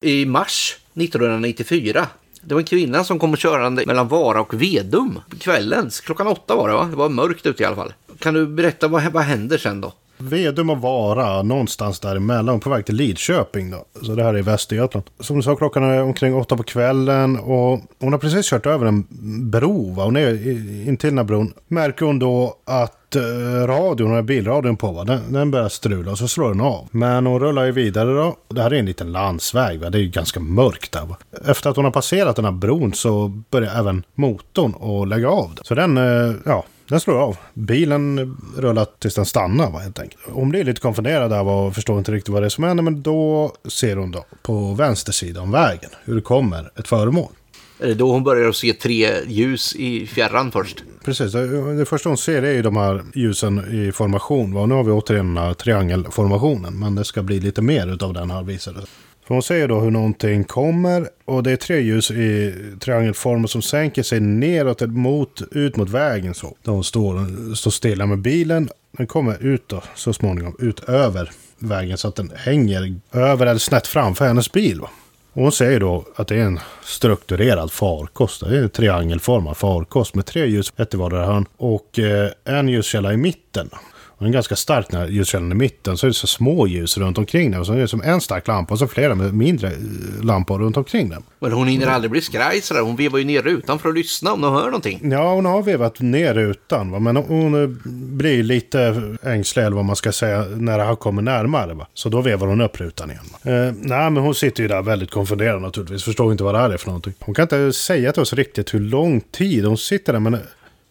I 0.01 0.25
mars 0.25 0.77
1994. 0.93 2.07
Det 2.41 2.53
var 2.53 2.61
en 2.61 2.65
kvinna 2.65 3.03
som 3.03 3.19
kom 3.19 3.35
körande 3.35 3.83
mellan 3.85 4.07
Vara 4.07 4.41
och 4.41 4.61
Vedum. 4.61 5.19
Kvällens, 5.39 6.01
klockan 6.01 6.27
åtta 6.27 6.55
var 6.55 6.67
det 6.67 6.73
va? 6.73 6.87
Det 6.89 6.95
var 6.95 7.09
mörkt 7.09 7.45
ute 7.45 7.63
i 7.63 7.65
alla 7.65 7.75
fall. 7.75 7.93
Kan 8.19 8.33
du 8.33 8.47
berätta 8.47 8.87
vad, 8.87 9.03
vad 9.03 9.23
händer 9.23 9.57
sen 9.57 9.81
då? 9.81 9.93
Vedum 10.17 10.69
och 10.69 10.81
Vara, 10.81 11.43
någonstans 11.43 11.99
däremellan, 11.99 12.59
på 12.59 12.69
väg 12.69 12.85
till 12.85 12.95
Lidköping 12.95 13.71
då. 13.71 13.85
Så 14.01 14.15
det 14.15 14.23
här 14.23 14.33
är 14.33 14.37
i 14.37 14.41
Västergötland. 14.41 15.05
Som 15.19 15.35
du 15.35 15.43
sa, 15.43 15.55
klockan 15.55 15.83
är 15.83 16.03
omkring 16.03 16.35
åtta 16.35 16.57
på 16.57 16.63
kvällen 16.63 17.39
och 17.39 17.81
hon 17.99 18.13
har 18.13 18.19
precis 18.19 18.49
kört 18.49 18.65
över 18.65 18.85
en 18.85 19.05
bro. 19.51 19.93
Va? 19.93 20.03
Hon 20.03 20.15
är 20.15 20.47
intill 20.87 21.09
den 21.09 21.17
här 21.17 21.25
bron. 21.25 21.53
Märker 21.67 22.05
hon 22.05 22.19
då 22.19 22.57
att 22.65 23.06
radion, 23.67 24.07
den 24.07 24.15
här 24.15 24.21
bilradion 24.21 24.77
på, 24.77 24.91
va? 24.91 25.03
Den, 25.03 25.33
den 25.33 25.51
börjar 25.51 25.69
strula 25.69 26.11
och 26.11 26.17
så 26.17 26.27
slår 26.27 26.49
den 26.49 26.61
av. 26.61 26.87
Men 26.91 27.25
hon 27.25 27.39
rullar 27.39 27.65
ju 27.65 27.71
vidare 27.71 28.13
då. 28.13 28.35
Det 28.47 28.61
här 28.61 28.73
är 28.73 28.79
en 28.79 28.85
liten 28.85 29.11
landsväg, 29.11 29.79
va? 29.79 29.89
det 29.89 29.97
är 29.97 30.01
ju 30.01 30.09
ganska 30.09 30.39
mörkt 30.39 30.91
där. 30.91 31.05
Va? 31.05 31.17
Efter 31.45 31.69
att 31.69 31.75
hon 31.75 31.85
har 31.85 31.91
passerat 31.91 32.35
den 32.35 32.45
här 32.45 32.51
bron 32.51 32.93
så 32.93 33.27
börjar 33.27 33.79
även 33.79 34.03
motorn 34.15 35.01
att 35.01 35.07
lägga 35.07 35.29
av. 35.29 35.59
Så 35.61 35.75
den, 35.75 35.97
eh, 35.97 36.35
ja, 36.45 36.63
den 36.89 36.99
slår 36.99 37.15
av. 37.15 37.37
Bilen 37.53 38.37
rullar 38.57 38.87
tills 38.99 39.15
den 39.15 39.25
stannar 39.25 39.71
va, 39.71 39.79
helt 39.79 39.99
enkelt. 39.99 40.21
Hon 40.31 40.49
blir 40.49 40.63
lite 40.63 40.81
konfunderad 40.81 41.31
där 41.31 41.47
och 41.47 41.75
förstår 41.75 41.97
inte 41.97 42.11
riktigt 42.11 42.33
vad 42.33 42.41
det 42.41 42.47
är 42.47 42.49
som 42.49 42.63
händer. 42.63 42.83
Men 42.83 43.01
då 43.01 43.51
ser 43.69 43.95
hon 43.95 44.11
då 44.11 44.25
på 44.41 44.73
vänster 44.73 45.11
sida 45.11 45.41
om 45.41 45.51
vägen 45.51 45.89
hur 46.05 46.15
det 46.15 46.21
kommer 46.21 46.71
ett 46.75 46.87
föremål. 46.87 47.31
Är 47.79 47.87
det 47.87 47.93
då 47.93 48.11
hon 48.11 48.23
börjar 48.23 48.51
se 48.51 48.73
tre 48.73 49.09
ljus 49.27 49.75
i 49.75 50.07
fjärran 50.07 50.51
först? 50.51 50.83
Precis, 51.05 51.35
eh, 51.35 51.67
det 51.77 51.85
första 51.85 52.09
hon 52.09 52.17
ser 52.17 52.43
är 52.43 52.53
ju 52.53 52.61
de 52.61 52.77
här 52.77 53.03
ljusen 53.15 53.87
i 53.87 53.91
formation. 53.91 54.53
Va? 54.53 54.65
Nu 54.65 54.75
har 54.75 54.83
vi 54.83 54.91
återigen 54.91 55.35
den 55.35 55.43
här 55.43 55.53
triangelformationen. 55.53 56.79
Men 56.79 56.95
det 56.95 57.05
ska 57.05 57.23
bli 57.23 57.39
lite 57.39 57.61
mer 57.61 58.03
av 58.03 58.13
den 58.13 58.31
här 58.31 58.43
visar 58.43 58.73
det 58.73 58.79
sig. 58.79 58.89
För 59.27 59.33
hon 59.33 59.43
ser 59.43 59.67
då 59.67 59.79
hur 59.79 59.91
någonting 59.91 60.43
kommer 60.43 61.09
och 61.25 61.43
det 61.43 61.51
är 61.51 61.55
tre 61.55 61.81
ljus 61.81 62.11
i 62.11 62.53
triangelform 62.79 63.47
som 63.47 63.61
sänker 63.61 64.03
sig 64.03 64.19
neråt 64.19 64.81
mot, 64.81 65.41
ut 65.51 65.75
mot 65.75 65.89
vägen 65.89 66.33
så. 66.33 66.57
De 66.63 66.83
står, 66.83 67.55
står 67.55 67.71
stilla 67.71 68.05
med 68.05 68.19
bilen. 68.19 68.69
Den 68.97 69.07
kommer 69.07 69.43
ut 69.43 69.63
då 69.67 69.83
så 69.95 70.13
småningom 70.13 70.55
ut 70.59 70.79
över 70.79 71.31
vägen 71.59 71.97
så 71.97 72.07
att 72.07 72.15
den 72.15 72.31
hänger 72.35 72.95
över 73.11 73.45
eller 73.45 73.59
snett 73.59 73.87
framför 73.87 74.27
hennes 74.27 74.51
bil. 74.51 74.81
Va? 74.81 74.89
Och 75.37 75.43
hon 75.43 75.51
säger 75.51 75.79
då 75.79 76.05
att 76.15 76.27
det 76.27 76.35
är 76.35 76.43
en 76.43 76.59
strukturerad 76.83 77.71
farkost. 77.71 78.39
Det 78.39 78.57
är 78.57 78.61
en 78.61 78.69
triangelformad 78.69 79.57
farkost 79.57 80.15
med 80.15 80.25
tre 80.25 80.45
ljus, 80.45 80.73
ett 80.77 80.93
i 80.93 80.97
vardera 80.97 81.25
hörn 81.25 81.45
och 81.57 81.99
eh, 81.99 82.29
en 82.45 82.69
ljuskälla 82.69 83.13
i 83.13 83.17
mitten. 83.17 83.69
Den 84.19 84.27
är 84.27 84.31
ganska 84.31 84.55
stark 84.55 84.85
den 84.89 84.99
här 84.99 85.07
ljuskällan 85.07 85.51
i 85.51 85.55
mitten. 85.55 85.97
Så 85.97 86.05
är 86.05 86.09
det 86.09 86.13
så 86.13 86.27
små 86.27 86.67
ljus 86.67 86.97
runt 86.97 87.17
omkring 87.17 87.51
den. 87.51 87.59
Och 87.59 87.65
så 87.65 87.73
är 87.73 87.77
det 87.77 87.87
som 87.87 88.01
en 88.01 88.21
stark 88.21 88.47
lampa 88.47 88.73
och 88.73 88.79
så 88.79 88.87
flera 88.87 89.15
med 89.15 89.33
mindre 89.33 89.67
eh, 89.67 89.73
lampor 90.23 90.59
runt 90.59 90.77
omkring 90.77 91.09
den. 91.09 91.23
Men 91.39 91.51
hon 91.51 91.67
hinner 91.67 91.87
aldrig 91.87 92.11
bli 92.11 92.21
skraj 92.21 92.61
sådär. 92.61 92.81
Hon 92.81 92.95
vevar 92.95 93.19
ju 93.19 93.25
ner 93.25 93.41
rutan 93.41 93.79
för 93.79 93.89
att 93.89 93.95
lyssna 93.95 94.33
om 94.33 94.41
de 94.41 94.53
hör 94.53 94.65
någonting. 94.65 95.11
Ja, 95.11 95.33
hon 95.33 95.45
har 95.45 95.61
vevat 95.63 95.99
ner 95.99 96.33
rutan. 96.33 96.91
Va? 96.91 96.99
Men 96.99 97.15
hon 97.15 97.63
eh, 97.63 97.69
blir 98.17 98.43
lite 98.43 99.01
ängslig, 99.23 99.63
eller 99.63 99.75
vad 99.75 99.85
man 99.85 99.95
ska 99.95 100.11
säga, 100.11 100.45
när 100.55 100.77
det 100.77 100.83
här 100.83 100.95
kommer 100.95 101.21
närmare. 101.21 101.73
Va? 101.73 101.87
Så 101.93 102.09
då 102.09 102.21
vevar 102.21 102.47
hon 102.47 102.61
upp 102.61 102.79
rutan 102.79 103.11
igen. 103.11 103.25
Eh, 103.43 103.73
nej, 103.81 104.09
men 104.09 104.17
hon 104.17 104.35
sitter 104.35 104.63
ju 104.63 104.67
där 104.67 104.81
väldigt 104.81 105.11
konfunderad 105.11 105.61
naturligtvis. 105.61 106.03
Förstår 106.03 106.31
inte 106.31 106.43
vad 106.43 106.55
det 106.55 106.59
här 106.59 106.69
är 106.69 106.77
för 106.77 106.87
någonting. 106.87 107.13
Hon 107.19 107.35
kan 107.35 107.43
inte 107.43 107.73
säga 107.73 108.11
till 108.11 108.21
oss 108.21 108.33
riktigt 108.33 108.73
hur 108.73 108.79
lång 108.79 109.21
tid 109.21 109.65
hon 109.65 109.77
sitter 109.77 110.13
där. 110.13 110.19
Men 110.19 110.37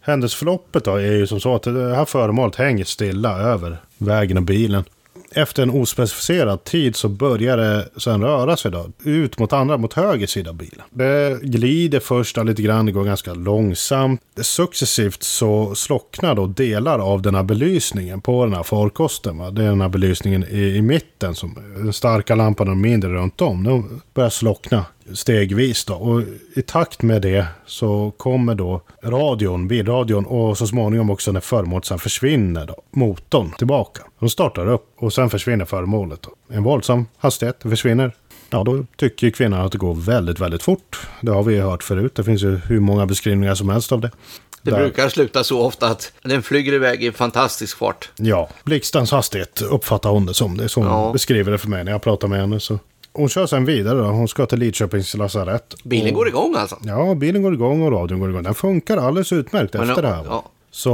händelseförloppet 0.07 0.83
då 0.83 0.95
är 0.95 1.11
ju 1.11 1.27
som 1.27 1.39
så 1.39 1.55
att 1.55 1.63
det 1.63 1.95
här 1.95 2.05
föremålet 2.05 2.55
hänger 2.55 2.83
stilla 2.83 3.37
över 3.39 3.77
vägen 3.97 4.37
och 4.37 4.43
bilen. 4.43 4.83
Efter 5.31 5.63
en 5.63 5.69
ospecificerad 5.69 6.63
tid 6.63 6.95
så 6.95 7.09
börjar 7.09 7.57
det 7.57 7.89
sen 7.97 8.23
röra 8.23 8.57
sig 8.57 8.71
då, 8.71 8.89
ut 9.03 9.39
mot 9.39 9.53
andra, 9.53 9.77
mot 9.77 9.93
höger 9.93 10.27
sida 10.27 10.49
av 10.49 10.55
bilen. 10.55 10.81
Det 10.89 11.39
glider 11.41 11.99
först 11.99 12.37
lite 12.37 12.61
grann, 12.61 12.85
det 12.85 12.91
går 12.91 13.03
ganska 13.03 13.33
långsamt. 13.33 14.21
Successivt 14.41 15.23
så 15.23 15.75
slocknar 15.75 16.35
då 16.35 16.45
delar 16.47 16.99
av 16.99 17.21
den 17.21 17.35
här 17.35 17.43
belysningen 17.43 18.21
på 18.21 18.45
den 18.45 18.53
här 18.53 18.63
farkosten. 18.63 19.37
Va? 19.37 19.51
Det 19.51 19.63
är 19.63 19.69
den 19.69 19.81
här 19.81 19.89
belysningen 19.89 20.43
i, 20.43 20.61
i 20.61 20.81
mitten, 20.81 21.35
som 21.35 21.57
den 21.77 21.93
starka 21.93 22.35
lampan 22.35 22.67
och 22.67 22.73
den 22.73 22.81
mindre 22.81 23.09
runt 23.09 23.41
om. 23.41 23.63
De 23.63 24.01
börjar 24.13 24.29
slockna 24.29 24.85
stegvis 25.13 25.85
då. 25.85 25.93
Och 25.93 26.21
i 26.55 26.61
takt 26.61 27.01
med 27.01 27.21
det 27.21 27.45
så 27.65 28.11
kommer 28.17 28.55
då 28.55 28.81
radion, 29.03 29.67
bilradion 29.67 30.25
och 30.25 30.57
så 30.57 30.67
småningom 30.67 31.09
också 31.09 31.31
när 31.31 31.39
föremålet 31.39 31.85
sen 31.85 31.99
försvinner 31.99 32.65
då, 32.65 32.75
motorn 32.91 33.51
tillbaka. 33.57 34.01
De 34.19 34.29
startar 34.29 34.67
upp 34.67 34.85
och 34.97 35.13
sen 35.13 35.29
försvinner 35.29 35.65
föremålet. 35.65 36.21
Då. 36.21 36.55
En 36.55 36.63
våldsam 36.63 37.05
hastighet, 37.17 37.57
försvinner. 37.63 38.11
Ja, 38.49 38.63
då 38.63 38.85
tycker 38.95 39.29
kvinnan 39.29 39.65
att 39.65 39.71
det 39.71 39.77
går 39.77 39.93
väldigt, 39.95 40.39
väldigt 40.39 40.63
fort. 40.63 40.99
Det 41.21 41.31
har 41.31 41.43
vi 41.43 41.59
hört 41.59 41.83
förut. 41.83 42.15
Det 42.15 42.23
finns 42.23 42.43
ju 42.43 42.55
hur 42.55 42.79
många 42.79 43.05
beskrivningar 43.05 43.55
som 43.55 43.69
helst 43.69 43.91
av 43.91 44.01
det. 44.01 44.11
Det 44.61 44.71
Där- 44.71 44.77
brukar 44.79 45.09
sluta 45.09 45.43
så 45.43 45.61
ofta 45.61 45.87
att 45.87 46.13
den 46.23 46.43
flyger 46.43 46.73
iväg 46.73 47.03
i 47.03 47.11
fantastisk 47.11 47.77
fart. 47.77 48.09
Ja, 48.17 48.49
blixtens 48.63 49.11
hastighet 49.11 49.61
uppfattar 49.61 50.09
hon 50.09 50.25
det 50.25 50.33
som. 50.33 50.57
Det 50.57 50.63
är 50.63 50.67
så 50.67 50.79
hon 50.81 50.89
Ja. 50.89 51.13
beskriver 51.13 51.51
det 51.51 51.57
för 51.57 51.67
mig 51.69 51.83
när 51.83 51.91
jag 51.91 52.01
pratar 52.01 52.27
med 52.27 52.39
henne. 52.39 52.59
Så. 52.59 52.79
Hon 53.17 53.29
kör 53.29 53.45
sen 53.45 53.65
vidare 53.65 53.97
då. 53.99 54.03
Hon 54.03 54.27
ska 54.27 54.45
till 54.45 54.59
Lidköpings 54.59 55.13
lasarett. 55.17 55.75
Bilen 55.83 56.13
går 56.13 56.27
igång 56.27 56.55
alltså. 56.55 56.77
Ja, 56.83 57.15
bilen 57.15 57.41
går 57.43 57.53
igång 57.53 57.81
och 57.81 57.91
radion 57.91 58.19
går 58.19 58.29
igång. 58.29 58.43
Den 58.43 58.53
funkar 58.53 58.97
alldeles 58.97 59.33
utmärkt 59.33 59.73
Men, 59.73 59.89
efter 59.89 60.01
det 60.01 60.07
här. 60.07 60.23
ja. 60.25 60.43
Så 60.71 60.89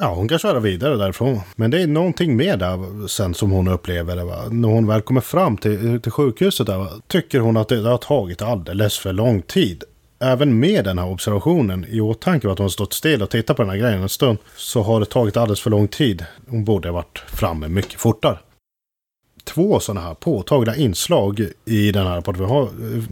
ja, 0.00 0.14
hon 0.14 0.28
kan 0.28 0.38
köra 0.38 0.60
vidare 0.60 0.96
därifrån. 0.96 1.40
Men 1.56 1.70
det 1.70 1.82
är 1.82 1.86
någonting 1.86 2.36
mer 2.36 2.56
där 2.56 3.06
sen 3.08 3.34
som 3.34 3.50
hon 3.50 3.68
upplever 3.68 4.16
det. 4.16 4.24
Va? 4.24 4.36
När 4.50 4.68
hon 4.68 4.86
väl 4.86 5.00
kommer 5.00 5.20
fram 5.20 5.56
till, 5.56 6.00
till 6.00 6.12
sjukhuset 6.12 6.66
där, 6.66 6.78
va? 6.78 6.88
tycker 7.08 7.40
hon 7.40 7.56
att 7.56 7.68
det 7.68 7.80
har 7.88 7.98
tagit 7.98 8.42
alldeles 8.42 8.98
för 8.98 9.12
lång 9.12 9.42
tid. 9.42 9.84
Även 10.20 10.60
med 10.60 10.84
den 10.84 10.98
här 10.98 11.06
observationen 11.08 11.86
i 11.88 12.00
åtanke 12.00 12.50
att 12.50 12.58
hon 12.58 12.64
har 12.64 12.68
stått 12.68 12.92
still 12.92 13.22
och 13.22 13.30
tittat 13.30 13.56
på 13.56 13.62
den 13.62 13.70
här 13.70 13.78
grejen 13.78 14.02
en 14.02 14.08
stund 14.08 14.38
så 14.56 14.82
har 14.82 15.00
det 15.00 15.06
tagit 15.06 15.36
alldeles 15.36 15.60
för 15.60 15.70
lång 15.70 15.88
tid. 15.88 16.24
Hon 16.48 16.64
borde 16.64 16.88
ha 16.88 16.92
varit 16.92 17.18
framme 17.26 17.68
mycket 17.68 18.00
fortare 18.00 18.38
två 19.46 19.80
sådana 19.80 20.06
här 20.06 20.14
påtagliga 20.14 20.76
inslag 20.76 21.48
i 21.64 21.92
den 21.92 22.06
här 22.06 22.16
rapporten. 22.16 22.42
Vi 22.42 22.48
har 22.48 22.62
eh, 22.62 23.02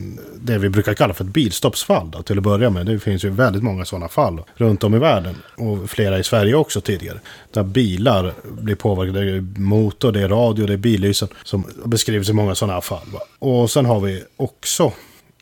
det 0.41 0.59
vi 0.59 0.69
brukar 0.69 0.95
kalla 0.95 1.15
för 1.15 1.25
ett 1.25 1.31
bilstoppsfall 1.31 2.11
då, 2.11 2.23
till 2.23 2.39
att 2.39 2.45
börja 2.45 2.71
med. 2.71 2.87
Det 2.87 2.99
finns 2.99 3.25
ju 3.25 3.31
väldigt 3.31 3.63
många 3.63 3.85
sådana 3.85 4.09
fall 4.09 4.41
runt 4.55 4.85
om 4.85 4.95
i 4.95 4.99
världen 4.99 5.35
och 5.57 5.91
flera 5.91 6.19
i 6.19 6.25
Sverige 6.25 6.55
också 6.55 6.81
tidigare. 6.81 7.19
Där 7.51 7.63
bilar 7.63 8.33
blir 8.45 8.75
påverkade. 8.75 9.25
Det 9.25 9.37
är 9.37 9.61
motor, 9.61 10.13
det 10.13 10.21
är 10.21 10.29
radio, 10.29 10.67
det 10.67 10.73
är 10.73 10.77
billysen 10.77 11.29
som 11.45 11.65
beskrivs 11.85 12.29
i 12.29 12.33
många 12.33 12.55
sådana 12.55 12.73
här 12.73 12.81
fall. 12.81 13.07
Va? 13.13 13.21
Och 13.39 13.71
sen 13.71 13.87
har 13.87 14.01
vi 14.01 14.23
också 14.37 14.93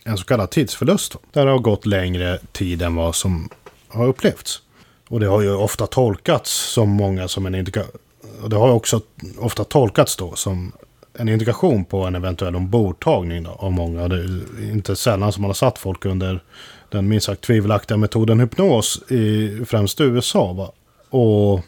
en 0.04 0.18
så 0.18 0.24
kallad 0.24 0.50
tidsförlust. 0.50 1.12
Då, 1.12 1.18
där 1.32 1.46
det 1.46 1.52
har 1.52 1.58
gått 1.58 1.86
längre 1.86 2.38
tid 2.52 2.82
än 2.82 2.94
vad 2.94 3.14
som 3.14 3.48
har 3.88 4.06
upplevts. 4.06 4.62
Och 5.08 5.20
det 5.20 5.26
har 5.26 5.40
ju 5.40 5.54
ofta 5.54 5.86
tolkats 5.86 6.50
som 6.50 6.88
många 6.88 7.28
som 7.28 7.46
en 7.46 7.54
indikation. 7.54 7.98
Och 8.42 8.50
det 8.50 8.56
har 8.56 8.70
också 8.70 9.00
ofta 9.38 9.64
tolkats 9.64 10.16
då 10.16 10.34
som 10.34 10.72
en 11.18 11.28
indikation 11.28 11.84
på 11.84 12.04
en 12.04 12.14
eventuell 12.14 12.56
ombordtagning 12.56 13.42
då, 13.42 13.50
av 13.50 13.72
många. 13.72 14.08
Det 14.08 14.16
är 14.16 14.72
inte 14.72 14.96
sällan 14.96 15.32
som 15.32 15.42
man 15.42 15.48
har 15.48 15.54
satt 15.54 15.78
folk 15.78 16.04
under 16.04 16.42
den 16.88 17.08
minst 17.08 17.26
sagt 17.26 17.40
tvivelaktiga 17.40 17.96
metoden 17.96 18.40
hypnos 18.40 19.02
i 19.10 19.50
främst 19.66 20.00
USA. 20.00 20.52
Va? 20.52 20.72
Och 21.10 21.60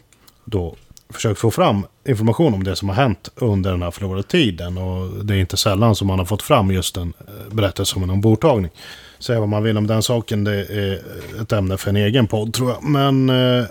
då 0.45 0.75
försökt 1.09 1.39
få 1.39 1.51
fram 1.51 1.85
information 2.05 2.53
om 2.53 2.63
det 2.63 2.75
som 2.75 2.89
har 2.89 2.95
hänt 2.95 3.29
under 3.35 3.71
den 3.71 3.81
här 3.81 3.91
förlorade 3.91 4.23
tiden. 4.23 4.77
Och 4.77 5.25
det 5.25 5.35
är 5.35 5.37
inte 5.37 5.57
sällan 5.57 5.95
som 5.95 6.07
man 6.07 6.19
har 6.19 6.25
fått 6.25 6.41
fram 6.41 6.71
just 6.71 6.97
en 6.97 7.13
eh, 7.27 7.53
berättelse 7.53 7.95
om 7.95 8.03
en 8.03 8.09
ombordtagning. 8.09 8.71
Säga 9.19 9.39
vad 9.39 9.49
man 9.49 9.63
vill 9.63 9.77
om 9.77 9.87
den 9.87 10.03
saken, 10.03 10.43
det 10.43 10.65
är 10.65 11.01
ett 11.41 11.51
ämne 11.51 11.77
för 11.77 11.89
en 11.89 11.95
egen 11.95 12.27
podd 12.27 12.53
tror 12.53 12.71
jag. 12.71 12.83
Men 12.83 13.29
eh, 13.29 13.65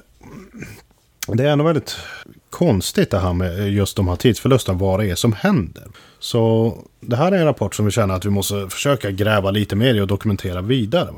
det 1.27 1.45
är 1.45 1.49
ändå 1.49 1.65
väldigt 1.65 1.97
konstigt 2.55 3.11
det 3.11 3.19
här 3.19 3.33
med 3.33 3.73
just 3.73 3.97
de 3.97 4.09
här 4.09 4.17
tidsförlusterna, 4.17 4.79
vad 4.79 5.01
det 5.01 5.11
är 5.11 5.15
som 5.15 5.33
händer. 5.33 5.85
Så 6.19 6.75
det 7.01 7.17
här 7.17 7.33
är 7.33 7.37
en 7.37 7.45
rapport 7.45 7.75
som 7.75 7.85
vi 7.85 7.91
känner 7.91 8.15
att 8.15 8.25
vi 8.25 8.31
måste 8.31 8.69
försöka 8.71 9.11
gräva 9.11 9.51
lite 9.51 9.77
mer 9.77 9.95
i 9.95 10.01
och 10.01 10.07
dokumentera 10.07 10.61
vidare. 10.61 11.11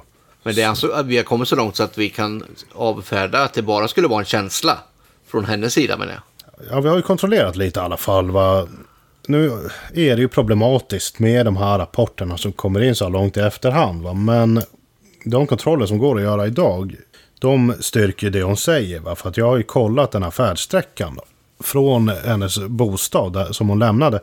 Men 0.42 0.54
det 0.54 0.62
är 0.62 0.68
alltså 0.68 0.88
att 0.88 1.06
vi 1.06 1.16
har 1.16 1.24
kommit 1.24 1.48
så 1.48 1.56
långt 1.56 1.76
så 1.76 1.82
att 1.82 1.98
vi 1.98 2.08
kan 2.08 2.44
avfärda 2.72 3.42
att 3.42 3.54
det 3.54 3.62
bara 3.62 3.88
skulle 3.88 4.08
vara 4.08 4.20
en 4.20 4.26
känsla 4.26 4.78
från 5.26 5.44
hennes 5.44 5.72
sida 5.74 5.96
menar 5.96 6.12
jag. 6.12 6.22
Ja, 6.70 6.80
vi 6.80 6.88
har 6.88 6.96
ju 6.96 7.02
kontrollerat 7.02 7.56
lite 7.56 7.80
i 7.80 7.82
alla 7.82 7.96
fall. 7.96 8.30
Va? 8.30 8.68
Nu 9.26 9.46
är 9.94 10.16
det 10.16 10.22
ju 10.22 10.28
problematiskt 10.28 11.18
med 11.18 11.46
de 11.46 11.56
här 11.56 11.78
rapporterna 11.78 12.36
som 12.36 12.52
kommer 12.52 12.82
in 12.82 12.94
så 12.94 13.08
långt 13.08 13.36
i 13.36 13.40
efterhand. 13.40 14.02
Va? 14.02 14.12
Men 14.12 14.62
de 15.24 15.46
kontroller 15.46 15.86
som 15.86 15.98
går 15.98 16.16
att 16.16 16.22
göra 16.22 16.46
idag, 16.46 16.96
de 17.38 17.74
styrker 17.80 18.30
det 18.30 18.42
hon 18.42 18.56
säger. 18.56 19.00
Va? 19.00 19.16
För 19.16 19.28
att 19.28 19.36
jag 19.36 19.46
har 19.46 19.56
ju 19.56 19.62
kollat 19.62 20.12
den 20.12 20.22
här 20.22 20.30
färdsträckan. 20.30 21.14
Då. 21.14 21.22
Från 21.60 22.08
hennes 22.08 22.58
bostad 22.58 23.32
där, 23.32 23.52
som 23.52 23.68
hon 23.68 23.78
lämnade 23.78 24.20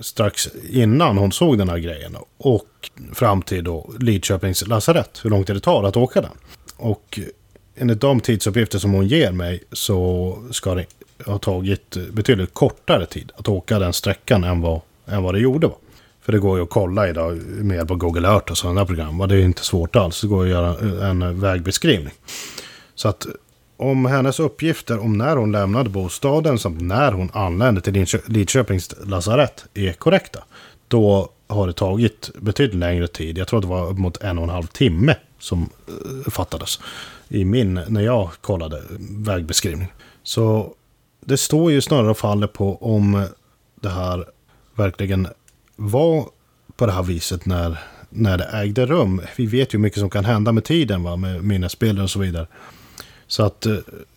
strax 0.00 0.48
innan 0.70 1.18
hon 1.18 1.32
såg 1.32 1.58
den 1.58 1.68
här 1.68 1.78
grejen. 1.78 2.16
Och 2.38 2.90
fram 3.12 3.42
till 3.42 3.64
då 3.64 3.90
Lidköpings 3.98 4.66
lasarett. 4.66 5.20
Hur 5.22 5.30
långt 5.30 5.46
det 5.46 5.60
tar 5.60 5.84
att 5.84 5.96
åka 5.96 6.20
den. 6.20 6.30
Och 6.76 7.20
enligt 7.76 8.00
de 8.00 8.20
tidsuppgifter 8.20 8.78
som 8.78 8.92
hon 8.92 9.06
ger 9.06 9.32
mig 9.32 9.62
så 9.72 10.38
ska 10.50 10.74
det 10.74 10.86
ha 11.26 11.38
tagit 11.38 11.96
betydligt 12.12 12.54
kortare 12.54 13.06
tid 13.06 13.32
att 13.36 13.48
åka 13.48 13.78
den 13.78 13.92
sträckan 13.92 14.44
än 14.44 14.60
vad, 14.60 14.80
än 15.06 15.22
vad 15.22 15.34
det 15.34 15.40
gjorde. 15.40 15.66
Va? 15.66 15.74
För 16.26 16.32
det 16.32 16.38
går 16.38 16.56
ju 16.58 16.62
att 16.62 16.70
kolla 16.70 17.08
idag 17.08 17.36
med 17.36 17.76
hjälp 17.76 17.90
av 17.90 17.96
Google 17.96 18.28
Earth 18.28 18.50
och 18.50 18.58
sådana 18.58 18.86
program. 18.86 19.20
Och 19.20 19.28
Det 19.28 19.36
är 19.36 19.44
inte 19.44 19.64
svårt 19.64 19.96
alls. 19.96 20.20
Det 20.20 20.26
går 20.26 20.44
att 20.44 20.50
göra 20.50 20.76
en 21.10 21.22
eh, 21.22 21.30
vägbeskrivning. 21.30 22.12
Så 22.94 23.08
att 23.08 23.26
om 23.76 24.06
hennes 24.06 24.40
uppgifter 24.40 24.98
om 24.98 25.18
när 25.18 25.36
hon 25.36 25.52
lämnade 25.52 25.90
bostaden 25.90 26.58
samt 26.58 26.80
när 26.80 27.12
hon 27.12 27.30
anlände 27.32 27.80
till 27.80 28.06
Lidköpings 28.26 28.94
lasarett 29.04 29.64
är 29.74 29.92
korrekta. 29.92 30.38
Då 30.88 31.28
har 31.46 31.66
det 31.66 31.72
tagit 31.72 32.30
betydligt 32.38 32.78
längre 32.78 33.08
tid. 33.08 33.38
Jag 33.38 33.48
tror 33.48 33.58
att 33.58 33.64
det 33.64 33.68
var 33.68 33.90
upp 33.90 33.98
mot 33.98 34.22
en 34.22 34.38
och 34.38 34.44
en 34.44 34.50
halv 34.50 34.66
timme 34.66 35.16
som 35.38 35.70
eh, 35.88 36.30
fattades 36.30 36.80
i 37.28 37.44
min, 37.44 37.80
när 37.88 38.00
jag 38.00 38.30
kollade 38.40 38.82
vägbeskrivning. 39.10 39.92
Så 40.22 40.74
det 41.24 41.36
står 41.36 41.72
ju 41.72 41.80
snarare 41.80 42.10
och 42.10 42.18
faller 42.18 42.46
på 42.46 42.76
om 42.76 43.26
det 43.80 43.88
här 43.88 44.24
verkligen 44.74 45.28
var 45.76 46.28
på 46.76 46.86
det 46.86 46.92
här 46.92 47.02
viset 47.02 47.46
när, 47.46 47.78
när 48.10 48.38
det 48.38 48.44
ägde 48.44 48.86
rum. 48.86 49.20
Vi 49.36 49.46
vet 49.46 49.74
ju 49.74 49.78
mycket 49.78 49.98
som 49.98 50.10
kan 50.10 50.24
hända 50.24 50.52
med 50.52 50.64
tiden, 50.64 51.02
va? 51.02 51.16
med 51.16 51.44
minnesbilder 51.44 52.02
och 52.02 52.10
så 52.10 52.18
vidare. 52.18 52.46
Så 53.26 53.42
att 53.42 53.66
eh, 53.66 53.76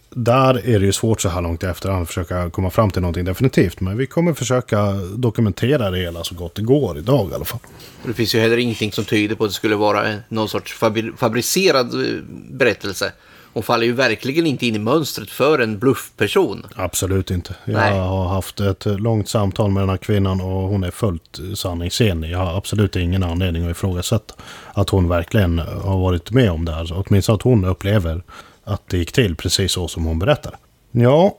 där 0.10 0.68
är 0.68 0.80
det 0.80 0.86
ju 0.86 0.92
svårt 0.92 1.22
så 1.22 1.30
här 1.30 1.42
långt 1.42 1.64
i 1.64 1.66
efterhand 1.66 2.02
att 2.02 2.08
försöka 2.08 2.50
komma 2.50 2.70
fram 2.70 2.92
till 2.92 3.02
någonting 3.02 3.26
definitivt. 3.26 3.80
Men 3.80 3.98
vi 3.98 4.06
kommer 4.06 4.34
försöka 4.34 4.94
dokumentera 5.16 5.92
det 5.92 5.98
hela 5.98 6.24
så 6.24 6.36
gott 6.36 6.56
det 6.56 6.62
går 6.62 6.98
idag 6.98 7.32
i 7.32 7.34
alla 7.34 7.46
fall. 7.46 7.60
Det 8.06 8.14
finns 8.14 8.36
ju 8.36 8.40
heller 8.40 8.58
ingenting 8.58 8.92
som 8.92 9.06
tyder 9.06 9.36
på 9.36 9.44
att 9.44 9.50
det 9.50 9.54
skulle 9.54 9.76
vara 9.76 10.16
någon 10.30 10.50
sorts 10.50 10.74
fabricerad 11.18 11.94
eh, 11.94 12.22
berättelse. 12.50 13.12
Hon 13.54 13.64
faller 13.64 13.86
ju 13.86 13.94
verkligen 13.94 14.48
inte 14.48 14.66
in 14.66 14.76
i 14.76 14.80
mönstret 14.80 15.30
för 15.30 15.60
en 15.60 15.80
bluffperson. 15.80 16.66
Absolut 16.76 17.32
inte. 17.32 17.56
Jag 17.66 17.74
Nej. 17.74 18.00
har 18.00 18.28
haft 18.28 18.60
ett 18.60 18.86
långt 18.86 19.30
samtal 19.30 19.72
med 19.72 19.82
den 19.82 19.90
här 19.90 19.98
kvinnan 19.98 20.42
och 20.42 20.70
hon 20.70 20.84
är 20.84 20.92
fullt 20.92 21.40
sanningsenlig. 21.56 22.32
Jag 22.32 22.40
har 22.40 22.58
absolut 22.58 22.96
ingen 22.96 23.24
anledning 23.24 23.66
att 23.66 23.72
ifrågasätta 23.72 24.34
att 24.74 24.90
hon 24.90 25.10
verkligen 25.10 25.60
har 25.60 26.00
varit 26.00 26.32
med 26.32 26.52
om 26.52 26.66
det 26.66 26.72
här. 26.72 27.04
Åtminstone 27.08 27.36
att 27.36 27.42
hon 27.42 27.66
upplever 27.66 28.24
att 28.64 28.82
det 28.88 28.98
gick 28.98 29.12
till 29.12 29.36
precis 29.36 29.72
så 29.72 29.88
som 29.88 30.06
hon 30.06 30.20
berättar. 30.20 30.58
Ja. 30.92 31.38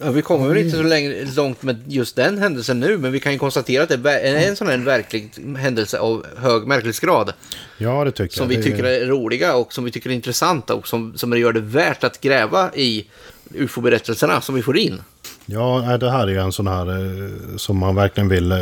Ja 0.00 0.10
vi 0.10 0.22
kommer 0.22 0.48
väl 0.48 0.58
inte 0.58 0.76
så 0.76 0.82
länge, 0.82 1.24
långt 1.36 1.62
med 1.62 1.82
just 1.86 2.16
den 2.16 2.38
händelsen 2.38 2.80
nu, 2.80 2.98
men 2.98 3.12
vi 3.12 3.20
kan 3.20 3.32
ju 3.32 3.38
konstatera 3.38 3.82
att 3.82 3.88
det 3.88 4.10
är 4.10 4.48
en 4.48 4.56
sån 4.56 4.66
här 4.66 4.78
verklig 4.78 5.30
händelse 5.58 5.98
av 5.98 6.26
hög 6.36 6.66
märklighetsgrad. 6.66 7.32
Ja, 7.78 8.04
det 8.04 8.12
tycker 8.12 8.36
som 8.36 8.50
jag. 8.50 8.56
Vi 8.56 8.64
tycker 8.64 8.84
är 8.84 9.06
roliga 9.06 9.54
och 9.56 9.72
som 9.72 9.84
vi 9.84 9.90
tycker 9.90 10.10
är 10.10 10.14
intressanta 10.14 10.74
och 10.74 10.88
som, 10.88 11.12
som 11.16 11.38
gör 11.38 11.52
det 11.52 11.60
värt 11.60 12.04
att 12.04 12.20
gräva 12.20 12.70
i 12.74 13.06
ufo-berättelserna 13.54 14.40
som 14.40 14.54
vi 14.54 14.62
får 14.62 14.76
in. 14.78 15.00
Ja, 15.46 15.96
det 16.00 16.10
här 16.10 16.30
är 16.30 16.38
en 16.38 16.52
sån 16.52 16.66
här 16.66 16.90
eh, 16.90 17.56
som 17.56 17.78
man 17.78 17.94
verkligen 17.94 18.28
vill 18.28 18.52
eh, 18.52 18.58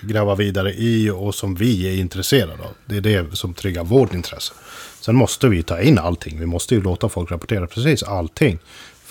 gräva 0.00 0.34
vidare 0.34 0.72
i 0.72 1.10
och 1.10 1.34
som 1.34 1.54
vi 1.54 1.88
är 1.88 2.00
intresserade 2.00 2.52
av. 2.52 2.74
Det 2.86 2.96
är 2.96 3.00
det 3.00 3.36
som 3.36 3.54
triggar 3.54 3.84
vårt 3.84 4.14
intresse. 4.14 4.52
Sen 5.00 5.16
måste 5.16 5.48
vi 5.48 5.62
ta 5.62 5.80
in 5.80 5.98
allting. 5.98 6.40
Vi 6.40 6.46
måste 6.46 6.74
ju 6.74 6.82
låta 6.82 7.08
folk 7.08 7.30
rapportera 7.30 7.66
precis 7.66 8.02
allting. 8.02 8.58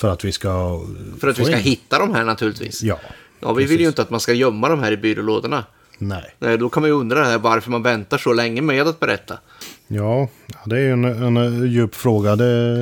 För 0.00 0.08
att 0.08 0.24
vi 0.24 0.32
ska... 0.32 0.80
För 1.20 1.28
att 1.28 1.38
vi 1.38 1.44
ska 1.44 1.56
in. 1.56 1.62
hitta 1.62 1.98
de 1.98 2.14
här 2.14 2.24
naturligtvis. 2.24 2.82
Ja. 2.82 2.98
Ja, 3.40 3.52
vi 3.52 3.54
precis. 3.54 3.70
vill 3.70 3.80
ju 3.80 3.86
inte 3.86 4.02
att 4.02 4.10
man 4.10 4.20
ska 4.20 4.32
gömma 4.32 4.68
de 4.68 4.80
här 4.80 4.92
i 4.92 4.96
byrålådorna. 4.96 5.64
Nej. 5.98 6.34
Nej 6.38 6.58
då 6.58 6.68
kan 6.68 6.82
man 6.82 6.90
ju 6.90 6.96
undra 6.96 7.24
här 7.24 7.38
varför 7.38 7.70
man 7.70 7.82
väntar 7.82 8.18
så 8.18 8.32
länge 8.32 8.62
med 8.62 8.86
att 8.86 9.00
berätta. 9.00 9.38
Ja, 9.86 10.28
det 10.64 10.76
är 10.76 10.80
ju 10.80 10.92
en, 10.92 11.04
en, 11.04 11.66
djup 11.72 11.94
fråga. 11.94 12.36
Det, 12.36 12.74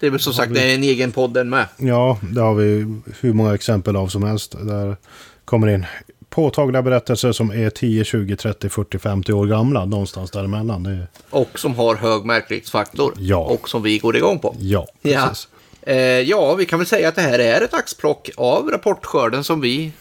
det 0.00 0.06
är 0.06 0.18
som 0.18 0.32
sagt 0.32 0.52
vi... 0.52 0.74
en 0.74 0.82
egen 0.82 1.12
podd 1.12 1.34
den 1.34 1.48
med. 1.48 1.66
Ja, 1.76 2.18
det 2.22 2.40
har 2.40 2.54
vi 2.54 3.00
hur 3.20 3.32
många 3.32 3.54
exempel 3.54 3.96
av 3.96 4.08
som 4.08 4.22
helst. 4.22 4.56
Där 4.60 4.96
kommer 5.44 5.68
in 5.68 5.86
påtagliga 6.30 6.82
berättelser 6.82 7.32
som 7.32 7.50
är 7.50 7.70
10, 7.70 8.04
20, 8.04 8.36
30, 8.36 8.68
40, 8.68 8.98
50 8.98 9.32
år 9.32 9.46
gamla. 9.46 9.84
Någonstans 9.84 10.30
däremellan. 10.30 10.82
Det... 10.82 11.06
Och 11.30 11.58
som 11.58 11.74
har 11.74 11.96
hög 11.96 12.24
märklighetsfaktor. 12.24 13.14
Ja. 13.18 13.38
Och 13.38 13.68
som 13.68 13.82
vi 13.82 13.98
går 13.98 14.16
igång 14.16 14.38
på. 14.38 14.56
Ja, 14.58 14.86
precis. 15.02 15.48
Ja. 15.52 15.55
Eh, 15.86 15.96
ja, 15.98 16.54
vi 16.54 16.66
kan 16.66 16.78
väl 16.78 16.86
säga 16.86 17.08
att 17.08 17.14
det 17.14 17.22
här 17.22 17.38
är 17.38 17.60
ett 17.60 17.74
axplock 17.74 18.30
av 18.36 18.70
rapportskörden 18.70 19.44
som 19.44 19.60
vi 19.60 19.92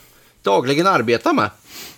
dagligen 0.41 0.87
arbetar 0.87 1.33
med. 1.33 1.49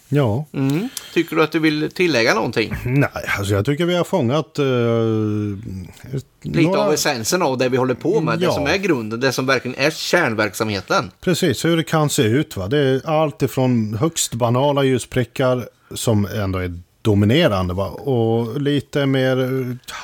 Ja. 0.10 0.46
Mm. 0.54 0.90
Tycker 1.14 1.36
du 1.36 1.44
att 1.44 1.52
du 1.52 1.60
vill 1.60 1.92
tillägga 1.92 2.34
någonting? 2.34 2.76
Nej, 2.86 3.10
alltså 3.38 3.54
jag 3.54 3.66
tycker 3.66 3.86
vi 3.86 3.96
har 3.96 4.04
fångat... 4.04 4.60
Uh, 4.60 5.58
Lite 6.42 6.62
några... 6.62 6.80
av 6.80 6.94
essensen 6.94 7.42
av 7.42 7.58
det 7.58 7.70
vi 7.70 7.78
håller 7.78 7.94
på 7.94 8.22
med. 8.22 8.42
Ja. 8.42 8.48
Det 8.48 8.54
som 8.54 8.68
är 8.68 8.78
grunden, 8.78 9.20
det 9.20 9.32
som 9.32 9.46
verkligen 9.46 9.78
är 9.80 9.92
kärnverksamheten. 9.92 11.12
Precis, 11.22 11.66
hur 11.66 11.78
det 11.78 11.84
kan 11.84 12.10
se 12.10 12.24
ut. 12.24 12.58
Va? 12.58 12.68
Det 12.68 12.78
är 12.78 13.10
allt 13.10 13.42
ifrån 13.42 13.98
högst 14.00 14.34
banala 14.34 14.84
ljusprickar 14.84 15.70
som 15.96 16.26
ändå 16.26 16.60
är 16.60 16.80
dominerande. 17.08 17.74
Va? 17.74 17.88
Och 17.88 18.62
lite 18.62 19.06
mer 19.06 19.38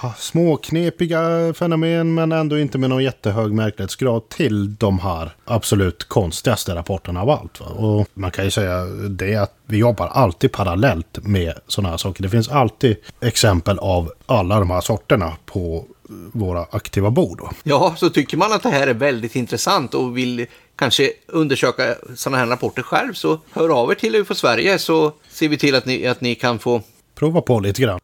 eh, 0.03 0.15
småknepiga 0.17 1.53
fenomen 1.53 2.13
men 2.13 2.31
ändå 2.31 2.59
inte 2.59 2.77
med 2.77 2.89
någon 2.89 3.03
jättehög 3.03 3.53
märklighetsgrad 3.53 4.29
till 4.29 4.75
de 4.75 4.99
här 4.99 5.31
absolut 5.45 6.03
konstigaste 6.03 6.75
rapporterna 6.75 7.21
av 7.21 7.29
allt. 7.29 7.59
Va? 7.59 7.65
Och 7.65 8.07
man 8.13 8.31
kan 8.31 8.45
ju 8.45 8.51
säga 8.51 8.85
det 9.09 9.35
att 9.35 9.53
vi 9.65 9.77
jobbar 9.77 10.07
alltid 10.07 10.51
parallellt 10.51 11.19
med 11.21 11.53
sådana 11.67 11.89
här 11.89 11.97
saker. 11.97 12.23
Det 12.23 12.29
finns 12.29 12.49
alltid 12.49 12.97
exempel 13.21 13.79
av 13.79 14.11
alla 14.25 14.59
de 14.59 14.69
här 14.69 14.81
sorterna 14.81 15.33
på 15.45 15.85
eh, 16.09 16.15
våra 16.31 16.65
aktiva 16.71 17.11
bord. 17.11 17.37
Då. 17.37 17.49
Ja, 17.63 17.95
så 17.97 18.09
tycker 18.09 18.37
man 18.37 18.53
att 18.53 18.63
det 18.63 18.69
här 18.69 18.87
är 18.87 18.93
väldigt 18.93 19.35
intressant 19.35 19.93
och 19.93 20.17
vill 20.17 20.45
kanske 20.75 21.11
undersöka 21.27 21.95
sådana 22.15 22.37
här 22.37 22.47
rapporter 22.47 22.81
själv 22.81 23.13
så 23.13 23.39
hör 23.51 23.69
av 23.69 23.91
er 23.91 23.95
till 23.95 24.15
UFO 24.15 24.35
Sverige 24.35 24.79
så 24.79 25.13
ser 25.29 25.49
vi 25.49 25.57
till 25.57 25.75
att 25.75 25.85
ni, 25.85 26.07
att 26.07 26.21
ni 26.21 26.35
kan 26.35 26.59
få 26.59 26.81
prova 27.15 27.41
på 27.41 27.59
lite 27.59 27.81
grann. 27.81 27.99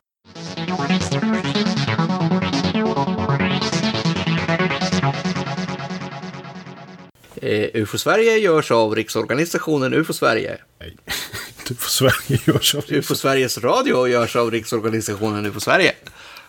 Eh, 7.42 7.70
UFO 7.74 7.98
Sverige 7.98 8.38
görs 8.38 8.72
av 8.72 8.96
Riksorganisationen 8.96 9.94
UFO 9.94 10.14
Sverige. 10.14 10.58
Nej, 10.80 10.96
UFO 11.72 11.90
Sverige 11.90 12.40
görs 12.46 12.76
av... 12.76 12.84
UFO 12.88 13.16
Sveriges 13.16 13.58
Radio 13.58 14.08
görs 14.08 14.36
av 14.36 14.52
Riksorganisationen 14.52 15.46
UFO 15.46 15.60
Sverige. 15.60 15.94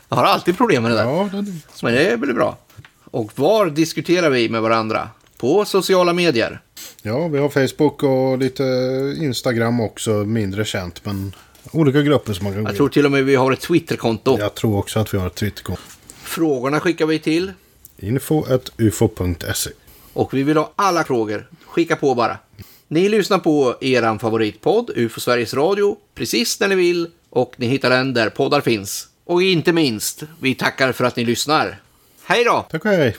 Jag 0.09 0.17
har 0.17 0.25
alltid 0.25 0.57
problem 0.57 0.83
med 0.83 0.93
det 0.93 0.97
där. 0.97 1.05
Ja, 1.05 1.29
det... 1.33 1.83
Men 1.83 1.95
det 1.95 2.21
blir 2.21 2.35
bra. 2.35 2.59
Och 3.05 3.39
var 3.39 3.67
diskuterar 3.67 4.31
vi 4.31 4.49
med 4.49 4.63
varandra? 4.63 5.09
På 5.39 5.65
sociala 5.65 6.13
medier. 6.13 6.61
Ja, 7.03 7.29
vi 7.29 7.39
har 7.39 7.49
Facebook 7.49 8.03
och 8.03 8.39
lite 8.39 8.65
Instagram 9.19 9.81
också, 9.81 10.11
mindre 10.11 10.65
känt. 10.65 11.05
Men 11.05 11.33
olika 11.73 12.03
grupper 12.03 12.33
som 12.33 12.45
man 12.45 12.53
kan 12.53 12.65
gå 12.65 12.71
Jag 12.71 12.77
tror 12.77 12.89
till 12.89 13.05
och 13.05 13.13
med 13.13 13.25
vi 13.25 13.35
har 13.35 13.53
ett 13.53 13.61
Twitterkonto. 13.61 14.39
Jag 14.39 14.55
tror 14.55 14.79
också 14.79 15.01
att 15.01 15.15
vi 15.15 15.19
har 15.19 15.27
ett 15.27 15.35
Twitterkonto. 15.35 15.83
Frågorna 16.23 16.81
skickar 16.81 17.07
vi 17.07 17.19
till 17.19 17.53
info.ufo.se 17.99 19.71
Och 20.13 20.35
vi 20.35 20.43
vill 20.43 20.57
ha 20.57 20.73
alla 20.77 21.05
frågor. 21.05 21.47
Skicka 21.67 21.97
på 21.97 22.15
bara. 22.15 22.39
Ni 22.89 23.09
lyssnar 23.09 23.39
på 23.39 23.77
er 23.81 24.19
favoritpodd, 24.19 24.91
UFO 24.97 25.21
Sveriges 25.21 25.55
Radio, 25.55 25.97
precis 26.15 26.61
när 26.61 26.69
ni 26.69 26.75
vill 26.75 27.09
och 27.31 27.55
ni 27.57 27.67
hittar 27.67 27.91
den 27.91 28.15
där 28.15 28.31
poddar 28.31 28.61
finns. 28.61 29.09
Och 29.25 29.43
inte 29.43 29.73
minst, 29.73 30.23
vi 30.41 30.55
tackar 30.55 30.93
för 30.93 31.05
att 31.05 31.17
ni 31.17 31.25
lyssnar. 31.25 31.81
Hej 32.25 32.45
då! 32.45 32.67
Tack 32.71 32.85
och 32.85 32.91
hej! 32.91 33.17